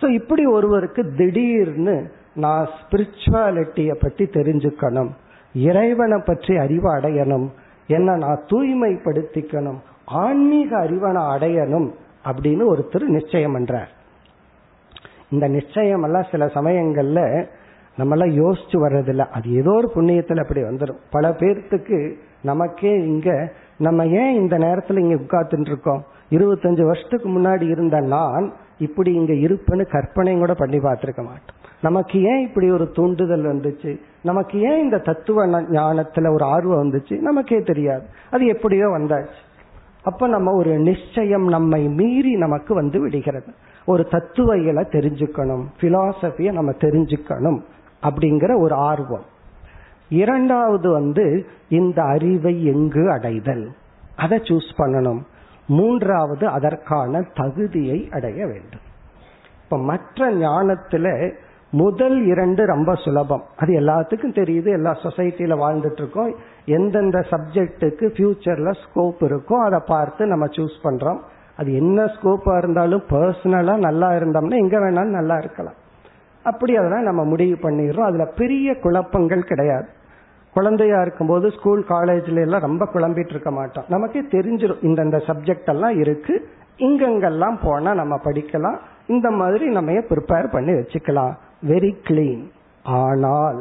ஸோ 0.00 0.10
இப்படி 0.10 0.46
ஒருவருக்கு 0.46 1.14
திடீர்னு 1.16 2.10
நான் 2.34 2.68
ஸ்பிரிச்சுவாலிட்டியை 2.80 3.94
பற்றி 4.00 4.24
தெரிஞ்சுக்கணும் 4.24 5.10
இறைவனை 5.54 6.18
பற்றி 6.26 6.56
அறிவு 6.56 6.94
அடையணும் 6.94 7.48
என்ன 7.86 8.16
நான் 8.16 8.44
தூய்மைப்படுத்திக்கணும் 8.50 9.78
ஆன்மீக 10.04 10.76
அறிவனை 10.76 11.22
அடையணும் 11.34 11.88
அப்படின்னு 12.24 12.64
ஒருத்தர் 12.74 13.06
நிச்சயம் 13.06 13.54
பண்றார். 13.56 13.88
இந்த 15.30 15.48
நிச்சயம் 15.48 16.02
எல்லாம் 16.02 16.26
சில 16.30 16.46
சமயங்கள்ல 16.46 17.48
நம்மளாம் 17.98 18.32
யோசிச்சு 18.40 18.76
வர்றதில்ல. 18.76 19.28
அது 19.28 19.52
ஏதோ 19.52 19.70
ஒரு 19.70 19.90
புண்ணியத்தில் 19.94 20.40
அப்படி 20.40 20.62
வந்துடும் 20.62 21.00
பல 21.10 21.28
பேர்த்துக்கு 21.28 22.16
நமக்கே 22.42 22.92
இங்க 22.92 23.52
நம்ம 23.78 24.06
ஏன் 24.06 24.34
இந்த 24.34 24.58
நேரத்தில் 24.58 24.96
இங்க 24.96 25.14
உட்கார்ந்துட்டு 25.14 25.70
இருக்கோம்? 25.70 26.04
இருபத்தஞ்சு 26.30 26.82
வருஷத்துக்கு 26.82 27.28
முன்னாடி 27.28 27.62
இருந்த 27.62 28.00
நான் 28.00 28.52
இப்படி 28.80 29.12
இங்க 29.12 29.32
இருப்பேன்னு 29.32 29.90
கற்பனையும் 29.90 30.40
கூட 30.40 30.54
பண்ணி 30.54 30.76
பார்த்திருக்க 30.76 31.16
மாட்டோம். 31.16 31.58
நமக்கு 31.82 32.22
ஏன் 32.22 32.46
இப்படி 32.46 32.70
ஒரு 32.70 32.90
தூண்டுதல் 32.90 33.44
வந்துச்சு? 33.44 34.00
நமக்கு 34.22 34.60
ஏன் 34.60 34.82
இந்த 34.82 34.98
தத்துவ 34.98 35.46
ஞானத்துல 35.46 36.32
ஒரு 36.32 36.44
ஆர்வம் 36.44 36.90
வந்துச்சு? 36.90 37.18
நமக்கே 37.18 37.60
தெரியாது. 37.60 38.06
அது 38.30 38.46
எப்படியோ 38.46 38.86
வந்தாச்சு. 38.86 39.34
அப்ப 40.02 40.28
நம்ம 40.28 40.52
ஒரு 40.52 40.78
நிச்சயம் 40.78 41.48
நம்மை 41.48 41.88
மீறி 41.88 42.36
நமக்கு 42.36 42.74
வந்து 42.74 43.00
விடுகிறது. 43.00 43.52
ஒரு 43.86 44.08
தத்துவ 44.08 44.56
தெரிஞ்சுக்கணும். 44.56 45.64
பிலாசபிய 45.80 46.52
நம்ம 46.52 46.70
தெரிஞ்சுக்கணும் 46.70 47.60
அப்படிங்கிற 48.02 48.58
ஒரு 48.58 48.74
ஆர்வம். 48.74 49.24
இரண்டாவது 50.08 50.90
வந்து 50.90 51.46
இந்த 51.68 52.02
அறிவை 52.02 52.64
எங்கு 52.64 53.10
அடைதல்? 53.10 53.70
அதை 54.16 54.38
சூஸ் 54.38 54.70
பண்ணணும். 54.78 55.20
மூன்றாவது 55.76 56.44
அதற்கான 56.48 57.22
தகுதியை 57.34 57.98
அடைய 58.12 58.40
வேண்டும். 58.46 58.84
இப்ப 59.64 59.78
மற்ற 59.78 60.28
ஞானத்துல 60.34 61.06
முதல் 61.72 62.16
இரண்டு 62.26 62.62
ரொம்ப 62.66 62.94
சுலபம். 62.94 63.44
அது 63.56 63.72
எல்லாத்துக்கும் 63.80 64.38
தெரியுது 64.38 64.70
எல்லா 64.78 64.92
சொசைட்டில 65.02 65.56
வாழ்ந்துட்டு 65.64 66.00
இருக்கோம் 66.02 66.32
எந்தெந்த 66.64 67.18
சப்ஜெக்டுக்கு 67.30 68.06
ஃபியூச்சர்ல 68.14 68.70
ஸ்கோப் 68.82 69.20
இருக்கோ 69.20 69.58
அதை 69.66 69.80
பார்த்து 69.86 70.26
நம்ம 70.26 70.46
சூஸ் 70.46 70.80
பண்றோம். 70.84 71.20
அது 71.56 71.70
என்ன 71.74 72.04
ஸ்கோப்பா 72.04 72.56
இருந்தாலும் 72.58 73.04
பர்சனலா 73.10 73.76
நல்லா 73.78 74.10
இருந்தோம்னா 74.10 74.58
எங்க 74.64 74.76
வேணாலும் 74.78 75.16
நல்லா 75.18 75.36
இருக்கலாம். 75.36 75.78
அப்படி 76.44 76.76
அதெல்லாம் 76.76 77.08
நம்ம 77.10 77.24
முடிவு 77.24 77.56
பண்ணிடுறோம். 77.62 78.08
அதுல 78.10 78.26
பெரிய 78.36 78.74
குழப்பங்கள் 78.78 79.44
கிடையாது. 79.44 79.88
குழந்தையா 80.54 81.00
இருக்கும்போது 81.00 81.46
ஸ்கூல் 81.50 81.82
காலேஜ்ல 81.88 82.44
எல்லாம் 82.46 82.66
ரொம்ப 82.66 82.84
குழம்பிட்டு 82.94 83.34
இருக்க 83.34 83.50
மாட்டோம். 83.50 83.84
நமக்கே 83.88 84.22
தெரிஞ்சிடும் 84.34 84.82
இந்தந்த 84.88 85.18
சப்ஜெக்ட் 85.28 85.70
எல்லாம் 85.74 85.96
இருக்கு 85.98 86.34
இங்கெங்கெல்லாம் 86.78 87.58
போனா 87.62 87.90
நம்ம 87.94 88.14
படிக்கலாம் 88.24 88.78
இந்த 89.06 89.28
மாதிரி 89.30 89.66
நம்ம 89.76 89.92
ப்ரிப்பேர் 90.10 90.48
பண்ணி 90.50 90.72
வச்சுக்கலாம்? 90.72 91.32
வெரி 91.68 91.92
கிளீன் 92.08 92.44
ஆனால் 92.82 93.60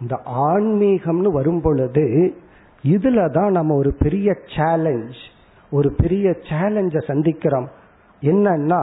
இந்த 0.00 0.14
ஆன்மீகம்னு 0.48 1.30
வரும் 1.38 1.60
பொழுது 1.60 2.04
இதுல 2.84 3.20
தான் 3.30 3.50
நம்ம 3.50 3.74
ஒரு 3.74 3.90
பெரிய 3.98 4.28
சேலஞ்ச் 4.56 5.18
ஒரு 5.72 5.88
பெரிய 5.92 6.26
சேலஞ்ச 6.50 6.96
சந்திக்கிறோம். 7.06 7.68
என்னன்னா 8.22 8.80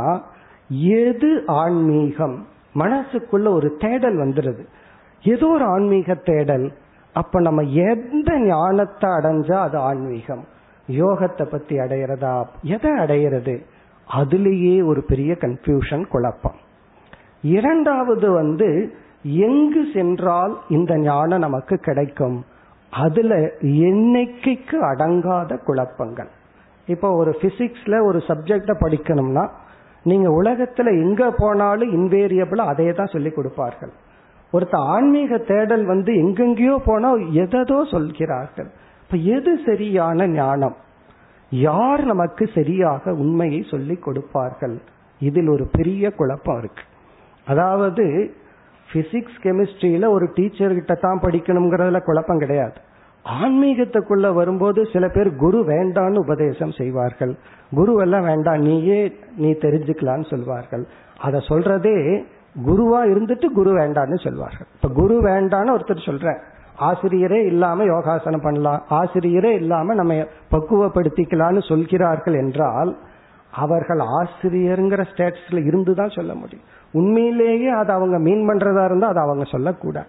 எது 0.99 1.31
ஆன்மீகம்? 1.61 2.37
மனசுக்குள்ள 2.75 3.47
ஒரு 3.59 3.69
தேடல் 3.79 4.17
வந்துடுது 4.17 4.63
ஏதோ 5.23 5.47
ஒரு 5.47 5.65
ஆன்மீக 5.65 6.15
தேடல் 6.29 6.67
அப்ப 7.19 7.39
நம்ம 7.39 7.61
எந்த 7.61 8.29
ஞானத்தை 8.39 9.09
அடைஞ்சா 9.09 9.57
அது 9.67 9.77
ஆன்மீகம்? 9.77 10.43
யோகத்தை 10.87 11.45
பத்தி 11.51 11.75
அடையிறதா? 11.77 12.33
எதை 12.75 12.91
அடையிறது? 12.91 13.55
அதுலேயே 14.07 14.75
ஒரு 14.85 15.01
பெரிய 15.03 15.31
கன்ஃபியூஷன் 15.39 16.03
குழப்பம். 16.07 16.59
இரண்டாவது 17.41 18.27
வந்து 18.31 18.69
எங்கு 19.47 19.83
சென்றால் 19.93 20.53
இந்த 20.69 20.93
ஞானம் 20.97 21.39
நமக்கு 21.39 21.77
கிடைக்கும்? 21.77 22.37
அதுல 22.93 23.35
எண்ணிக்கைக்கு 23.87 24.77
அடங்காத 24.91 25.57
குழப்பங்கள். 25.63 26.31
இப்போ 26.87 27.07
ஒரு 27.15 27.31
பிசிக்ஸ்ல 27.41 27.95
ஒரு 28.03 28.19
சப்ஜெக்ட 28.27 28.73
படிக்கணும்னா 28.83 29.45
நீங்க 30.03 30.27
உலகத்துல 30.41 30.89
எங்க 31.05 31.31
போனாலும் 31.37 31.91
இன்வேரியபிளா 31.91 32.65
அதே 32.73 32.91
தான் 32.91 33.13
சொல்லி 33.15 33.29
கொடுப்பார்கள். 33.29 33.93
ஒருத்த 34.53 34.75
ஆன்மீக 34.77 35.37
தேடல் 35.37 35.85
வந்து 35.85 36.11
எங்கெங்கயோ 36.13 36.77
போனா 36.85 37.13
எதோ 37.31 37.83
சொல்கிறார்கள். 37.83 38.69
இப்ப 39.03 39.17
எது 39.17 39.59
சரியான 39.65 40.27
ஞானம்? 40.27 40.75
யார் 41.49 42.05
நமக்கு 42.05 42.47
சரியாக 42.47 43.13
உண்மையை 43.13 43.65
சொல்லி 43.69 43.95
கொடுப்பார்கள்? 43.95 44.81
இதில் 45.19 45.47
ஒரு 45.47 45.67
பெரிய 45.71 46.11
குழப்பம் 46.11 46.57
இருக்கு. 46.57 46.83
அதாவது 47.45 48.33
பிசிக்ஸ் 48.93 49.39
கெமிஸ்ட்ரியில 49.43 50.09
ஒரு 50.09 50.31
டீச்சர் 50.33 50.73
கிட்ட 50.73 50.93
தான் 50.93 51.19
படிக்கணுங்கிறதுல 51.19 51.99
குழப்பம் 52.03 52.37
கிடையாது. 52.37 52.77
ஆன்மீகத்துக்குள்ள 53.25 54.33
வரும்போது 54.33 54.85
சில 54.85 55.07
பேர் 55.07 55.35
குரு 55.35 55.59
வேண்டான்னு 55.59 56.17
உபதேசம் 56.17 56.71
செய்வார்கள். 56.71 57.37
குரு 57.75 57.95
எல்லாம் 57.95 58.23
வேண்டாம் 58.23 58.57
நீயே 58.57 59.13
நீ 59.37 59.51
தெரிஞ்சுக்கலான்னு 59.51 60.29
சொல்வார்கள். 60.29 60.87
அதை 61.17 61.39
சொல்றதே 61.47 62.25
குருவா 62.65 62.99
இருந்துட்டு 63.13 63.45
குரு 63.45 63.71
வேண்டான்னு 63.77 64.23
சொல்வார்கள். 64.23 64.67
இப்ப 64.75 64.89
குரு 65.01 65.21
வேண்டான்னு 65.21 65.73
ஒருத்தர் 65.75 66.07
சொல்ற 66.09 66.37
ஆசிரியரே 66.79 67.45
இல்லாம 67.45 67.83
யோகாசனம் 67.83 68.41
பண்ணலாம். 68.41 68.83
ஆசிரியரே 68.89 69.51
இல்லாம 69.51 69.93
நம்ம 69.93 70.13
பக்குவப்படுத்திக்கலாம்னு 70.51 71.67
சொல்கிறார்கள் 71.67 72.33
என்றால் 72.33 72.97
அவர்கள் 73.51 73.97
ஆசிரியருங்கிற 73.97 75.05
ஸ்டேட்டஸ்ல 75.11 75.65
இருந்து 75.65 75.93
தான் 75.95 76.09
சொல்ல 76.09 76.33
முடியும். 76.33 76.65
உண்மையிலேயே 76.91 77.69
அது 77.69 77.91
அவங்க 77.91 78.19
மீன் 78.19 78.49
பண்றதா 78.49 78.85
இருந்தா 78.85 79.07
அதை 79.07 79.23
அவங்க 79.23 79.43
சொல்லக்கூடாது. 79.43 80.07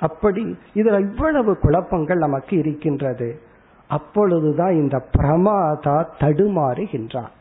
அப்படி 0.00 0.56
இதுல 0.74 1.00
இவ்வளவு 1.00 1.58
குழப்பங்கள் 1.58 2.18
நமக்கு 2.18 2.58
இருக்கின்றது. 2.58 3.40
அப்பொழுதுதான் 3.88 4.70
இந்த 4.70 5.04
பிரமாதா 5.18 6.04
தடுமாறுகின்றார் 6.18 7.32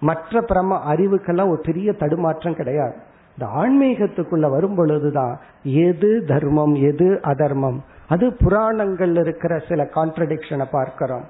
மற்ற 0.00 0.40
பிரம 0.40 0.78
அறிவுக்கெல்லாம் 0.92 1.48
ஒரு 1.48 1.60
பெரிய 1.62 1.92
தடுமாற்றம் 1.92 2.54
கிடையாது. 2.54 2.94
இந்த 3.38 3.52
ஆன்மீகத்துக்குள்ள 3.52 4.50
வரும் 4.50 4.74
பொழுதுதான் 4.74 5.38
எது 5.62 6.24
தர்மம் 6.26 6.74
எது 6.74 7.20
அதர்மம்? 7.22 7.82
அது 8.08 8.28
புராணங்கள்ல 8.28 9.20
இருக்கிற 9.20 9.58
சில 9.68 9.88
கான்ட்ரடிக்ஷனை 9.94 10.64
பார்க்கிறோம். 10.70 11.24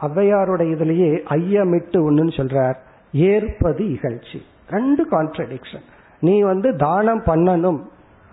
ஔவையாருடைய 0.00 0.70
இதுலயே 0.76 1.12
ஐயமிட்டு 1.30 1.96
ஒண்ணுன்னு 1.96 2.34
சொல்றார். 2.36 2.74
ஏற்பது 3.12 3.84
இகழ்ச்சி. 3.84 4.38
ரெண்டு 4.70 5.08
கான்ட்ரடிக்ஷன் 5.08 5.84
நீ 6.20 6.42
வந்து 6.42 6.76
தானம் 6.76 7.22
பண்ணணும். 7.22 7.80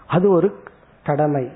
அது 0.07 0.29
ஒரு 0.29 0.53
கடமை. 1.05 1.49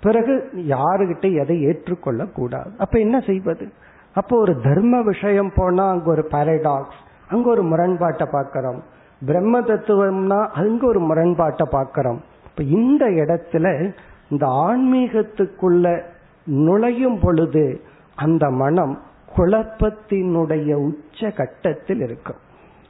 பிறகு 0.00 0.50
யாருகிட்ட 0.56 1.40
எதை 1.40 1.62
ஏற்றுக்கொள்ள 1.62 2.24
கூடாது 2.26 2.70
அப்ப 2.78 2.98
என்ன 2.98 3.20
செய்வது? 3.20 3.72
அப்போ 4.14 4.38
ஒரு 4.38 4.60
தர்ம 4.60 5.02
விஷயம் 5.02 5.52
போனா 5.54 5.90
அங்க 5.90 6.10
ஒரு 6.10 6.28
பாரடாக்ஸ் 6.30 7.00
அங்க 7.28 7.50
ஒரு 7.50 7.62
முரண்பாட்டை 7.62 8.26
பார்க்கிறோம். 8.32 8.82
பிரம்ம 9.26 9.60
தத்துவம்னா 9.60 10.46
அங்க 10.46 10.86
ஒரு 10.86 11.00
முரண்பாட்டை 11.00 11.66
பார்க்கிறோம். 11.70 12.20
இப்ப 12.50 12.62
இந்த 12.62 13.04
இடத்துல 13.06 13.92
இந்த 14.30 14.46
ஆன்மீகத்துக்குள்ள 14.46 16.02
நுழையும் 16.44 17.18
பொழுது 17.22 17.80
அந்த 18.14 18.50
மனம் 18.50 19.02
குழப்பத்தினுடைய 19.36 20.72
உச்ச 20.72 21.30
கட்டத்தில் 21.30 22.00
இருக்கும். 22.00 22.36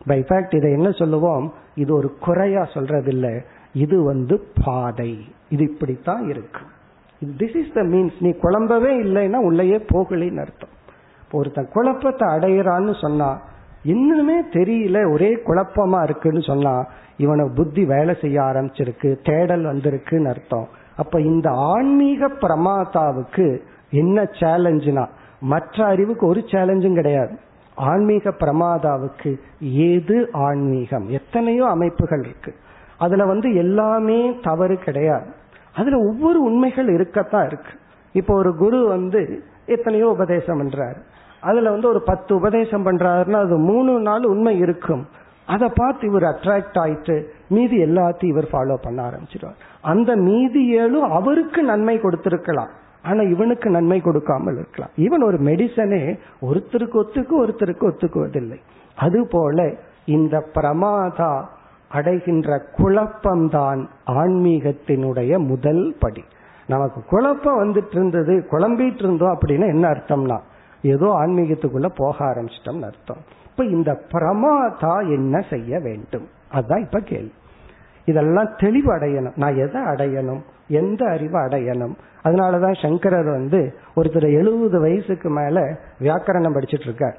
பை 0.06 0.20
ஃபேக்ட் 0.20 0.54
இதை 0.54 0.72
என்ன 0.72 0.90
சொல்லுவோம்? 0.90 1.52
இது 1.74 1.94
ஒரு 1.94 2.16
குறையா 2.20 2.62
சொல்றதில்லை. 2.62 3.40
இது 3.72 4.04
வந்து 4.04 4.46
பாதை. 4.64 5.24
இது 5.48 5.64
இப்படித்தான் 5.72 6.28
இருக்கு 6.28 6.60
திஸ் 7.38 7.56
இஸ் 7.56 7.72
த 7.74 7.82
மீன்ஸ் 7.82 8.18
நீ 8.20 8.30
குழம்பவே 8.30 8.92
இல்லைன்னா 9.04 9.36
உள்ளேயே 9.36 9.76
போகலின்னு 9.76 10.40
அர்த்தம். 10.40 10.74
ஒருத்தன் 11.32 11.68
குழப்பத்தை 11.72 12.28
அடையிறான்னு 12.28 13.00
சொன்னா 13.00 13.40
இன்னுமே 13.84 14.36
தெரியல 14.50 15.12
ஒரே 15.12 15.34
குழப்பமா 15.34 16.02
இருக்குன்னு 16.02 16.42
சொன்னா 16.42 16.86
இவனை 17.16 17.48
புத்தி 17.54 17.84
வேலை 17.84 18.16
செய்ய 18.20 18.40
ஆரம்பிச்சிருக்கு 18.40 19.16
தேடல் 19.24 19.64
வந்திருக்குன்னு 19.64 20.28
அர்த்தம். 20.28 20.68
அப்ப 20.96 21.20
இந்த 21.20 21.50
ஆன்மீக 21.50 22.28
பிரமாதாவுக்கு 22.28 23.60
என்ன 23.90 24.22
சேலஞ்சுனா 24.22 25.06
மற்ற 25.40 25.84
அறிவுக்கு 25.84 26.26
ஒரு 26.26 26.42
சேலஞ்சும் 26.46 26.94
கிடையாது. 26.94 27.38
ஆன்மீக 27.74 28.30
பிரமாதாவுக்கு 28.30 29.38
ஏது 29.60 30.28
ஆன்மீகம்? 30.32 31.08
எத்தனையோ 31.08 31.66
அமைப்புகள் 31.66 32.20
இருக்கு. 32.20 32.54
அதுல 32.98 33.24
வந்து 33.24 33.54
எல்லாமே 33.54 34.38
தவறு 34.42 34.76
கிடையாது. 34.76 35.26
அதுல 35.74 35.98
ஒவ்வொரு 35.98 36.42
உண்மைகள் 36.42 36.88
இருக்கத்தான் 36.88 37.46
இருக்கு. 37.46 37.70
இப்போ 38.12 38.34
ஒரு 38.34 38.56
குரு 38.56 38.86
வந்து 38.86 39.42
எத்தனையோ 39.66 40.08
உபதேசம் 40.08 40.60
பண்றாரு. 40.62 41.00
அதுல 41.42 41.70
வந்து 41.74 41.88
ஒரு 41.88 42.00
பத்து 42.02 42.30
உபதேசம் 42.40 42.86
பண்றாருன்னா 42.86 43.38
அது 43.46 43.56
மூணு 43.70 43.92
நாள் 44.00 44.24
உண்மை 44.24 44.54
இருக்கும். 44.64 45.04
அதை 45.46 45.68
பார்த்து 45.74 46.02
இவர் 46.10 46.26
அட்ராக்ட் 46.30 46.76
ஆயிட்டு 46.82 47.16
மீதி 47.48 47.78
எல்லாத்தையும் 47.84 48.32
இவர் 48.34 48.48
ஃபாலோ 48.52 48.76
பண்ண 48.82 48.98
ஆரம்பிச்சிருவார் 49.08 49.62
அந்த 49.92 50.10
மீதி 50.28 50.62
ஏழும் 50.78 51.08
அவருக்கு 51.18 51.62
நன்மை 51.62 51.96
கொடுத்திருக்கலாம். 52.00 52.70
ஆனா 53.02 53.22
இவனுக்கு 53.34 53.68
நன்மை 53.70 53.98
கொடுக்காமல் 54.00 54.58
இருக்கலாம். 54.58 54.92
இவன் 54.96 55.22
ஒரு 55.22 55.38
மெடிசனே 55.48 56.02
ஒருத்தருக்கு 56.48 56.96
ஒத்துக்கு 57.02 57.34
ஒருத்தருக்கு 57.42 57.84
ஒத்துக்குவதில்லை. 57.88 58.58
அதுபோல 58.96 59.58
இந்த 60.16 60.36
பிரமாதா 60.54 61.32
அடைகின்ற 61.90 62.50
குழப்பம்தான் 62.78 63.80
ஆன்மீகத்தினுடைய 64.20 65.32
முதல் 65.48 65.84
படி. 65.98 66.22
நமக்கு 66.68 67.00
குழப்பம் 67.08 67.60
வந்துட்டு 67.62 67.94
இருந்தது 67.98 68.34
குழம்பிட்டு 68.50 69.02
இருந்தோம் 69.04 69.34
அப்படின்னா 69.34 69.66
என்ன 69.74 69.84
அர்த்தம்னா 69.88 70.38
ஏதோ 70.82 71.06
ஆன்மீகத்துக்குள்ள 71.06 71.90
போக 71.96 72.24
ஆரம்பிச்சிட்டோம்னு 72.24 72.84
அர்த்தம். 72.84 73.22
இப்ப 73.50 73.64
இந்த 73.64 74.00
பிரமாதா 74.12 74.98
என்ன 75.00 75.44
செய்ய 75.50 75.78
வேண்டும்? 75.78 76.28
அதுதான் 76.50 76.82
இப்ப 76.82 77.00
கேள்வி. 77.00 77.32
இதெல்லாம் 78.04 78.54
தெளிவு 78.56 78.96
அடையணும். 78.96 79.32
நான் 79.36 79.56
எதை 79.56 79.80
அடையணும்? 79.80 80.40
எந்த 80.68 81.06
அறிவை 81.06 81.40
அடையணும்? 81.40 81.94
அதனாலதான் 82.24 82.82
சங்கரர் 82.82 83.24
வந்து 83.24 83.74
ஒருத்தர் 83.96 84.32
எழுபது 84.32 84.80
வயசுக்கு 84.80 85.28
மேல 85.28 85.60
வியாக்கரணம் 86.00 86.54
படிச்சிட்டு 86.54 86.80
இருக்கார் 86.80 87.18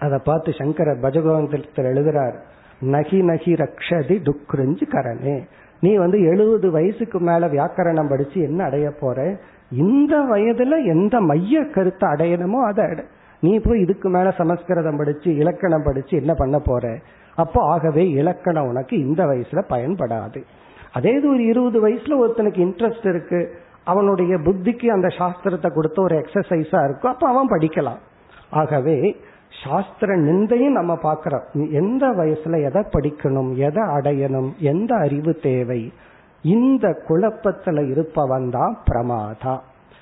அதை 0.00 0.18
பார்த்து 0.24 0.52
சங்கரர் 0.52 1.00
பஜகோந்தத்தில் 1.00 1.64
எழுதுறார் 1.76 2.34
நகி 2.80 3.20
நகி 3.22 3.52
ரக்ஷதி 3.52 4.30
டுக்ரிஞ்சு 4.30 4.90
கரணே. 4.90 5.46
நீ 5.80 5.96
வந்து 5.96 6.20
எழுபது 6.20 6.70
வயசுக்கு 6.70 7.20
மேல 7.20 7.46
வியாக்கரணம் 7.46 8.08
படிச்சு 8.08 8.40
என்ன 8.40 8.64
அடைய 8.64 8.90
போற? 9.00 9.36
இந்த 9.70 10.20
வயதுல 10.20 10.84
எந்த 10.84 11.20
மைய 11.20 11.64
கருத்தை 11.64 12.08
அடையணுமோ 12.08 12.62
அதை 12.66 12.84
அடை. 12.84 13.04
நீ 13.40 13.58
போய் 13.58 13.80
இதுக்கு 13.80 14.08
மேல 14.08 14.30
சமஸ்கிருதம் 14.30 14.96
படிச்சு 14.96 15.36
இலக்கணம் 15.36 15.82
படிச்சு 15.82 16.16
என்ன 16.16 16.34
பண்ண 16.34 16.58
போற? 16.58 16.98
அப்போ 17.34 17.62
ஆகவே 17.62 18.08
இலக்கணம் 18.08 18.66
உனக்கு 18.66 18.98
இந்த 18.98 19.24
வயசுல 19.24 19.62
பயன்படாது. 19.68 20.42
அதே 20.92 21.12
இது 21.12 21.28
ஒரு 21.28 21.44
இருபது 21.44 21.88
வயசுல 21.88 22.18
ஒருத்தனுக்கு 22.22 22.58
இன்ட்ரெஸ்ட் 22.58 23.08
இருக்கு. 23.08 23.54
அவனுடைய 23.84 24.36
புத்திக்கு 24.36 24.86
அந்த 24.86 25.06
சாஸ்திரத்தை 25.06 25.70
கொடுத்த 25.74 26.02
ஒரு 26.02 26.16
எக்ஸசைஸா 26.16 26.84
இருக்கும் 26.84 27.12
அப்ப 27.12 27.28
அவன் 27.28 27.48
படிக்கலாம். 27.48 27.98
ஆகவே 28.50 29.16
சாஸ்திர 29.64 30.16
நிந்தையும் 30.16 30.70
நம்ம 30.70 30.96
பார்க்கிறோம். 30.96 31.42
எந்த 31.70 32.06
வயசுல 32.06 32.64
எதை 32.64 32.82
படிக்கணும் 32.82 33.54
எதை 33.54 33.82
அடையணும் 33.82 34.56
எந்த 34.58 34.94
அறிவு 34.94 35.34
தேவை? 35.34 35.92
இந்த 36.46 36.86
குழப்பத்துல 37.08 37.82
இருப்பவன் 37.90 38.48
தான் 38.50 38.74
பிரமாதா. 38.88 39.54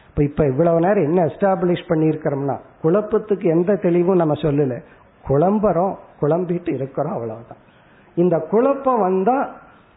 இப்ப 0.09 0.25
இப்ப 0.25 0.47
இவ்வளவு 0.47 0.81
நேரம் 0.81 1.05
என்ன 1.05 1.21
எஸ்டாப்ளிஷ் 1.25 1.89
பண்ணிருக்கிறோம்னா 1.89 2.57
குழப்பத்துக்கு 2.83 3.47
எந்த 3.57 3.75
தெளிவும் 3.75 4.21
நம்ம 4.23 4.35
சொல்லல. 4.43 4.75
குழம்புறோம் 5.29 5.95
குழம்பிட்டு 6.21 6.73
இருக்கிறோம் 6.75 7.13
அவ்வளவுதான். 7.13 7.61
இந்த 8.17 8.37
குழப்பம் 8.51 9.01
வந்தா 9.01 9.37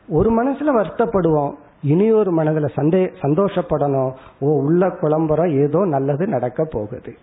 ஒரு 0.10 0.30
மனசுல 0.38 0.74
வருத்தப்படுவோம். 0.78 1.54
இனி 1.84 2.06
ஒரு 2.12 2.32
மனதில் 2.32 2.76
சந்தே 2.76 3.02
சந்தோஷப்படணும். 3.22 4.12
ஓ 4.40 4.54
உள்ள 4.60 4.88
குழம்புறோம் 5.02 5.52
ஏதோ 5.64 5.80
நல்லது 5.86 6.26
நடக்க 6.28 6.62
போகுது. 6.66 7.14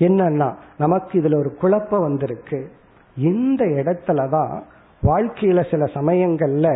என்னன்னா 0.00 0.48
நமக்கு 0.78 1.12
இதுல 1.20 1.38
ஒரு 1.38 1.50
குழப்பம் 1.60 2.06
வந்திருக்கு. 2.08 2.60
இந்த 3.16 3.64
இடத்துல 3.78 4.28
தான் 4.28 4.54
வாழ்க்கையில 5.02 5.60
சில 5.70 5.84
சமயங்கள்ல 5.94 6.68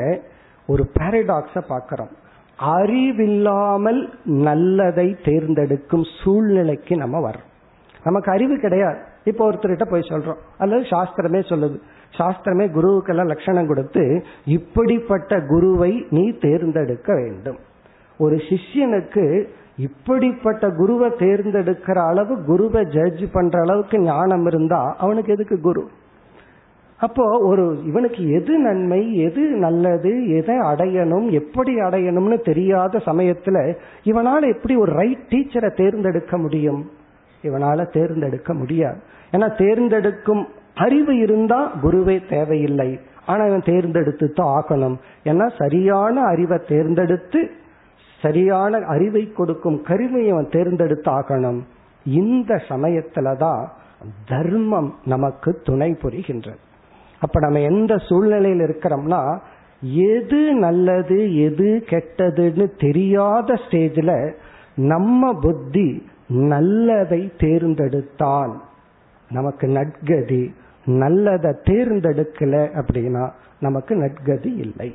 ஒரு 0.67 0.91
பாரடாக்ஸ 0.99 1.63
பாக்கிறோம் 1.69 2.19
அறிவில்லாமல் 2.57 4.11
நல்லதை 4.25 5.17
தேர்ந்தெடுக்கும் 5.25 6.05
சூழ்நிலைக்கு 6.25 6.97
நம்ம 6.97 7.31
வர்றோம். 7.31 7.49
நமக்கு 8.05 8.31
அறிவு 8.31 8.59
கிடையாது. 8.59 8.99
இப்போ 9.25 9.53
ஒருத்தர்கிட்ட 9.53 9.91
போய் 9.91 10.09
சொல்றோம். 10.09 10.37
அல்லது 10.59 10.83
சாஸ்திரமே 10.83 11.41
சொல்லுது. 11.49 11.81
சாஸ்திரமே 12.19 12.67
குருவுக்கெல்லாம் 12.75 13.27
லட்சணம் 13.27 13.67
கொடுத்து 13.67 14.25
இப்படிப்பட்ட 14.45 15.41
குருவை 15.41 16.07
நீ 16.11 16.31
தேர்ந்தெடுக்க 16.31 17.15
வேண்டும். 17.15 17.59
ஒரு 18.19 18.37
சிஷ்யனுக்கு 18.37 19.49
இப்படிப்பட்ட 19.77 20.71
குருவை 20.71 21.11
தேர்ந்தெடுக்கிற 21.11 22.07
அளவு 22.07 22.45
குருவை 22.45 22.85
ஜட்ஜ் 22.85 23.33
பண்ற 23.33 23.61
அளவுக்கு 23.61 23.99
ஞானம் 23.99 24.47
இருந்தா 24.47 24.97
அவனுக்கு 24.99 25.33
எதுக்கு 25.33 25.61
குரு? 25.61 25.89
அப்போ 27.01 27.39
ஒரு 27.39 27.79
இவனுக்கு 27.85 28.29
எது 28.31 28.59
நன்மை 28.59 29.17
எது 29.17 29.41
நல்லது 29.41 30.29
எதை 30.29 30.57
அடையணும் 30.57 31.31
எப்படி 31.31 31.81
அடையணும்னு 31.81 32.39
தெரியாத 32.41 32.99
சமயத்துல 32.99 33.77
இவனால 34.05 34.41
எப்படி 34.55 34.77
ஒரு 34.77 34.93
ரைட் 34.93 35.27
டீச்சரை 35.29 35.71
தேர்ந்தெடுக்க 35.75 36.39
முடியும்? 36.39 36.91
இவனால 37.43 37.87
தேர்ந்தெடுக்க 37.93 38.55
முடியாது. 38.55 39.01
ஏன்னா 39.33 39.59
தேர்ந்தெடுக்கும் 39.59 40.47
அறிவு 40.75 41.17
இருந்தா 41.17 41.73
குருவே 41.83 42.29
தேவையில்லை. 42.29 43.01
ஆனா 43.27 43.45
இவன் 43.45 43.67
தேர்ந்தெடுத்து 43.67 44.33
தான் 44.33 44.53
ஆகணும். 44.59 44.97
ஏன்னா 45.25 45.51
சரியான 45.59 46.21
அறிவை 46.21 46.59
தேர்ந்தெடுத்து 46.69 47.51
சரியான 48.23 48.79
அறிவை 48.87 49.33
கொடுக்கும் 49.33 49.83
கருவியை 49.83 50.31
அவன் 50.31 50.49
தேர்ந்தெடுத்து 50.49 51.11
ஆகணும். 51.11 51.61
இந்த 52.05 52.55
சமயத்துலதான் 52.69 53.63
தர்மம் 54.29 54.95
நமக்கு 55.05 55.61
துணை 55.63 55.97
புரிகின்றது. 56.03 56.61
அப்ப 57.21 57.41
நம்ம 57.41 57.61
எந்த 57.61 57.93
சூழ்நிலையில் 58.09 58.64
இருக்கிறோம்னா 58.66 59.21
எது 60.12 60.41
நல்லது 60.55 61.18
எது 61.47 61.68
கெட்டதுன்னு 61.91 62.66
தெரியாத 62.79 63.59
ஸ்டேஜில் 63.64 64.16
நம்ம 64.75 65.33
புத்தி 65.41 65.89
நல்லதை 66.29 67.23
தேர்ந்தெடுத்தான் 67.37 68.53
நமக்கு 69.31 69.66
நட்கதி 69.68 70.43
நல்லதை 70.87 71.51
தேர்ந்தெடுக்கல 71.64 72.55
அப்படின்னா 72.81 73.25
நமக்கு 73.61 73.95
நட்கதி 73.97 74.51
இல்லை. 74.57 74.89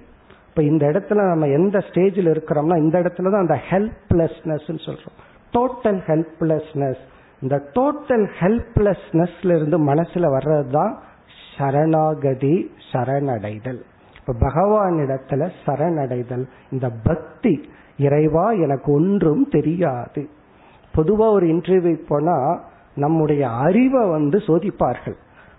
இப்ப 0.50 0.64
இந்த 0.64 0.84
இடத்துல 0.92 1.24
நம்ம 1.30 1.48
எந்த 1.48 1.78
ஸ்டேஜில் 1.88 2.30
இருக்கிறோம்னா 2.34 2.78
இந்த 2.78 2.96
இடத்துல 3.00 3.32
தான் 3.32 3.46
அந்த 3.46 3.58
ஹெல்ப்லெஸ்னஸ் 3.70 4.86
சொல்றோம். 4.88 5.18
டோட்டல் 5.54 6.00
ஹெல்ப்லெஸ்னஸ் 6.08 7.04
இந்த 7.42 7.56
டோட்டல் 7.76 8.26
ஹெல்ப்லெஸ்னஸ்ல 8.40 9.56
இருந்து 9.56 9.78
மனசுல 9.92 10.30
வர்றது 10.38 10.70
தான் 10.70 10.94
சரணாகதி 11.58 12.72
சரணடைதல். 12.92 13.82
இப்ப 14.20 14.34
பகவானிடத்துல 14.40 15.50
சரணடைதல். 15.66 16.46
இந்த 16.72 16.90
பக்தி 17.04 17.70
இறைவா 17.98 18.52
எனக்கு 18.52 18.94
ஒன்றும் 18.94 19.50
தெரியாது. 19.50 20.30
பொதுவா 20.96 21.32
ஒரு 21.32 21.46
இன்டர்வியூ 21.46 22.00
போனா 22.08 22.62
நம்முடைய 22.96 23.50
அறிவை 23.50 24.10
வந்து 24.10 24.38
சோதிப்பார்கள். 24.38 25.16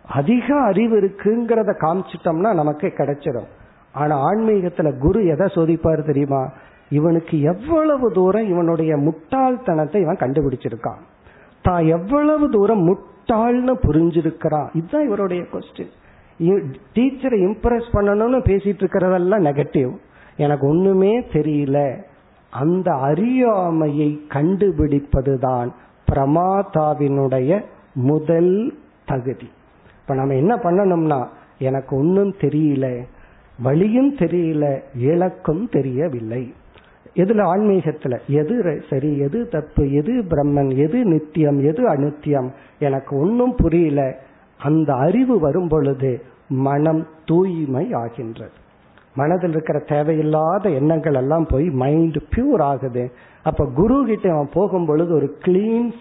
அதிக 0.08 0.60
அறிவு 0.60 1.00
இருக்குங்கிறத 1.00 1.70
காமிச்சிட்டோம்னா 1.80 2.54
நமக்கு 2.54 2.86
கிடைச்சிடும் 2.86 3.48
ஆனா 3.92 4.14
ஆன்மீகத்துல 4.26 4.98
குரு 4.98 5.26
எதை 5.26 5.46
சோதிப்பார் 5.46 6.06
தெரியுமா? 6.06 6.52
இவனுக்கு 6.88 7.40
எவ்வளவு 7.40 8.12
தூரம் 8.12 8.46
இவனுடைய 8.46 8.96
முட்டாள்தனத்தை 8.96 9.96
இவன் 10.00 10.16
கண்டுபிடிச்சிருக்கான். 10.16 11.00
தான் 11.62 11.84
எவ்வளவு 11.86 12.50
தூரம் 12.50 12.98
முட்டாள்னு 13.28 13.74
புரிஞ்சிருக்கிறா. 13.82 14.68
இதுதான் 14.72 15.06
இவருடைய 15.06 15.42
கொஸ்டின் 15.42 15.92
டீச்சரை 16.94 17.38
இம்ப்ரெஸ் 17.46 17.88
பண்ணணும்னு 17.92 18.40
பேசிட்டு 18.44 18.82
இருக்கிறதெல்லாம் 18.82 19.44
நெகட்டிவ் 19.48 19.96
எனக்கு 20.36 20.66
ஒண்ணுமே 20.66 21.20
தெரியல. 21.20 22.02
அந்த 22.50 22.94
அறியாமையை 22.94 24.20
கண்டுபிடிப்பதுதான் 24.28 25.68
பிரமாதாவினுடைய 26.12 27.64
முதல் 27.94 28.78
தகுதி. 29.06 29.50
இப்ப 30.00 30.14
நம்ம 30.14 30.34
என்ன 30.34 30.54
பண்ணணும்னா 30.56 31.26
எனக்கு 31.58 31.96
ஒன்னும் 31.96 32.34
தெரியல 32.40 33.04
வழியும் 33.62 34.14
தெரியல 34.14 34.80
இலக்கும் 34.94 35.68
தெரியவில்லை. 35.68 36.54
எதுல 37.16 37.42
ஆன்மீகத்துல? 37.42 38.18
எது 38.28 38.82
சரி 38.90 39.18
எது 39.18 39.48
தப்பு? 39.48 39.92
எது 39.92 40.12
பிரம்மன்? 40.12 40.76
எது 40.76 41.04
நித்தியம்? 41.04 41.58
எது 41.58 41.88
அநித்தியம் 41.88 42.52
எனக்கு 42.78 43.16
ஒன்னும் 43.16 43.54
புரியல. 43.54 44.16
அந்த 44.58 44.94
அறிவு 44.94 45.40
வரும் 45.40 45.68
பொழுது 45.68 46.22
மனம் 46.48 47.06
தூய்மை 47.24 47.92
ஆகின்றது. 47.92 48.50
மனதில் 49.14 49.50
இருக்கிற 49.50 49.78
தேவையில்லாத 49.78 50.70
எண்ணங்கள் 50.70 51.14
எல்லாம் 51.14 51.46
போய் 51.46 51.64
மைண்ட் 51.64 52.16
பியூர் 52.36 52.62
ஆகுது. 52.62 53.12
அப்ப 53.42 53.66
குரு 53.74 54.04
கிட்ட 54.06 54.32
அவன் 54.32 54.48
போகும் 54.52 54.86
பொழுது 54.86 55.14
ஒரு 55.14 55.36
கிளீன் 55.44 55.92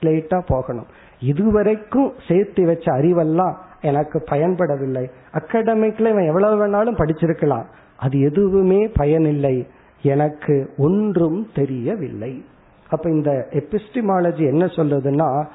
ஸ்லேட்டா 0.00 0.42
போகணும். 0.46 0.86
இதுவரைக்கும் 1.20 2.12
சேர்த்து 2.28 2.66
வச்ச 2.66 2.92
அறிவெல்லாம் 2.92 3.54
எனக்கு 3.80 4.24
பயன்படவில்லை. 4.30 5.10
அகாடமிக்ல 5.32 6.00
இவன் 6.00 6.26
எவ்வளவு 6.26 6.66
வேணாலும் 6.66 6.96
படிச்சிருக்கலாம். 6.96 7.64
அது 7.96 8.20
எதுவுமே 8.20 8.88
பயனில்லை. 8.88 9.66
எனக்கு 10.02 10.70
ஒன்றும் 10.78 11.48
தெரியவில்லை. 11.54 12.44
அப்ப 12.88 13.10
இந்த 13.10 13.48
எபிஸ்டிமாலஜி 13.50 14.46
என்ன 14.46 14.64
சொல்லுதுன்னா 14.64 15.46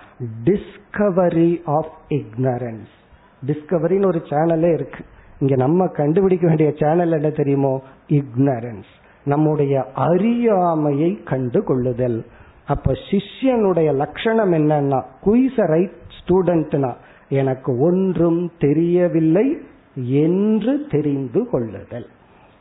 டிஸ்கவரி 0.43 1.61
ஆஃப் 1.65 1.91
இக்னரன்ஸ் 2.09 2.93
டிஸ்கவரின்னு 3.45 4.05
ஒரு 4.05 4.21
சேனலே 4.25 4.73
இருக்கு. 4.73 5.05
இங்க 5.39 5.55
நம்ம 5.55 5.87
கண்டுபிடிக்க 5.87 6.47
வேண்டிய 6.47 6.71
சேனல் 6.71 7.11
என்ன 7.11 7.29
தெரியுமோ? 7.29 7.81
இக்னரன்ஸ் 8.07 8.91
நம்முடைய 9.25 9.85
அறியாமையை 9.93 11.23
கண்டு 11.23 11.63
கொள்ளுதல் 11.63 12.25
அப்ப 12.67 12.93
சிஷ்யனுடைய 12.93 13.95
லட்சணம் 13.95 14.53
என்னன்னா 14.53 15.03
குயிஸ் 15.25 15.65
ரைட் 15.65 15.91
ஸ்டூடெண்ட்னா 16.19 16.93
எனக்கு 17.29 17.79
ஒன்றும் 17.79 18.51
தெரியவில்லை 18.59 19.57
என்று 19.95 20.85
தெரிந்து 20.89 21.49
கொள்ளுதல். 21.49 22.07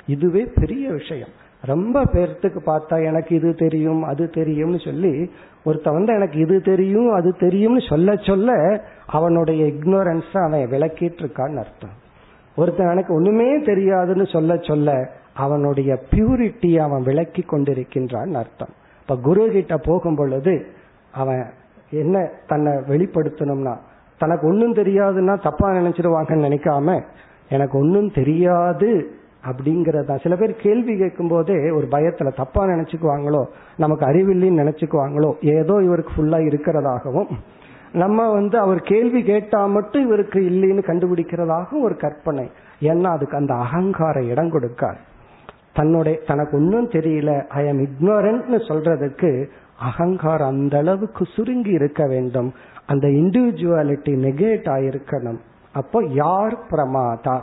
இதுவே 0.06 0.50
பெரிய 0.54 0.90
விஷயம். 0.90 1.28
ரொம்ப 1.64 2.04
பேர்த்துக்கு 2.04 2.60
பார்த்தா 2.66 3.04
எனக்கு 3.04 3.36
இது 3.36 3.54
தெரியும் 3.54 4.02
அது 4.02 4.30
தெரியும்னு 4.30 4.78
சொல்லி 4.78 5.30
ஒருத்த 5.64 5.90
வந்து 5.90 6.14
எனக்கு 6.14 6.38
இது 6.38 6.60
தெரியும் 6.60 7.10
அது 7.12 7.36
தெரியும்னு 7.36 7.80
சொல்ல 7.88 8.16
சொல்ல 8.16 8.80
அவனுடைய 9.06 9.66
இக்னோரன்ஸ் 9.66 10.38
அவன் 10.44 10.68
விளக்கிட்டு 10.68 11.20
இருக்கான்னு 11.22 11.56
அர்த்தம். 11.56 11.94
ஒருத்தன் 12.56 12.90
எனக்கு 12.90 13.14
ஒண்ணுமே 13.14 13.58
தெரியாதுன்னு 13.58 14.32
சொல்ல 14.32 14.56
சொல்ல 14.56 15.08
அவனுடைய 15.34 16.02
பியூரிட்டி 16.10 16.78
அவன் 16.78 17.02
விளக்கி 17.02 17.44
கொண்டிருக்கின்றான் 17.46 18.34
அர்த்தம். 18.34 18.72
இப்ப 19.00 19.16
குரு 19.16 19.50
கிட்ட 19.50 19.76
போகும் 19.76 20.16
பொழுது 20.16 20.66
அவன் 21.12 21.52
என்ன 21.90 22.30
தன்னை 22.46 22.72
வெளிப்படுத்தணும்னா 22.72 23.76
தனக்கு 24.18 24.46
ஒன்றும் 24.46 24.74
தெரியாதுன்னா 24.74 25.42
தப்பா 25.42 25.70
நினைச்சிருவாங்கன்னு 25.70 26.46
நினைக்காம 26.48 27.04
எனக்கு 27.48 27.78
ஒன்றும் 27.78 28.10
தெரியாது 28.10 29.20
அப்படிங்கறதா? 29.44 30.20
சில 30.20 30.36
பேர் 30.36 30.56
கேள்வி 30.56 30.98
கேட்கும் 30.98 31.28
போதே 31.28 31.70
ஒரு 31.70 31.86
பயத்துல 31.90 32.36
தப்பா 32.36 32.64
நினைச்சுக்குவாங்களோ? 32.64 33.44
நமக்கு 33.76 34.06
அறிவில்லைன்னு 34.06 34.60
நினைச்சுக்குவாங்களோ? 34.62 35.32
ஏதோ 35.40 35.80
இவருக்கு 35.82 36.12
ஃபுல்லா 36.12 36.40
இருக்கிறதாகவும் 36.40 37.28
நம்ம 37.92 38.32
வந்து 38.32 38.58
அவர் 38.58 38.80
கேள்வி 38.80 39.22
கேட்டா 39.22 39.66
மட்டும் 39.66 40.02
இவருக்கு 40.02 40.40
இல்லைன்னு 40.40 40.84
கண்டுபிடிக்கிறதாகவும் 40.86 41.80
ஒரு 41.80 41.96
கற்பனை. 41.96 42.50
ஏன்னா 42.80 43.04
அதுக்கு 43.04 43.36
அந்த 43.36 43.54
அகங்கார 43.54 44.24
இடம் 44.24 44.52
கொடுக்கார். 44.52 44.96
தன்னுடைய 45.72 46.18
தனக்கு 46.26 46.56
ஒன்றும் 46.56 46.90
தெரியல. 46.90 47.46
ஐ 47.48 47.66
எம் 47.66 47.80
இக்னோரண்ட்னு 47.80 48.58
சொல்றதுக்கு 48.68 49.48
அகங்காரம் 49.78 50.48
அந்த 50.48 50.78
அளவுக்கு 50.78 51.24
சுருங்கி 51.24 51.70
இருக்க 51.70 52.06
வேண்டும். 52.06 52.52
அந்த 52.86 53.08
இண்டிவிஜுவாலிட்டி 53.08 54.16
நெகேட் 54.18 54.68
ஆயிருக்கணும். 54.68 55.38
அப்போ 55.72 56.04
யார் 56.04 56.58
பிரமாதா? 56.70 57.42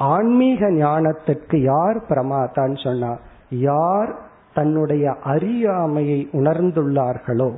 ஆன்மீக 0.00 0.70
ஞானத்திற்கு 0.70 1.56
யார் 1.56 1.96
பிரமாதான்னு 1.96 2.82
சொன்னா 2.82 3.16
யார் 3.50 4.16
தன்னுடைய 4.54 5.14
அறியாமையை 5.22 6.28
உணர்ந்துள்ளார்களோ 6.32 7.54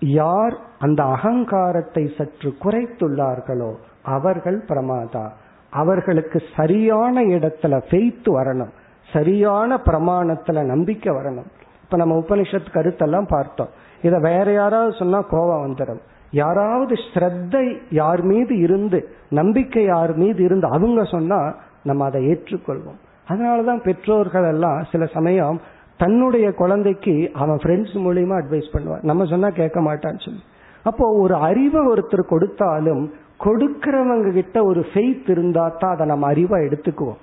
யார் 0.00 0.56
அந்த 0.78 1.02
அகங்காரத்தை 1.04 2.10
சற்று 2.18 2.54
குறைத்துள்ளார்களோ 2.62 3.74
அவர்கள் 4.02 4.64
பிரமாதா. 4.64 5.30
அவர்களுக்கு 5.70 6.42
சரியான 6.56 7.22
இடத்துல 7.22 7.82
ஃபெய்த் 7.90 8.28
வரணும். 8.28 8.70
சரியான 9.12 9.76
பிரமாணத்துல 9.76 10.64
நம்பிக்கை 10.64 11.14
வரணும். 11.14 11.50
இப்ப 11.82 11.96
நம்ம 11.96 12.18
உபனிஷத் 12.18 12.72
கருத்தெல்லாம் 12.72 13.28
பார்த்தோம். 13.28 13.68
இதை 14.02 14.20
வேற 14.20 14.52
யாராவது 14.52 14.92
சொன்னா 14.92 15.20
கோபம் 15.20 15.66
வந்துடும் 15.66 16.00
யாராவது 16.30 16.94
ஸ்ரத்தை 16.94 17.78
யார் 17.90 18.22
மீது 18.22 18.58
இருந்து 18.58 19.08
நம்பிக்கை 19.30 19.84
யார் 19.84 20.16
மீது 20.16 20.44
இருந்து 20.44 20.66
அவங்க 20.66 21.04
சொன்னா 21.04 21.54
நம்ம 21.82 22.04
அதை 22.04 22.26
ஏற்றுக்கொள்வோம். 22.26 22.98
அதனாலதான் 23.28 23.82
பெற்றோர்கள் 23.82 24.44
எல்லாம் 24.44 24.84
சில 24.92 25.06
சமயம் 25.06 25.60
தன்னுடைய 25.96 26.52
குழந்தைக்கு 26.52 27.30
அவன் 27.34 27.56
ஃப்ரெண்ட்ஸ் 27.56 27.96
மூலியமா 27.96 28.42
அட்வைஸ் 28.42 28.68
பண்ணுவான். 28.72 29.02
நம்ம 29.02 29.24
சொன்னா 29.24 29.50
கேட்க 29.50 29.80
மாட்டான்னு 29.80 30.24
சொல்லி. 30.24 30.40
அப்போ 30.82 31.20
ஒரு 31.20 31.34
அறிவை 31.34 31.86
ஒருத்தர் 31.86 32.20
கொடுத்தாலும் 32.20 33.12
கொடுக்கிறவங்க 33.44 34.32
கிட்ட 34.32 34.64
ஒரு 34.64 34.86
ஃபெய்த் 34.94 35.30
இருந்தா 35.30 35.72
தான் 35.78 35.92
அதை 35.92 36.06
நம்ம 36.06 36.32
அறிவா 36.32 36.58
எடுத்துக்குவோம். 36.68 37.18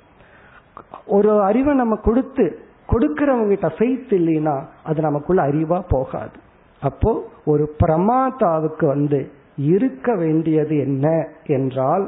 ஒரு 1.05 1.43
அறிவை 1.43 1.75
நம்ம 1.75 1.95
கொடுத்து 1.95 2.59
கொடுக்கிறவங்க 2.89 3.47
கிட்ட 3.47 3.67
ஃபெய்த் 3.67 4.13
இல்லைன்னா 4.19 4.63
அது 4.83 5.01
நமக்குள்ள 5.01 5.43
அறிவா 5.43 5.81
போகாது. 5.89 6.43
அப்போ 6.85 7.11
ஒரு 7.45 7.65
பிரமாதாவுக்கு 7.83 8.85
வந்து 8.85 9.19
இருக்க 9.67 10.07
வேண்டியது 10.15 10.75
என்ன 10.77 11.07
என்றால் 11.55 12.05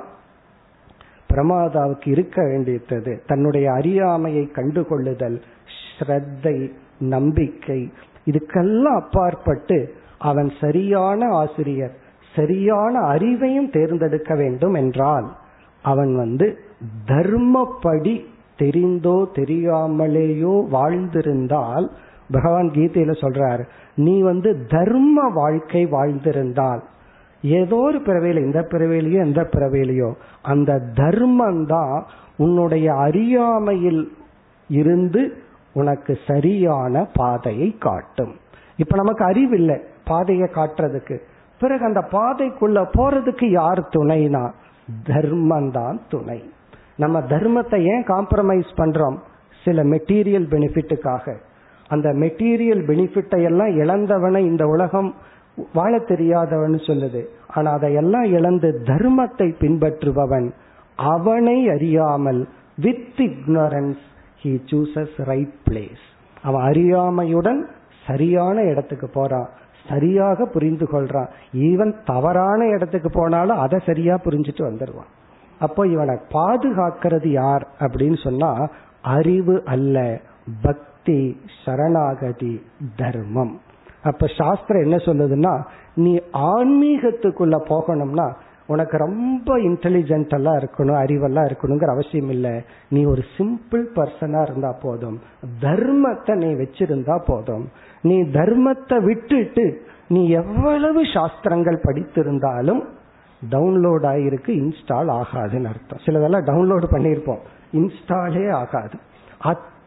பிரமாதாவுக்கு 1.30 2.07
இருக்க 2.07 2.39
வேண்டியது 2.43 3.13
தன்னுடைய 3.25 3.65
அறியாமையை 3.71 4.43
கண்டுகொள்ளுதல் 4.55 5.38
ஸ்ரத்தை 5.80 6.57
நம்பிக்கை 7.09 7.80
இதுக்கெல்லாம் 8.25 8.99
அப்பாற்பட்டு 8.99 9.78
அவன் 10.21 10.49
சரியான 10.59 11.21
ஆசிரியர் 11.34 11.95
சரியான 12.34 12.93
அறிவையும் 13.13 13.69
தேர்ந்தெடுக்க 13.69 14.32
வேண்டும் 14.36 14.73
என்றால் 14.73 15.28
அவன் 15.84 16.13
வந்து 16.15 16.47
தர்மப்படி 17.07 18.15
தெரிந்தோ 18.59 19.17
தெரியாமலேயோ 19.36 20.53
வாழ்ந்திருந்தால் 20.71 21.86
பகவான் 22.32 22.69
கீதையில 22.69 23.11
சொல்றார் 23.21 23.63
நீ 23.95 24.21
வந்து 24.21 24.65
தர்ம 24.65 25.30
வாழ்க்கை 25.30 25.86
வாழ்ந்திருந்தால். 25.86 26.82
ஏதோ 27.41 27.75
ஒரு 27.75 27.99
பிறவையில 27.99 28.38
இந்த 28.38 28.67
பிறவையிலையோ 28.71 29.19
எந்த 29.25 29.41
பிறவையிலையோ 29.51 30.13
அந்த 30.41 30.80
தர்மம் 30.93 31.65
தான் 31.65 32.05
உன்னுடைய 32.38 32.93
அறியாமையில் 32.93 34.11
இருந்து 34.69 35.38
உனக்கு 35.73 36.17
சரியான 36.28 37.07
பாதையை 37.13 37.78
காட்டும். 37.78 38.36
இப்ப 38.78 38.95
நமக்கு 38.95 39.25
அறிவு 39.25 39.57
இல்லை 39.57 39.82
பாதையை 40.05 40.49
காட்டுறதுக்கு. 40.53 41.17
பிறகு 41.59 41.86
அந்த 41.86 42.07
பாதைக்குள்ள 42.11 42.86
போறதுக்கு 42.93 43.45
யார் 43.51 43.80
துணைனா? 43.80 44.51
தர்மம் 45.03 45.71
தான் 45.71 46.01
துணை. 46.09 46.49
நம்ம 46.97 47.19
தர்மத்தை 47.19 47.80
ஏன் 47.82 48.03
காம்ப்ரமைஸ் 48.03 48.71
பண்றோம்? 48.78 49.17
சில 49.63 49.84
மெட்டீரியல் 49.84 50.49
பெனிஃபிட்டுக்காக 50.51 51.45
அந்த 51.89 52.07
மெட்டீரியல் 52.21 52.83
பெனிஃபிட்டை 52.89 53.39
எல்லாம் 53.43 53.73
இழந்தவனை 53.81 54.41
இந்த 54.51 54.63
உலகம் 54.65 55.09
வாழ 55.73 55.93
தெரியாதவன் 55.99 56.75
சொல்லுது. 56.88 57.21
ஆனா 57.47 57.69
அதையெல்லாம் 57.71 58.27
இழந்து 58.38 58.69
தர்மத்தை 58.85 59.47
பின்பற்றுபவன் 59.61 60.47
அவனை 60.95 61.57
அறியாமல் 61.69 62.41
with 62.75 63.21
ignorance 63.27 64.03
he 64.43 64.51
chooses 64.71 65.15
right 65.29 65.55
place 65.69 66.05
அவன் 66.41 66.65
அறியாமையுடன் 66.69 67.61
சரியான 68.07 68.57
இடத்துக்கு 68.61 69.07
போறான் 69.13 69.47
சரியாக 69.88 70.45
புரிந்து 70.45 70.85
கொள்றான் 70.91 71.29
ஈவன் 71.69 71.93
தவறான 72.05 72.59
இடத்துக்கு 72.67 73.09
போனாலும் 73.09 73.57
அதை 73.57 73.79
சரியா 73.85 74.15
புரிஞ்சுட்டு 74.25 74.63
வந்துடுவான் 74.67 75.11
அப்போ 75.59 75.88
இவனை 75.88 76.15
பாதுகாக்கிறது 76.33 77.29
யார் 77.31 77.63
அப்படின்னு 77.79 78.17
சொன்னா 78.23 78.51
அறிவு 79.15 79.55
அல்ல 79.65 79.97
பக்தி. 80.61 80.86
சரணாகதி 81.66 82.53
தர்மம். 82.95 83.60
அப்ப 84.03 84.28
சாஸ்திரம் 84.38 84.84
என்ன 84.84 84.95
சொல்லுதுன்னா 84.95 85.53
நீ 85.95 86.20
ஆன்மீகத்துக்குள்ள 86.34 87.55
போகணும்னா 87.72 88.28
உனக்கு 88.66 88.97
ரொம்ப 88.97 89.58
இன்டெலிஜென்ட் 89.58 90.34
எல்லாம் 90.36 90.58
இருக்கணும் 90.58 90.97
அறிவெல்லாம் 91.03 91.47
இருக்கணுங்கிற 91.49 91.89
அவசியம் 91.89 92.30
இல்லை. 92.30 92.62
நீ 92.89 93.05
ஒரு 93.05 93.24
சிம்பிள் 93.38 93.84
பர்சனா 93.95 94.41
இருந்தா 94.41 94.72
போதும். 94.82 95.18
தர்மத்தை 95.62 96.36
நீ 96.36 96.49
வச்சிருந்தா 96.53 97.18
போதும். 97.26 97.66
நீ 98.01 98.18
தர்மத்தை 98.22 98.97
விட்டுட்டு 99.03 99.82
நீ 100.08 100.30
எவ்வளவு 100.30 101.01
சாஸ்திரங்கள் 101.14 101.80
படித்திருந்தாலும் 101.84 102.84
டவுன்லோட் 103.41 104.05
ஆகிருக்கு 104.12 104.51
இன்ஸ்டால் 104.62 105.12
ஆகாதுன்னு 105.20 105.72
அர்த்தம். 105.72 106.03
சிலதெல்லாம் 106.05 106.47
டவுன்லோடு 106.49 106.88
பண்ணியிருப்போம். 106.91 107.41
இன்ஸ்டாலே 107.74 108.45
ஆகாது. 108.51 108.97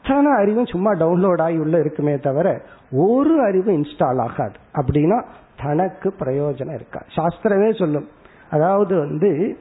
அத்தனை 0.03 0.33
அறிவும் 0.33 0.67
சும்மா 0.67 0.91
டவுன்லோட் 0.93 1.43
ஆகி 1.43 1.57
உள்ள 1.57 1.79
இருக்குமே 1.79 2.15
தவிர 2.17 2.61
ஒரு 2.93 3.43
அறிவும் 3.43 3.77
இன்ஸ்டால் 3.77 4.21
ஆகாது. 4.21 4.57
அப்படின்னா 4.73 5.19
தனக்கு 5.63 6.09
பிரயோஜனம் 6.21 6.75
இருக்கா 6.75 7.01
சாஸ்திரமே 7.17 7.79
சொல்லும். 7.79 8.07
அதாவது 8.51 8.95
வந்து 8.99 9.59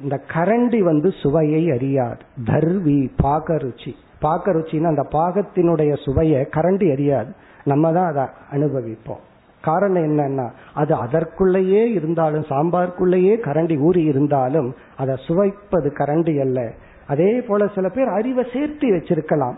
இந்த 0.00 0.16
கரண்டி 0.34 0.80
வந்து 0.80 1.10
சுவையை 1.10 1.70
அறியாது. 1.70 2.18
தர்வி 2.44 3.10
பாக 3.16 3.54
ருச்சி 3.54 3.92
பாக 4.20 4.52
ருச்சின்னா 4.52 4.90
அந்த 4.94 5.04
பாகத்தினுடைய 5.12 5.92
சுவையை 6.04 6.40
கரண்டி 6.56 6.92
அறியாது. 6.92 7.30
நம்ம 7.64 7.92
தான் 7.92 8.10
அதை 8.12 8.24
அனுபவிப்போம். 8.52 9.22
காரணம் 9.62 10.04
என்னன்னா 10.08 10.46
அது 10.74 10.94
அதற்குள்ளேயே 10.94 11.82
இருந்தாலும் 11.92 12.44
சாம்பாருக்குள்ளேயே 12.50 13.34
கரண்டி 13.46 13.78
ஊறி 13.78 14.02
இருந்தாலும் 14.02 14.74
அதை 14.96 15.14
சுவைப்பது 15.26 15.90
கரண்டி 15.98 16.40
அல்ல. 16.40 16.60
அதே 17.06 17.32
போல 17.40 17.66
சில 17.74 17.88
பேர் 17.88 18.14
அறிவை 18.18 18.44
சேர்த்து 18.52 18.86
வச்சிருக்கலாம். 18.96 19.56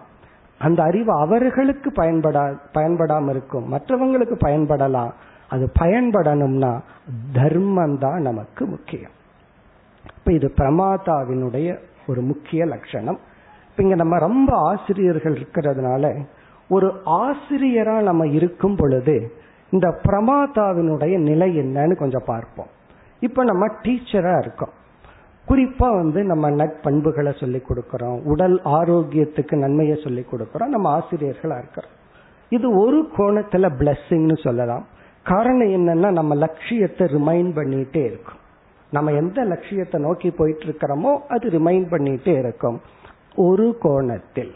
அந்த 0.60 0.82
அறிவு 0.82 1.12
அவர்களுக்கு 1.12 1.90
பயன்படா 1.90 2.44
பயன்படாம 2.74 3.30
இருக்கும் 3.30 3.66
மற்றவங்களுக்கு 3.72 4.36
பயன்படலாம். 4.46 5.12
அது 5.48 5.64
பயன்படணும்னா 5.78 6.72
தர்மம் 7.32 7.98
தான் 7.98 8.20
நமக்கு 8.22 8.66
முக்கியம். 8.66 9.14
இப்ப 10.18 10.32
இது 10.32 10.48
பிரமாதாவினுடைய 10.56 11.68
ஒரு 12.06 12.20
முக்கிய 12.22 12.64
லட்சணம். 12.64 13.18
இப்ப 13.70 13.82
இங்க 13.82 13.94
நம்ம 13.94 14.18
ரொம்ப 14.18 14.50
ஆசிரியர்கள் 14.56 15.36
இருக்கிறதுனால 15.36 16.24
ஒரு 16.68 16.88
ஆசிரியரா 17.04 17.96
நம்ம 18.02 18.26
இருக்கும் 18.26 18.76
பொழுது 18.76 19.16
இந்த 19.70 19.88
பிரமாதாவினுடைய 20.02 21.14
நிலை 21.18 21.48
என்னன்னு 21.58 21.96
கொஞ்சம் 21.96 22.26
பார்ப்போம். 22.26 22.70
இப்ப 23.20 23.44
நம்ம 23.44 23.66
டீச்சரா 23.82 24.38
இருக்கோம். 24.38 24.74
குறிப்பா 25.50 25.96
வந்து 25.96 26.24
நம்ம 26.24 26.50
நட்பண்புகளை 26.50 27.40
சொல்லிக் 27.40 27.70
கொடுக்கறோம். 27.70 28.22
உடல் 28.24 28.60
ஆரோக்கியத்துக்கு 28.64 29.56
நன்மையை 29.56 30.00
சொல்லிக் 30.02 30.34
கொடுக்கறோம். 30.34 30.66
நம்ம 30.66 30.98
ஆசிரியர்களா 30.98 31.58
இருக்கிறோம். 31.58 31.98
இது 32.48 32.78
ஒரு 32.78 33.08
கோணத்துல 33.16 33.70
பிளஸ்ஸிங்னு 33.78 34.42
சொல்லலாம். 34.42 34.86
காரணம் 35.22 35.68
என்னன்னா 35.68 36.10
நம்ம 36.10 36.34
லட்சியத்தை 36.34 37.06
ரிமைண்ட் 37.06 37.52
பண்ணிட்டே 37.56 38.04
இருக்கும். 38.04 38.38
நம்ம 38.90 39.12
எந்த 39.12 39.44
லட்சியத்தை 39.44 40.00
நோக்கி 40.00 40.30
போயிட்டு 40.30 40.64
இருக்கிறோமோ 40.64 41.18
அது 41.28 41.48
ரிமைண்ட் 41.48 41.90
பண்ணிட்டே 41.90 42.38
இருக்கும். 42.38 42.80
ஒரு 43.34 43.76
கோணத்தில். 43.80 44.54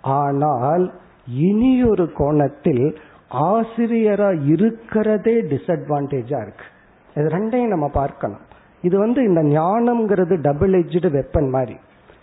ஆனால் 0.00 0.94
இனியொரு 1.26 2.12
கோணத்தில் 2.12 2.98
ஆசிரியரா 3.30 4.44
இருக்கிறதே 4.44 5.42
டிஸ்அட்வான்டேஜா 5.42 6.40
இருக்கு. 6.40 6.66
இது 7.14 7.28
ரெண்டையும் 7.28 7.68
நம்ம 7.68 7.88
பார்க்கணும். 7.88 8.46
இது 8.82 8.98
வந்து 8.98 9.24
இந்த 9.24 9.42
ஞானம்ங்கிறது 9.42 10.40
டபுள் 10.40 10.72
எஜ்டு 10.72 11.22
வெப்பன் 11.22 11.48
மாதிரி. 11.48 11.76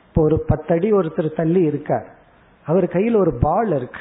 இப்போ 0.07 0.21
ஒரு 0.21 0.43
பத்தடி 0.47 0.91
ஒருத்தர் 0.91 1.35
தள்ளி 1.35 1.61
இருக்கார். 1.61 2.07
அவர் 2.65 2.87
கையில் 2.87 3.15
ஒரு 3.15 3.37
பால் 3.39 3.75
இருக்கு. 3.75 3.99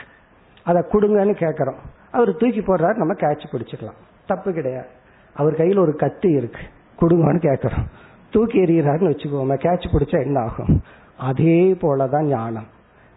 அதை 0.64 0.82
கொடுங்கன்னு 0.82 1.34
கேட்குறோம். 1.34 1.76
அவர் 2.10 2.36
தூக்கி 2.36 2.60
போடுறாரு 2.60 2.94
நம்ம 2.94 3.12
கேட்ச் 3.12 3.44
பிடிச்சிக்கலாம். 3.52 4.02
தப்பு 4.26 4.52
கிடையாது. 4.52 4.86
அவர் 5.34 5.54
கையில் 5.54 5.78
ஒரு 5.78 5.96
கத்தி 5.96 6.30
இருக்கு. 6.30 6.60
கொடுங்கன்னு 7.00 7.40
கேட்குறோம். 7.40 7.84
தூக்கி 8.30 8.62
எறிகிறாருன்னு 8.62 9.10
வச்சுக்கோமே 9.10 9.54
கேட்ச் 9.54 9.88
பிடிச்சா 9.92 10.22
என்ன 10.22 10.40
ஆகும்? 10.40 10.82
அதே 11.18 11.72
போலதான் 11.72 12.22
ஞானம். 12.22 12.66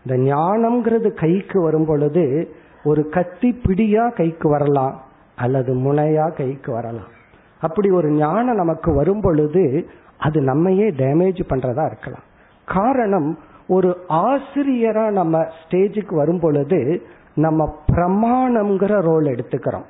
இந்த 0.05 0.35
ஞானம்ங்கிறது 0.35 1.13
கைக்கு 1.13 1.61
வரும் 1.61 1.85
பொழுது 1.85 2.55
ஒரு 2.83 3.09
கத்தி 3.09 3.53
பிடியா 3.53 4.09
கைக்கு 4.09 4.49
வரலாம் 4.49 5.01
அல்லது 5.35 5.75
முனையா 5.75 6.35
கைக்கு 6.35 6.71
வரலாம். 6.71 7.15
அப்படி 7.61 7.89
ஒரு 7.89 8.09
ஞானம் 8.09 8.55
நமக்கு 8.55 8.93
வரும் 8.93 9.21
பொழுது 9.21 9.89
அது 10.17 10.41
நம்மையே 10.41 10.89
டேமேஜ் 10.89 11.41
பண்றதா 11.49 11.85
இருக்கலாம். 11.85 12.25
காரணம் 12.65 13.39
ஒரு 13.67 13.89
ஆசிரியரா 14.09 15.09
நம்ம 15.11 15.45
ஸ்டேஜுக்கு 15.59 16.15
வரும் 16.15 16.39
பொழுது 16.39 17.07
நம்ம 17.35 17.75
பிரமாணம்ங்கிற 17.91 19.01
ரோல் 19.01 19.25
எடுத்துக்கிறோம். 19.25 19.87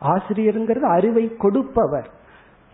ஆசிரியருங்கிறது 0.00 0.86
அறிவை 0.96 1.36
கொடுப்பவர். 1.36 2.08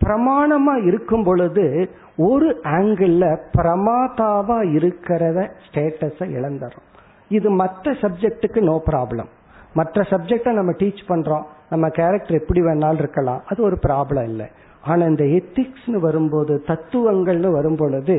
பிரமாணமா 0.01 0.85
இருக்கும் 0.85 1.23
பொழுது 1.23 1.89
ஒரு 2.17 2.59
ஆங்கிள் 2.63 3.17
பிரமாதாவா 3.57 4.57
இருக்கிறத 4.77 5.39
ஸ்டேட்டஸ 5.65 6.19
இழந்துடும் 6.37 6.87
இது 7.29 7.49
மற்ற 7.49 7.91
சப்ஜெக்டுக்கு 7.91 8.61
நோ 8.61 8.81
ப்ராப்ளம் 8.85 9.29
மற்ற 9.73 10.01
சப்ஜெக்டை 10.09 10.51
நம்ம 10.51 10.71
டீச் 10.71 11.03
பண்றோம். 11.07 11.45
நம்ம 11.69 11.89
கேரக்டர் 11.89 12.39
எப்படி 12.41 12.61
வேணாலும் 12.61 13.01
இருக்கலாம். 13.03 13.41
அது 13.47 13.59
ஒரு 13.63 13.77
ப்ராப்ளம் 13.87 14.23
இல்லை. 14.23 14.47
ஆனா 14.83 15.03
இந்த 15.05 15.23
எத்திக்ஸ்னு 15.37 15.99
வரும்போது 15.99 16.53
தத்துவங்கள்னு 16.67 17.49
வரும் 17.51 17.75
பொழுது 17.75 18.17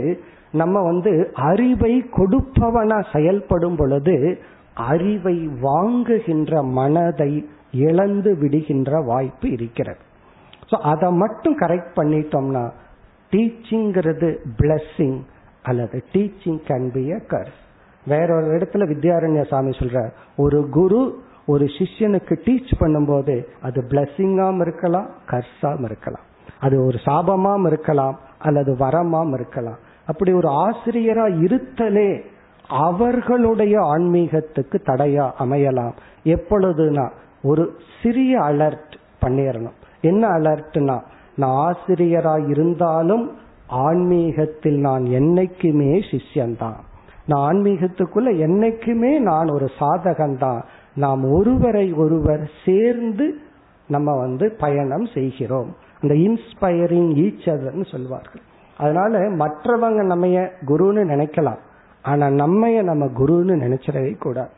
நம்ம 0.53 0.83
வந்து 0.83 1.13
அறிவை 1.33 1.95
கொடுப்பவனா 2.17 2.99
செயல்படும் 3.13 3.77
பொழுது 3.77 4.17
அறிவை 4.75 5.37
வாங்குகின்ற 5.63 6.63
மனதை 6.79 7.33
இழந்து 7.73 8.31
விடுகின்ற 8.37 8.91
வாய்ப்பு 9.05 9.51
இருக்கிறது. 9.51 10.03
ஸோ 10.71 10.77
அதை 10.93 11.09
மட்டும் 11.13 11.57
கரெக்ட் 11.59 11.93
பண்ணிட்டோம்னா 11.97 12.65
டீச்சிங்கிறது 13.33 14.29
பிளஸ்ஸிங் 14.61 15.19
அல்லது 15.63 16.05
teaching 16.13 16.61
can 16.69 16.89
be 16.93 17.05
a 17.13 17.21
curse 17.29 17.59
வேற 18.07 18.29
ஒரு 18.37 18.47
இடத்துல 18.57 18.87
வித்யாரண்ய 18.93 19.43
சாமி 19.49 19.71
சொல்ற 19.71 19.99
ஒரு 20.37 20.69
குரு 20.71 21.03
ஒரு 21.47 21.65
சிஷ்யனுக்கு 21.65 22.35
டீச் 22.45 22.73
பண்ணும்போது 22.81 23.45
அது 23.63 23.85
பிளஸ்ஸிங்காம் 23.89 24.61
இருக்கலாம் 24.61 25.11
கர்ஸாம் 25.31 25.85
இருக்கலாம். 25.85 26.25
அது 26.61 26.85
ஒரு 26.85 26.99
சாபமாம் 27.07 27.67
இருக்கலாம் 27.67 28.19
அல்லது 28.39 28.73
வரமாம் 28.73 29.33
இருக்கலாம். 29.33 29.79
அப்படி 30.07 30.33
ஒரு 30.33 30.49
ஆசிரியரா 30.49 31.27
இருத்தலே 31.45 32.23
அவர்களுடைய 32.69 33.81
ஆன்மீகத்துக்கு 33.81 34.79
தடையா 34.85 35.31
அமையலாம். 35.39 35.97
எப்பொழுதுனா 36.25 37.11
ஒரு 37.43 37.77
சிறிய 38.03 38.41
அலர்ட் 38.41 38.95
பண்ணிடணும் 39.21 39.81
என்ன 40.01 40.29
அலர்ட்னா 40.29 41.01
நான் 41.37 41.75
ஆசிரியரா 41.75 42.49
இருந்தாலும் 42.49 43.37
ஆன்மீகத்தில் 43.67 44.81
நான் 44.81 45.03
என்னைக்குமே 45.03 46.03
சிஷ்யன்தான். 46.11 46.77
நான் 47.27 47.55
ஆன்மீகத்துக்குள்ள 47.55 48.31
என்னைக்குமே 48.47 49.19
நான் 49.19 49.49
ஒரு 49.49 49.71
சாதகன்தான். 49.79 50.63
நாம் 50.95 51.33
ஒருவரை 51.33 51.93
ஒருவர் 51.93 52.51
சேர்ந்து 52.65 53.39
நம்ம 53.89 54.17
வந்து 54.17 54.57
பயணம் 54.61 55.07
செய்கிறோம். 55.07 55.77
இந்த 56.01 56.15
இன்ஸ்பயரிங் 56.15 57.15
ஈச் 57.15 57.49
அதர்னு 57.49 57.91
சொல்வார்கள். 57.91 58.43
அதனால 58.79 59.19
மற்றவங்க 59.19 60.03
நம்மைய 60.03 60.51
குருன்னு 60.67 61.03
நினைக்கலாம். 61.15 61.59
ஆனா 62.03 62.27
நம்மைய 62.27 62.83
நம்ம 62.83 63.07
குருன்னு 63.07 63.57
நினைச்சிடவே 63.65 64.19
கூடாது. 64.19 64.49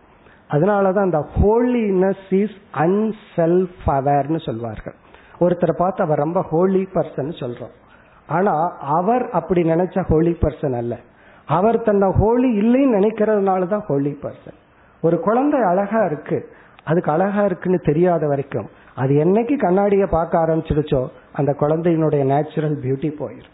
அதனாலதான் 0.51 1.01
அந்த 1.01 1.27
ஹோலினஸ் 1.41 2.35
இஸ் 2.35 2.57
அன்செல்ஃப் 2.75 3.87
அவேர்னு 3.87 4.45
சொல்வார்கள். 4.45 4.95
ஒருத்தரை 5.41 5.73
பார்த்து 5.77 6.05
அவர் 6.05 6.19
ரொம்ப 6.19 6.43
ஹோலி 6.43 6.89
பர்சன் 6.95 7.33
சொல்றோம். 7.41 7.75
ஆனா 8.27 8.77
அவர் 8.81 9.31
அப்படி 9.31 9.63
நினைச்ச 9.63 10.05
ஹோலி 10.05 10.31
பர்சன் 10.31 10.77
அல்ல. 10.77 10.97
அவர் 11.47 11.83
தன்னை 11.83 12.13
ஹோலி 12.19 12.59
இல்லைன்னு 12.59 12.91
நினைக்கிறதுனால 12.91 13.67
தான் 13.67 13.85
ஹோலி 13.87 14.19
பர்சன் 14.23 14.63
ஒரு 15.05 15.17
குழந்தை 15.21 15.61
அழகா 15.71 16.01
இருக்கு. 16.05 16.39
அதுக்கு 16.85 17.11
அழகா 17.13 17.43
இருக்குன்னு 17.45 17.79
தெரியாத 17.81 18.23
வரைக்கும் 18.27 18.69
அது 18.97 19.13
என்னைக்கு 19.25 19.55
கண்ணாடியை 19.59 20.07
பார்க்க 20.11 20.43
ஆரம்பிச்சிடுச்சோ 20.45 21.03
அந்த 21.33 21.51
குழந்தையினுடைய 21.61 22.23
நேச்சுரல் 22.25 22.77
பியூட்டி 22.83 23.11
போயிடும் 23.21 23.53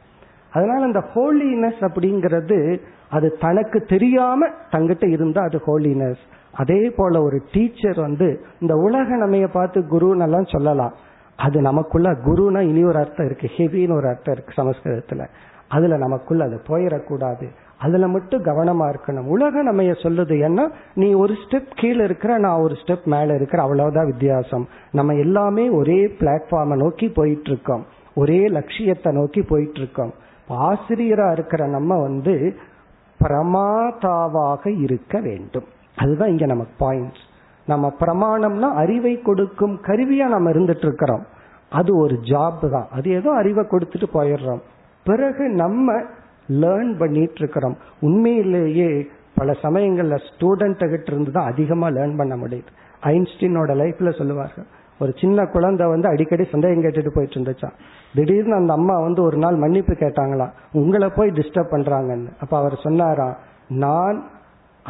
அதனால 0.53 0.81
அந்த 0.85 1.01
ஹோலினஸ் 1.15 1.81
அப்படிங்கிறது 1.89 2.59
அது 3.11 3.27
தனக்கு 3.41 3.79
தெரியாம 3.93 4.49
தங்கிட்ட 4.73 5.07
இருந்தா 5.09 5.43
அது 5.43 5.59
ஹோலினஸ் 5.67 6.23
அதே 6.53 6.81
போல 6.91 7.23
ஒரு 7.23 7.39
டீச்சர் 7.53 7.99
வந்து 8.01 8.29
இந்த 8.61 8.75
உலக 8.75 9.17
நமைய 9.17 9.47
பார்த்து 9.53 9.81
குருன்னெல்லாம் 9.91 10.49
சொல்லலாம். 10.57 10.95
அது 11.37 11.59
நமக்குள்ள 11.61 12.09
குருனா 12.27 12.61
இனி 12.61 12.83
ஒரு 12.85 12.99
அர்த்தம் 12.99 13.27
இருக்கு 13.27 13.49
ஹெவின்னு 13.57 13.97
ஒரு 13.97 14.09
அர்த்தம் 14.09 14.35
இருக்கு 14.35 14.53
சமஸ்கிருதத்துல. 14.63 15.25
அதுல 15.69 15.97
நமக்குள்ள 15.97 16.45
அது 16.45 16.59
போயிடக்கூடாது. 16.69 17.47
அதுல 17.81 18.09
மட்டும் 18.09 18.45
கவனமா 18.45 18.87
இருக்கணும். 18.93 19.29
உலக 19.29 19.63
நம்ம 19.63 19.83
சொல்லுது 19.83 20.35
ஏன்னா 20.47 20.65
நீ 20.95 21.09
ஒரு 21.13 21.35
ஸ்டெப் 21.43 21.71
கீழே 21.75 22.05
இருக்கிற 22.05 22.39
நான் 22.39 22.61
ஒரு 22.61 22.75
ஸ்டெப் 22.75 23.05
மேல 23.05 23.35
இருக்கிற 23.35 23.63
அவ்வளவுதான் 23.63 24.11
வித்தியாசம். 24.11 24.67
நம்ம 24.93 25.15
எல்லாமே 25.15 25.65
ஒரே 25.71 26.01
பிளாட்ஃபார்மை 26.19 26.77
நோக்கி 26.77 27.09
போயிட்டு 27.09 27.51
இருக்கோம் 27.51 27.85
ஒரே 28.15 28.41
லட்சியத்தை 28.47 29.13
நோக்கி 29.13 29.43
போயிட்டு 29.43 29.81
இருக்கோம் 29.81 30.13
ஆசிரியரா 30.69 31.27
இருக்கிற 31.33 31.67
நம்ம 31.67 32.01
வந்து 32.03 32.35
பிரமாதாவாக 33.21 34.83
இருக்க 34.83 35.21
வேண்டும். 35.21 35.69
அதுதான் 35.97 36.29
இங்க 36.29 36.47
நமக்கு 36.47 36.75
பாயிண்ட்ஸ் 36.85 37.27
நம்ம 37.67 37.93
பிரமாணம்னா 38.01 38.69
அறிவை 38.83 39.15
கொடுக்கும் 39.23 39.75
கருவியா 39.83 40.27
நம்ம 40.29 40.51
இருந்துட்டு 40.51 40.87
இருக்கிறோம் 40.89 41.25
அது 41.71 41.91
ஒரு 41.99 42.15
ஜாப் 42.23 42.71
தான். 42.71 42.89
அது 42.93 43.11
ஏதோ 43.11 43.31
அறிவை 43.33 43.65
கொடுத்துட்டு 43.65 44.07
போயிடுறோம். 44.15 44.63
பிறகு 45.05 45.45
நம்ம 45.49 45.93
லேர்ன் 46.63 46.93
பண்ணிட்டு 46.99 47.41
இருக்கிறோம் 47.43 47.77
உண்மையிலேயே 48.01 48.91
பல 49.35 49.53
சமயங்கள்ல 49.63 50.17
ஸ்டூடெண்ட் 50.29 50.91
கிட்ட 50.91 51.13
இருந்து 51.13 51.33
தான் 51.33 51.51
அதிகமா 51.53 51.89
லேர்ன் 51.89 52.17
பண்ண 52.17 52.37
முடியுது. 52.37 52.71
ஐன்ஸ்டீனோட 53.03 53.73
லைஃப்ல 53.83 54.19
சொல்லுவார்கள் 54.19 54.67
ஒரு 54.99 55.13
சின்ன 55.21 55.45
குழந்தை 55.47 55.87
வந்து 55.87 56.09
அடிக்கடி 56.09 56.45
சந்தேகம் 56.45 56.83
கேட்டுட்டு 56.85 57.13
போயிட்டு 57.15 57.37
இருந்துச்சான் 57.41 57.77
திடீர்னு 58.15 58.55
அந்த 58.55 58.73
அம்மா 58.73 59.01
வந்து 59.01 59.23
ஒரு 59.23 59.37
நாள் 59.37 59.57
மன்னிப்பு 59.57 59.93
கேட்டாங்களாம் 59.93 60.53
உங்களை 60.73 61.09
போய் 61.17 61.31
டிஸ்டர்ப் 61.31 61.73
பண்றாங்கன்னு. 61.75 62.31
அப்ப 62.41 62.59
அவர் 62.59 62.77
சொன்னாராம் 62.83 63.37
நான் 63.69 64.19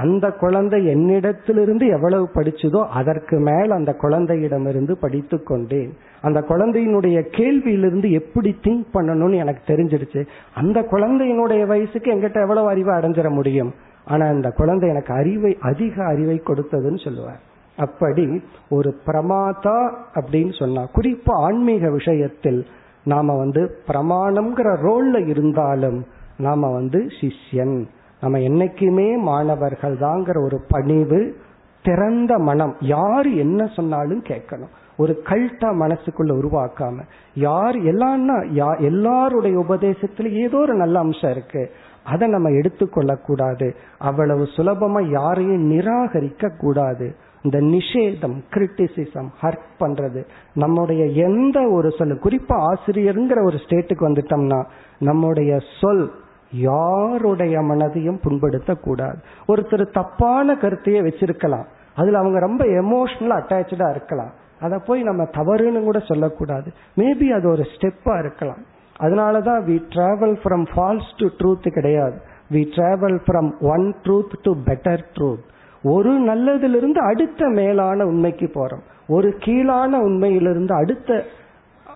அந்த 0.01 0.26
குழந்தை 0.42 0.78
என்னிடத்திலிருந்து 0.86 1.86
எவ்வளவு 1.88 2.26
படிச்சதோ 2.34 2.80
அதற்கு 2.98 3.36
மேல் 3.38 3.70
அந்த 3.70 3.90
குழந்தையிடமிருந்து 4.03 4.94
படித்து 5.01 5.38
கொண்டேன். 5.42 5.92
அந்த 6.22 6.40
குழந்தையினுடைய 6.48 7.18
கேள்வியிலிருந்து 7.38 8.09
எப்படி 8.11 8.57
திங்க் 8.62 8.86
பண்ணணும்னு 8.94 9.36
எனக்கு 9.36 9.62
தெரிஞ்சிருச்சு 9.72 10.22
அந்த 10.55 10.80
குழந்தையினுடைய 10.80 11.62
வயசுக்கு 11.66 12.12
எங்கிட்ட 12.12 12.40
எவ்வளவு 12.40 12.68
அறிவை 12.68 12.94
அடைஞ்சிட 12.94 13.30
முடியும்? 13.30 13.72
ஆனா 14.05 14.26
அந்த 14.26 14.51
குழந்தை 14.51 14.88
எனக்கு 14.88 15.14
அறிவை 15.14 15.53
அதிக 15.61 16.05
அறிவை 16.05 16.42
கொடுத்ததுன்னு 16.44 17.05
சொல்லுவார். 17.05 17.40
அப்படி 17.78 18.24
ஒரு 18.70 18.90
பிரமாதா 19.07 19.78
அப்படின்னு 20.14 20.59
சொன்னா 20.59 20.82
குறிப்பா 20.96 21.36
ஆன்மீக 21.46 21.90
விஷயத்தில் 21.90 22.61
நாம 23.05 23.36
வந்து 23.36 23.62
பிரமாணம்ங்கிற 23.88 24.70
ரோல்ல 24.86 25.26
இருந்தாலும் 25.26 26.05
நாம 26.38 26.72
வந்து 26.72 27.07
சிஷ்யன். 27.20 27.78
நம்ம 28.20 28.38
என்னைக்குமே 28.38 29.08
மாணவர்கள் 29.18 29.96
தாங்கிற 29.98 30.44
ஒரு 30.44 30.58
பணிவு 30.68 31.36
திறந்த 31.84 32.38
மனம். 32.38 32.74
யார் 32.80 33.28
என்ன 33.44 33.66
சொன்னாலும் 33.66 34.22
கேட்கணும். 34.22 34.72
ஒரு 34.96 35.22
கல்ட்டா 35.24 35.70
மனசுக்குள்ள 35.82 36.32
உருவாக்காம 36.40 36.96
யார் 37.34 37.76
எல்லாம்னா 37.92 38.36
எல்லாருடைய 38.78 39.58
உபதேசத்துல 39.58 40.30
ஏதோ 40.44 40.58
ஒரு 40.58 40.74
நல்ல 40.74 40.98
அம்சம் 40.98 41.30
இருக்கு. 41.30 41.70
அதை 42.04 42.28
நம்ம 42.28 42.48
எடுத்துக்கொள்ள 42.50 43.16
கூடாது 43.16 43.66
அவ்வளவு 43.98 44.44
சுலபமா 44.56 45.00
யாரையும் 45.10 45.64
நிராகரிக்க 45.70 46.52
கூடாது 46.58 47.14
இந்த 47.42 47.58
நிஷேதம் 47.58 48.36
கிரிட்டிசிசம் 48.50 49.28
ஹர்ட் 49.42 49.68
பண்றது 49.80 50.20
நம்முடைய 50.54 51.04
எந்த 51.26 51.60
ஒரு 51.68 51.90
சொல் 51.90 52.18
குறிப்பா 52.24 52.56
ஆசிரியருங்கிற 52.70 53.44
ஒரு 53.44 53.58
ஸ்டேட்டுக்கு 53.64 54.06
வந்துட்டோம்னா 54.08 54.60
நம்முடைய 54.98 55.58
சொல் 55.80 56.04
யாருடைய 56.53 57.61
மனதையும் 57.61 58.18
புண்படுத்த 58.24 58.74
கூடாது 58.74 59.18
ஒருத்தர் 59.48 59.92
தப்பான 59.92 60.55
கருத்தையே 60.55 61.01
வச்சிருக்கலாம். 61.01 61.64
அதுல 61.94 62.18
அவங்க 62.18 62.38
ரொம்ப 62.38 62.64
எமோஷனலா 62.64 63.40
அட்டாச்சா 63.40 63.90
இருக்கலாம். 63.90 64.32
அதை 64.61 64.78
போய் 64.86 65.03
நம்ம 65.03 65.24
தவறுன்னு 65.24 65.82
கூட 65.84 65.98
சொல்லக்கூடாது. 65.98 66.72
மேபி 66.96 67.28
அது 67.30 67.48
ஒரு 67.48 67.62
ஸ்டெப்பா 67.62 68.18
இருக்கலாம். 68.18 68.64
அதனாலதான் 69.01 69.62
we 69.62 69.82
travel 69.88 70.36
from 70.44 70.66
false 70.76 71.12
to 71.16 71.26
truth 71.26 71.70
கிடையாது. 71.70 72.20
We 72.51 72.66
travel 72.76 73.20
from 73.26 73.53
one 73.61 73.94
truth 74.03 74.34
to 74.42 74.55
better 74.64 75.03
truth 75.14 75.48
ஒரு 75.82 76.20
நல்லதிலிருந்து 76.20 76.98
அடுத்த 76.98 77.48
மேலான 77.48 78.05
உண்மைக்கு 78.05 78.51
போறோம். 78.55 78.80
ஒரு 79.09 79.36
கீழான 79.38 79.98
உண்மையிலிருந்து 79.98 80.74
அடுத்த 80.74 81.24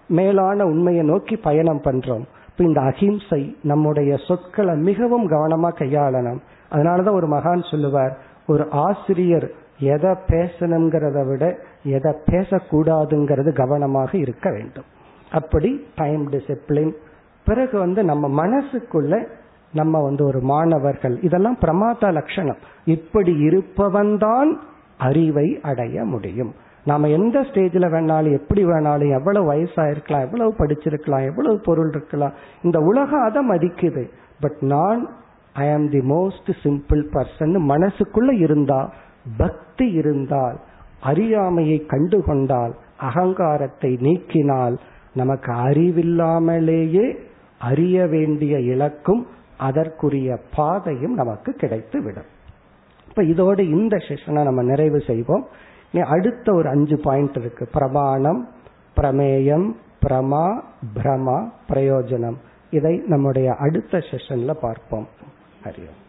மேலான 0.09 0.65
உண்மையை 0.65 1.05
நோக்கி 1.05 1.37
பயணம் 1.37 1.81
பண்றோம். 1.85 2.25
இந்த 2.57 2.81
அஹிம்சை 2.81 3.57
நம்முடைய 3.63 4.17
சொற்களை 4.17 4.75
மிகவும் 4.75 5.31
கவனமா 5.31 5.69
கையாளணும். 5.69 6.41
அதனாலதான் 6.71 7.13
ஒரு 7.13 7.29
மகான் 7.29 7.71
சொல்லுவார் 7.71 8.19
ஒரு 8.47 8.71
ஆசிரியர் 8.71 9.51
எதை 9.79 10.11
பேசணுங்கிறத 10.11 11.29
விட 11.29 11.59
எதை 11.83 12.13
பேசக்கூடாதுங்கிறது 12.31 13.53
கவனமாக 13.53 14.19
இருக்க 14.19 14.51
வேண்டும். 14.51 14.85
அப்படி 15.33 15.87
டைம் 15.97 16.31
டிசிப்ளின் 16.31 16.93
பிறகு 17.45 17.79
வந்து 17.79 18.05
நம்ம 18.05 18.47
மனசுக்குள்ள 18.47 19.27
நம்ம 19.73 20.03
வந்து 20.03 20.25
ஒரு 20.25 20.41
மாணவர்கள் 20.41 21.21
இதெல்லாம் 21.21 21.59
பிரமாத 21.59 22.11
லட்சணம். 22.11 22.57
இப்படி 22.85 23.33
இருப்பவன்தான் 23.47 24.57
அறிவை 24.99 25.61
அடைய 25.63 26.05
முடியும். 26.05 26.55
நாம 26.85 27.09
எந்த 27.09 27.41
ஸ்டேஜ்ல 27.41 27.87
வேணாலும் 27.95 28.33
எப்படி 28.33 28.65
வேணாலும் 28.65 29.13
எவ்வளவு 29.13 29.53
வயசாயிருக்கலாம் 29.53 30.21
எவ்வளவு 30.21 30.55
படிச்சிருக்கலாம் 30.59 31.27
எவ்வளவு 31.27 31.61
பொருள் 31.61 31.89
இருக்கலாம். 31.89 32.35
இந்த 32.63 32.79
உலகம் 32.81 33.23
அதை 33.23 33.49
மதிக்குது. 33.51 34.05
பட் 34.41 34.59
நான் 34.61 35.03
ஐ 35.53 35.73
ஆம் 35.73 35.91
தி 35.91 35.99
மோஸ்ட் 35.99 36.51
சிம்பிள் 36.63 37.03
பர்சன் 37.13 37.55
மனசுக்குள்ள 37.73 38.31
இருந்தா 38.39 38.93
பக்தி 39.37 39.91
இருந்தால் 39.91 40.61
அறியாமையை 41.01 41.85
கண்டுகொண்டால் 41.89 42.73
அகங்காரத்தை 42.99 43.91
நீக்கினால் 44.01 44.77
நமக்கு 45.15 45.53
அறிவில்லாமலேயே 45.53 47.07
அறிய 47.59 48.07
வேண்டிய 48.07 48.61
இலக்கும் 48.61 49.27
அதற்குரிய 49.59 50.39
பாதையும் 50.57 51.15
நமக்கு 51.15 51.53
கிடைத்து 51.53 52.03
விடும் 52.03 52.31
இப்ப 53.09 53.23
இதோடு 53.25 53.69
இந்த 53.69 53.97
செஷனை 53.97 54.43
நம்ம 54.43 54.63
நிறைவு 54.63 55.01
செய்வோம். 55.01 55.45
அடுத்த 56.03 56.53
ஒரு 56.53 56.69
அஞ்சு 56.69 56.99
பாயிண்ட் 56.99 57.37
இருக்கு. 57.37 57.69
பிரமாணம் 57.73 58.49
பிரமேயம் 58.97 59.73
பிரமா 60.03 60.61
பிரமா 60.95 61.51
பிரயோஜனம். 61.69 62.37
இதை 62.71 63.03
நம்முடைய 63.07 63.55
அடுத்த 63.55 63.99
செஷன்ல 63.99 64.53
பார்ப்போம். 64.53 65.09
ஹரியம் 65.65 66.03